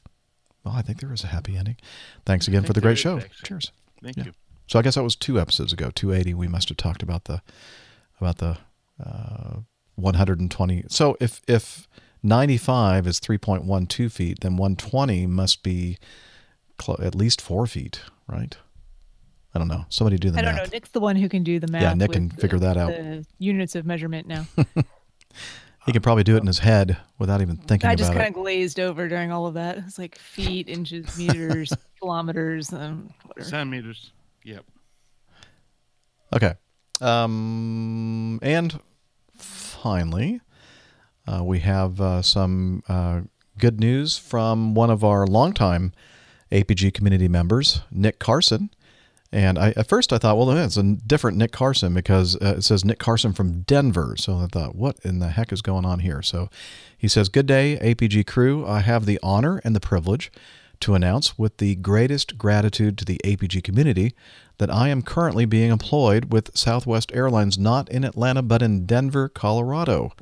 [0.64, 1.76] Well, I think there is a happy ending.
[2.24, 3.20] Thanks again for the great show.
[3.44, 3.72] Cheers.
[4.02, 4.24] Thank Yeah.
[4.26, 4.32] you.
[4.68, 5.90] So I guess that was two episodes ago.
[5.94, 6.34] 280.
[6.34, 7.42] We must have talked about the
[8.20, 8.56] about the
[9.04, 9.60] uh,
[9.96, 10.84] 120.
[10.88, 11.88] So if if
[12.22, 15.98] 95 is 3.12 feet, then 120 must be
[16.78, 18.56] clo- at least four feet, right?
[19.54, 19.84] I don't know.
[19.90, 20.66] Somebody do the I don't math.
[20.68, 20.70] know.
[20.76, 21.82] Nick's the one who can do the math.
[21.82, 22.90] Yeah, Nick with can the- figure that out.
[22.92, 24.46] The units of measurement now.
[25.84, 28.34] He can probably do it in his head without even thinking I just kind of
[28.34, 29.78] glazed over during all of that.
[29.78, 33.48] It's like feet, inches, meters, kilometers, um, whatever.
[33.48, 34.12] Centimeters.
[34.44, 34.64] Yep.
[36.34, 36.54] Okay.
[37.00, 38.78] Um, and
[39.36, 40.40] finally,
[41.26, 43.22] uh, we have uh, some uh,
[43.58, 45.92] good news from one of our longtime
[46.52, 48.70] APG community members, Nick Carson.
[49.32, 52.62] And I, at first I thought, well, it's a different Nick Carson because uh, it
[52.62, 54.14] says Nick Carson from Denver.
[54.18, 56.20] So I thought, what in the heck is going on here?
[56.20, 56.50] So
[56.96, 58.66] he says, Good day, APG crew.
[58.66, 60.30] I have the honor and the privilege
[60.80, 64.14] to announce with the greatest gratitude to the APG community
[64.58, 69.28] that I am currently being employed with Southwest Airlines not in Atlanta but in Denver,
[69.28, 70.12] Colorado.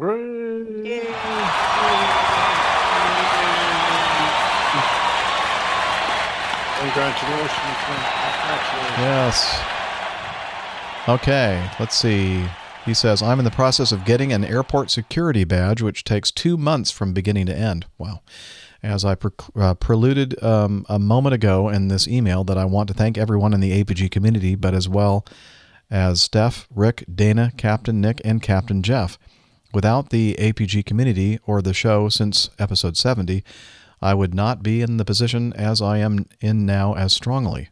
[6.81, 7.51] Congratulations.
[8.97, 9.61] Yes.
[11.07, 12.43] Okay, let's see.
[12.87, 16.57] He says, I'm in the process of getting an airport security badge, which takes two
[16.57, 17.85] months from beginning to end.
[17.99, 18.23] Wow.
[18.83, 22.89] As I pre- uh, preluded um, a moment ago in this email, that I want
[22.89, 25.27] to thank everyone in the APG community, but as well
[25.91, 29.19] as Steph, Rick, Dana, Captain Nick, and Captain Jeff.
[29.75, 33.45] Without the APG community or the show since episode 70,
[34.03, 37.69] I would not be in the position as I am in now as strongly.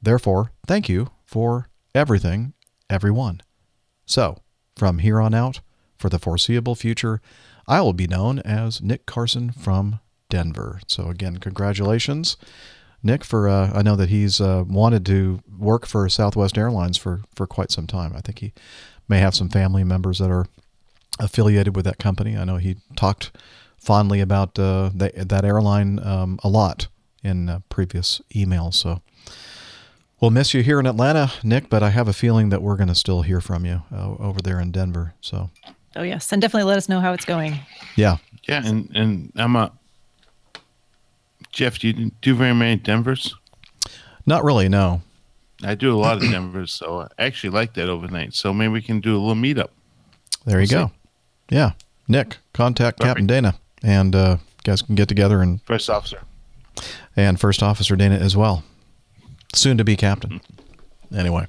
[0.00, 2.54] Therefore, thank you for everything,
[2.88, 3.40] everyone.
[4.06, 4.38] So,
[4.76, 5.60] from here on out,
[5.98, 7.20] for the foreseeable future,
[7.66, 10.80] I will be known as Nick Carson from Denver.
[10.86, 12.36] So, again, congratulations,
[13.02, 17.22] Nick, for uh, I know that he's uh, wanted to work for Southwest Airlines for,
[17.34, 18.12] for quite some time.
[18.16, 18.52] I think he
[19.08, 20.46] may have some family members that are
[21.18, 22.36] affiliated with that company.
[22.36, 23.36] I know he talked
[23.82, 26.88] fondly about uh, the, that airline um, a lot
[27.22, 28.74] in uh, previous emails.
[28.74, 29.02] So
[30.20, 32.88] we'll miss you here in Atlanta, Nick, but I have a feeling that we're going
[32.88, 35.14] to still hear from you uh, over there in Denver.
[35.20, 35.50] So
[35.94, 37.58] Oh yes, and definitely let us know how it's going.
[37.96, 38.16] yeah,
[38.48, 39.72] Yeah, and and I'm a
[41.50, 41.78] Jeff.
[41.78, 43.34] Do you do very many Denvers?
[44.24, 44.68] not really.
[44.68, 45.02] No.
[45.64, 48.34] I do a lot of Denvers, so I actually like that overnight.
[48.34, 49.68] So maybe we can do a little meetup.
[50.44, 50.92] There you We'll go.
[51.50, 51.72] Yeah,
[52.08, 56.22] Nick, contact Captain Dana, and uh, guys can get together and First officer.
[57.16, 58.62] and First Officer Dana as well,
[59.54, 60.40] soon to be captain.
[61.14, 61.46] Anyway,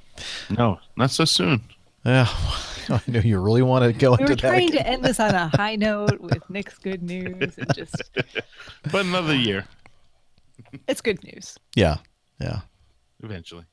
[0.50, 1.62] No, not so soon.
[2.06, 2.28] yeah,
[2.90, 4.42] I knew you really want to go We into were that.
[4.42, 7.96] trying to end this on a high note with Nick's good news and just
[8.92, 9.66] But another year,
[10.88, 11.58] it's good news.
[11.76, 11.98] Yeah,
[12.42, 12.62] yeah.
[13.24, 13.64] eventually.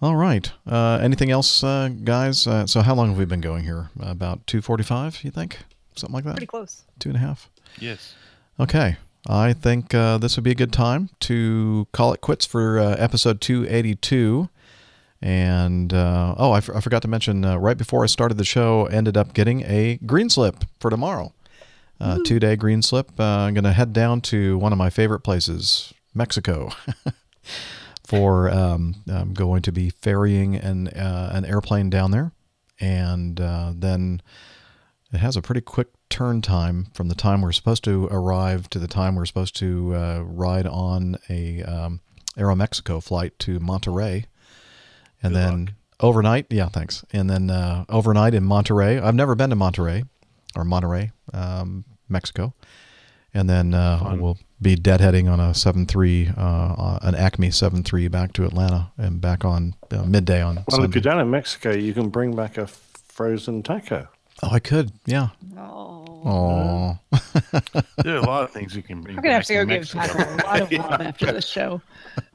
[0.00, 0.50] All right.
[0.66, 2.46] Uh, anything else, uh, guys?
[2.46, 3.90] Uh, so how long have we been going here?
[4.00, 5.58] About two forty-five, you think?
[5.98, 6.32] Something like that.
[6.32, 6.84] Pretty close.
[6.98, 7.50] Two and a half.
[7.78, 8.14] Yes.
[8.58, 8.96] Okay.
[9.26, 12.96] I think uh, this would be a good time to call it quits for uh,
[12.96, 14.48] episode 282.
[15.20, 18.44] And uh, oh, I, f- I forgot to mention uh, right before I started the
[18.44, 21.32] show, ended up getting a green slip for tomorrow.
[22.00, 23.10] Uh, two day green slip.
[23.18, 26.70] Uh, I'm going to head down to one of my favorite places, Mexico,
[28.06, 32.30] for um, I'm going to be ferrying an uh, an airplane down there,
[32.78, 34.22] and uh, then
[35.12, 38.78] it has a pretty quick turn time from the time we're supposed to arrive to
[38.78, 42.00] the time we're supposed to uh, ride on a um,
[42.36, 44.26] Aeromexico flight to Monterrey,
[45.22, 46.46] and then overnight.
[46.50, 47.04] Yeah, thanks.
[47.12, 49.02] And then uh, overnight in Monterrey.
[49.02, 50.04] I've never been to Monterey
[50.54, 52.54] or Monterrey, um, Mexico,
[53.34, 58.08] and then uh, we'll be deadheading on a seven three, uh, an Acme seven three
[58.08, 60.64] back to Atlanta and back on uh, midday on.
[60.70, 64.08] Well, if you're down in Mexico, you can bring back a frozen taco.
[64.42, 64.92] Oh, I could.
[65.06, 65.28] Yeah.
[65.56, 66.98] Oh.
[68.04, 69.16] There are a lot of things you can bring.
[69.16, 70.06] We're gonna have to go give Mexico.
[70.06, 71.80] Taco a lot of love after this show.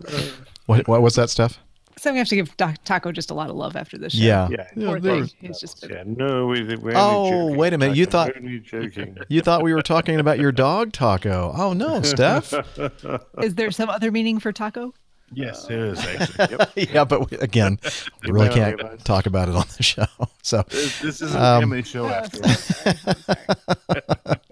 [0.65, 1.59] what, what was that, Steph?
[1.98, 4.23] So we have to give Doc- Taco just a lot of love after this show.
[4.23, 4.48] Yeah.
[4.75, 5.30] Poor Yeah, thing.
[5.40, 7.57] He's just Yeah, no, we, we're Oh, joking.
[7.57, 7.95] wait a minute.
[7.95, 11.53] You Taco, thought you thought we were talking about your dog taco.
[11.56, 12.53] Oh no, Steph.
[13.41, 14.93] Is there some other meaning for taco?
[15.36, 16.00] Yes, it is
[16.40, 16.88] actually.
[16.94, 17.80] yeah, but we, again,
[18.24, 20.06] we really can't talk about it on the show.
[20.42, 24.36] So This, this is a um, family show after all.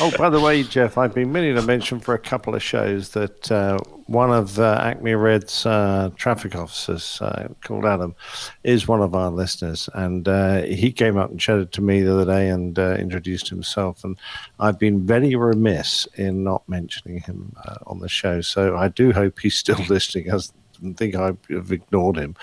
[0.00, 3.10] Oh, by the way, Jeff, I've been meaning to mention for a couple of shows
[3.10, 8.14] that uh, one of uh, Acme Red's uh, traffic officers, uh, called Adam,
[8.62, 9.88] is one of our listeners.
[9.94, 13.48] And uh, he came up and chatted to me the other day and uh, introduced
[13.48, 14.04] himself.
[14.04, 14.16] And
[14.60, 18.40] I've been very remiss in not mentioning him on the show.
[18.40, 20.30] So I do hope he's still listening.
[20.32, 20.38] I
[20.74, 22.36] didn't think I've ignored him.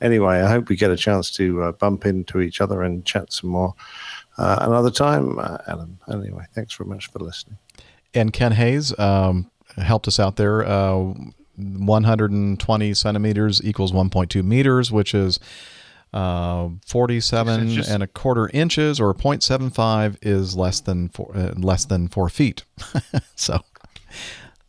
[0.00, 3.50] Anyway, I hope we get a chance to bump into each other and chat some
[3.50, 3.74] more
[4.38, 5.98] uh, another time, uh, Alan.
[6.10, 7.58] Anyway, thanks very much for listening.
[8.14, 10.66] and Ken Hayes um, helped us out there.
[10.66, 11.14] Uh,
[11.56, 15.40] 120 centimeters equals 1.2 meters, which is
[16.12, 17.88] uh, 47 inches.
[17.88, 22.64] and a quarter inches, or 0.75 is less than four, uh, less than four feet.
[23.36, 23.60] so,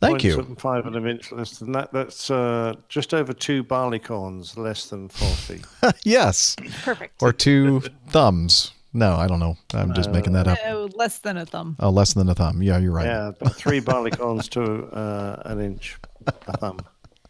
[0.00, 0.36] thank you.
[0.36, 1.92] 0.75 and an inch less than that.
[1.92, 5.64] That's uh, just over two barleycorns, less than four feet.
[6.04, 7.22] yes, Perfect.
[7.22, 8.72] or two thumbs.
[8.94, 9.56] No, I don't know.
[9.74, 10.58] I'm just making that up.
[10.64, 11.76] No, less than a thumb.
[11.78, 12.62] Oh, less than a thumb.
[12.62, 13.06] Yeah, you're right.
[13.06, 16.78] Yeah, about three barleycorns to uh, an inch, a thumb.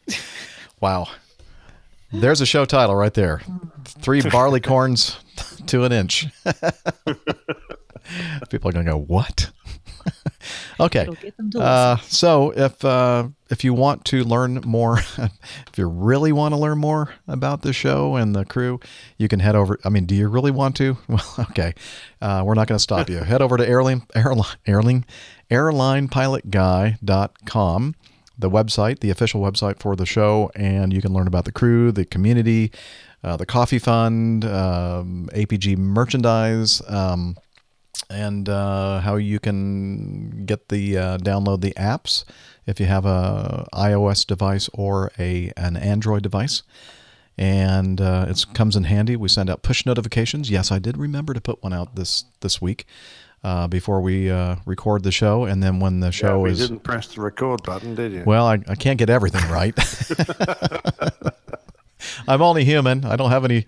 [0.81, 1.09] Wow.
[2.13, 3.43] There's a show title right there.
[3.85, 5.17] Three barleycorns
[5.67, 6.27] to an inch.
[8.49, 9.51] People are going to go, what?
[10.81, 11.03] okay.
[11.03, 15.77] It'll get them to Uh, so if uh, if you want to learn more, if
[15.77, 18.81] you really want to learn more about the show and the crew,
[19.17, 19.79] you can head over.
[19.85, 20.97] I mean, do you really want to?
[21.09, 21.75] Well, okay.
[22.21, 23.19] Uh, we're not going to stop you.
[23.19, 25.05] head over to airline airline airline
[25.51, 27.95] airlinepilotguy.com,
[28.39, 31.91] the website, the official website for the show, and you can learn about the crew,
[31.91, 32.71] the community,
[33.25, 36.83] uh, the coffee fund, um, APG merchandise.
[36.89, 37.37] Um,
[38.11, 42.25] and uh, how you can get the uh, download the apps
[42.67, 46.63] if you have a iOS device or a an Android device.
[47.41, 49.15] And uh, it comes in handy.
[49.15, 50.51] We send out push notifications.
[50.51, 52.85] Yes, I did remember to put one out this this week
[53.45, 56.59] uh, before we uh, record the show, and then when the Yeah, show we is
[56.59, 58.25] didn't press the record button, did you?
[58.27, 59.73] well, I, I can't get everything right.
[62.27, 63.05] I'm only human.
[63.05, 63.67] I don't have any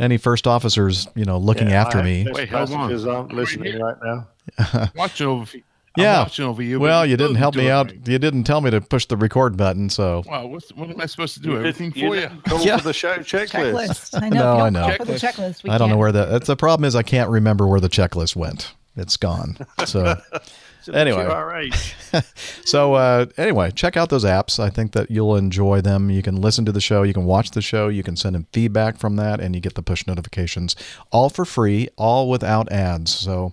[0.00, 2.22] any first officers, you know, looking Yeah, after I- me.
[2.24, 4.88] those passengers aren't listening right now.
[4.96, 5.46] watching over.
[5.94, 6.18] I'm yeah.
[6.22, 6.80] watching over you.
[6.80, 7.88] well, you didn't help me out.
[7.90, 8.08] right.
[8.08, 9.90] You didn't tell me to push the record button.
[9.90, 11.50] So Wow, what's, what am I supposed to do?
[11.50, 12.28] You Everything you for you?
[12.46, 12.78] didn't Yeah.
[12.78, 14.10] for the show checklist.
[14.14, 14.22] Checklist.
[14.22, 14.36] I know.
[14.36, 14.86] No, I don't know.
[14.96, 15.68] call for the checklist.
[15.70, 15.98] I don't know can't.
[15.98, 16.24] where the.
[16.24, 18.72] That's the problem is I can't remember where the checklist went.
[18.96, 19.58] It's gone.
[19.84, 20.42] So in the
[20.92, 22.64] anyway, QRH.
[22.64, 24.58] so uh, anyway, check out those apps.
[24.58, 26.10] I think that you'll enjoy them.
[26.10, 28.46] You can listen to the show, you can watch the show, you can send in
[28.52, 30.76] feedback from that, and you get the push notifications
[31.10, 33.14] all for free, all without ads.
[33.14, 33.52] So,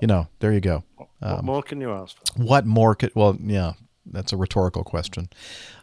[0.00, 0.84] you know, there you go.
[1.20, 2.42] what more can you ask for?
[2.42, 3.12] What more could?
[3.14, 3.72] Well, yeah,
[4.06, 5.28] that's a rhetorical question.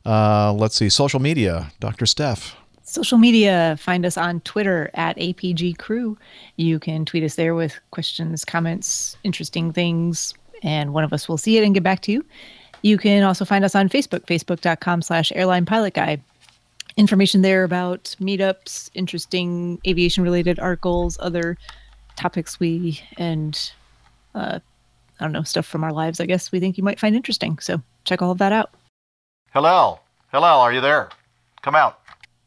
[0.06, 2.06] Uh, let's see, social media, Dr.
[2.06, 2.56] Steph.
[2.84, 6.18] Social media, find us on Twitter at APG Crew.
[6.56, 11.38] You can tweet us there with questions, comments, interesting things, and one of us will
[11.38, 12.26] see it and get back to you.
[12.82, 16.22] You can also find us on Facebook, facebook.com slash airline pilot guy.
[16.98, 21.58] Information there about meetups, interesting aviation related articles, other
[22.16, 23.72] topics we, and
[24.36, 24.60] uh,
[25.20, 27.60] I don't know, stuff from our lives, I guess we think you might find interesting.
[27.60, 28.72] So check all of that out.
[29.54, 31.10] Hillel, Hillel, are you there?
[31.62, 32.00] Come out.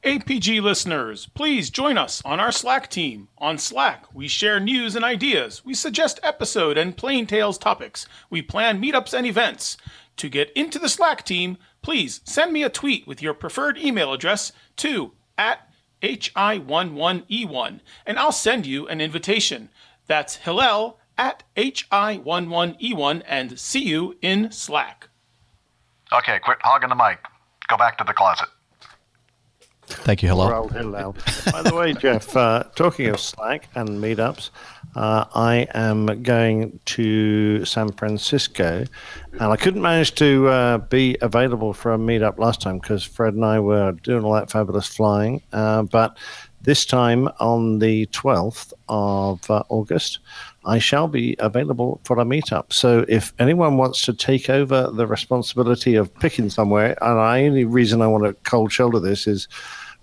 [0.05, 3.29] APG listeners, please join us on our Slack team.
[3.39, 5.65] On Slack, we share news and ideas.
[5.65, 8.07] We suggest episode and plain tales topics.
[8.29, 9.77] We plan meetups and events.
[10.17, 14.13] To get into the Slack team, please send me a tweet with your preferred email
[14.13, 15.69] address to at
[16.03, 19.69] hi11e1 and I'll send you an invitation.
[20.09, 25.11] That's Hillel at hi11e1 and see you in Slack.
[26.13, 27.21] Okay, quit hogging the mic.
[27.69, 28.49] Go back to the closet.
[29.93, 30.49] Thank you, Hillel.
[31.53, 34.51] By the way, Jeff, uh, talking of Slack and meetups,
[34.95, 38.85] uh, I am going to San Francisco,
[39.33, 43.35] and I couldn't manage to uh, be available for a meetup last time because Fred
[43.35, 45.43] and I were doing all that fabulous flying.
[45.53, 46.17] Uh, but
[46.63, 50.21] this time on the 12th of uh, August,
[50.65, 52.73] I shall be available for a meetup.
[52.73, 57.65] So if anyone wants to take over the responsibility of picking somewhere, and the only
[57.65, 59.49] reason I want to cold shoulder this is,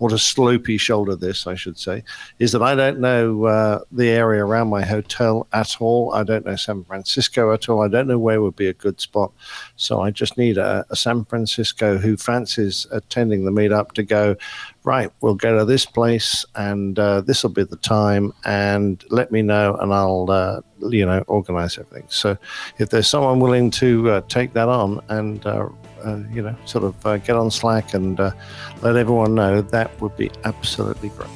[0.00, 2.02] or to slopey shoulder this, I should say,
[2.38, 6.12] is that I don't know uh, the area around my hotel at all.
[6.14, 7.82] I don't know San Francisco at all.
[7.82, 9.30] I don't know where would be a good spot.
[9.76, 14.36] So I just need a, a San Francisco who fancies attending the meetup to go,
[14.84, 19.30] right, we'll go to this place and uh, this will be the time and let
[19.30, 22.06] me know and I'll, uh, you know, organize everything.
[22.08, 22.36] So
[22.78, 25.68] if there's someone willing to uh, take that on and, uh,
[26.04, 30.16] uh, you know, sort of uh, get on Slack and let everyone know, that would
[30.16, 31.30] be absolutely great.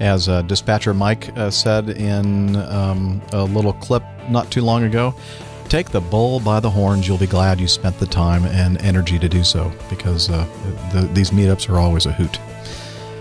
[0.00, 5.14] As dispatcher Mike said in um, a little clip not too long ago,
[5.68, 7.06] take the bull by the horns.
[7.08, 10.46] You'll be glad you spent the time and energy to do so because uh,
[10.92, 12.38] the, these meetups are always a hoot.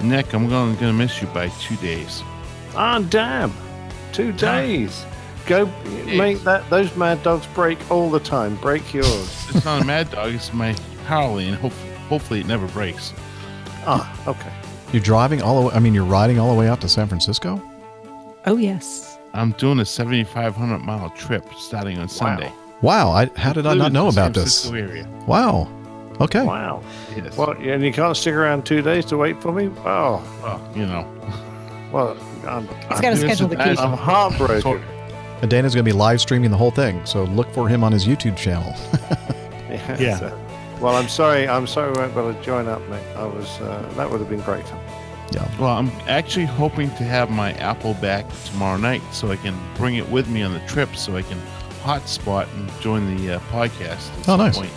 [0.10, 2.24] Nick, I'm going to miss you by two days.
[2.76, 3.54] Ah, damn.
[4.14, 5.06] Two days.
[5.46, 5.66] Go
[6.06, 8.56] make that those mad dogs break all the time.
[8.58, 9.46] Break yours.
[9.56, 10.34] It's not a mad dog.
[10.34, 10.76] It's my
[11.06, 11.74] Harley, and hope,
[12.10, 13.14] hopefully it never breaks.
[13.86, 14.52] Ah, okay.
[14.92, 17.08] You're driving all the way, I mean, you're riding all the way out to San
[17.08, 17.62] Francisco?
[18.46, 19.18] Oh, yes.
[19.34, 22.52] I'm doing a 7,500 mile trip starting on Sunday.
[22.82, 23.12] Wow.
[23.12, 24.72] I, how did I not know about San this?
[24.72, 25.08] Area.
[25.28, 25.70] Wow.
[26.22, 26.44] Okay.
[26.44, 26.82] Wow.
[27.16, 27.38] Yes.
[27.38, 29.70] Well, and you can't stick around two days to wait for me?
[29.86, 31.06] Oh, Well, you know.
[31.92, 33.84] well, I'm, He's got a scheduled vacation.
[33.84, 34.82] I'm heartbroken.
[35.42, 37.92] And Dana's going to be live streaming the whole thing, so look for him on
[37.92, 38.74] his YouTube channel.
[40.00, 40.18] Yeah.
[40.18, 40.42] so-
[40.82, 41.48] well, I'm sorry.
[41.48, 43.04] I'm sorry we weren't able to join up, mate.
[43.16, 43.48] I was.
[43.62, 44.80] Uh, that would have been great fun.
[45.32, 45.48] yeah.
[45.60, 49.96] Well, I'm actually hoping to have my Apple back tomorrow night so I can bring
[49.96, 51.40] it with me on the trip so I can
[51.84, 54.58] hotspot and join the uh, podcast at Oh, some nice.
[54.58, 54.72] point.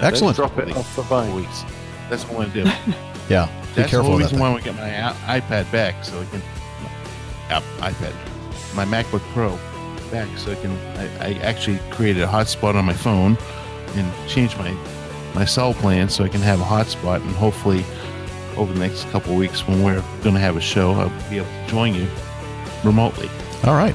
[0.00, 0.36] Excellent.
[0.36, 1.32] Drop it off the bike.
[1.34, 1.64] Weeks.
[2.10, 2.70] That's what I want to do.
[3.28, 3.46] Yeah.
[3.46, 4.40] Be That's careful the whole of that reason thing.
[4.40, 6.40] why I want to get my iPad back so I can.
[7.48, 8.14] App, iPad.
[8.76, 9.58] My MacBook Pro.
[10.12, 10.70] back so I can.
[10.96, 13.36] I, I actually created a hotspot on my phone
[13.96, 14.70] and changed my
[15.34, 17.84] my cell plan so I can have a hotspot and hopefully
[18.56, 21.38] over the next couple of weeks when we're going to have a show, I'll be
[21.38, 22.06] able to join you
[22.84, 23.28] remotely.
[23.64, 23.94] All right.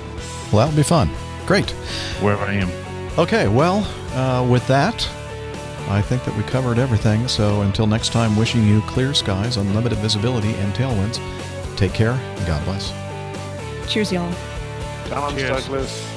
[0.52, 1.10] Well, that'll be fun.
[1.48, 1.72] Great.
[2.22, 2.70] Wherever I am.
[3.18, 3.48] Okay.
[3.48, 3.78] Well,
[4.14, 5.08] uh, with that,
[5.90, 7.28] I think that we covered everything.
[7.28, 11.20] So until next time, wishing you clear skies, unlimited visibility, and tailwinds.
[11.78, 12.12] Take care.
[12.12, 12.94] And God bless.
[13.92, 14.34] Cheers, y'all.
[15.08, 15.50] Tom Cheers.
[15.50, 16.08] Douglas.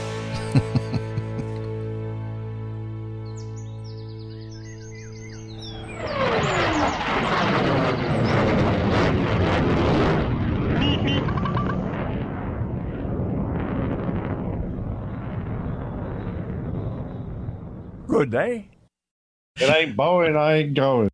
[18.07, 18.74] Good day.
[19.65, 21.09] It ain't Boeing, I ain't going.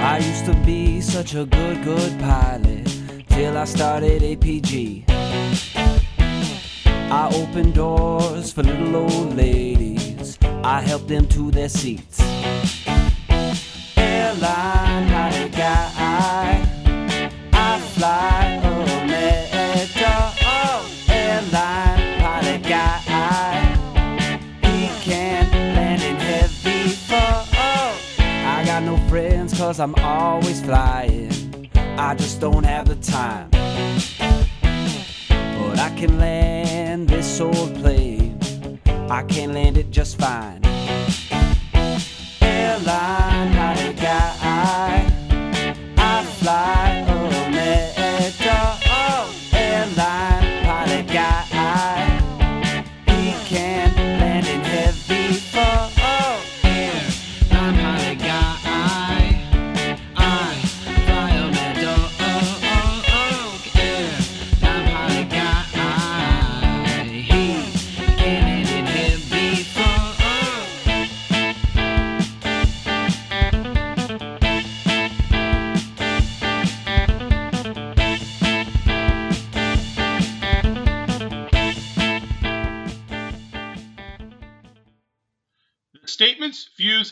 [0.00, 2.86] I used to be such a good, good pilot
[3.28, 5.04] till I started APG.
[7.10, 12.20] I opened doors for little old ladies, I helped them to their seats.
[13.96, 15.90] Airline pilot guy,
[17.52, 18.60] I fly.
[20.42, 22.98] Oh, airline guy,
[24.62, 27.46] he can land in heavy fall.
[27.54, 31.70] Oh, I got no friends cause I'm always flying.
[31.74, 33.50] I just don't have the time.
[35.78, 38.38] I can land this old plane.
[39.08, 40.60] I can land it just fine.
[42.42, 43.57] Airline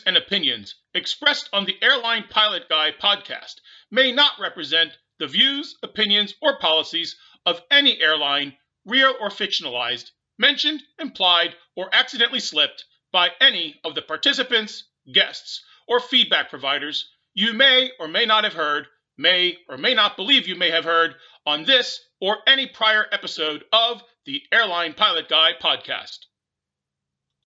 [0.07, 3.55] and opinions expressed on the Airline Pilot Guy podcast
[3.91, 10.81] may not represent the views, opinions, or policies of any airline, real or fictionalized, mentioned,
[10.97, 17.91] implied, or accidentally slipped by any of the participants, guests, or feedback providers you may
[17.99, 18.87] or may not have heard,
[19.17, 23.65] may or may not believe you may have heard on this or any prior episode
[23.73, 26.26] of the Airline Pilot Guy podcast.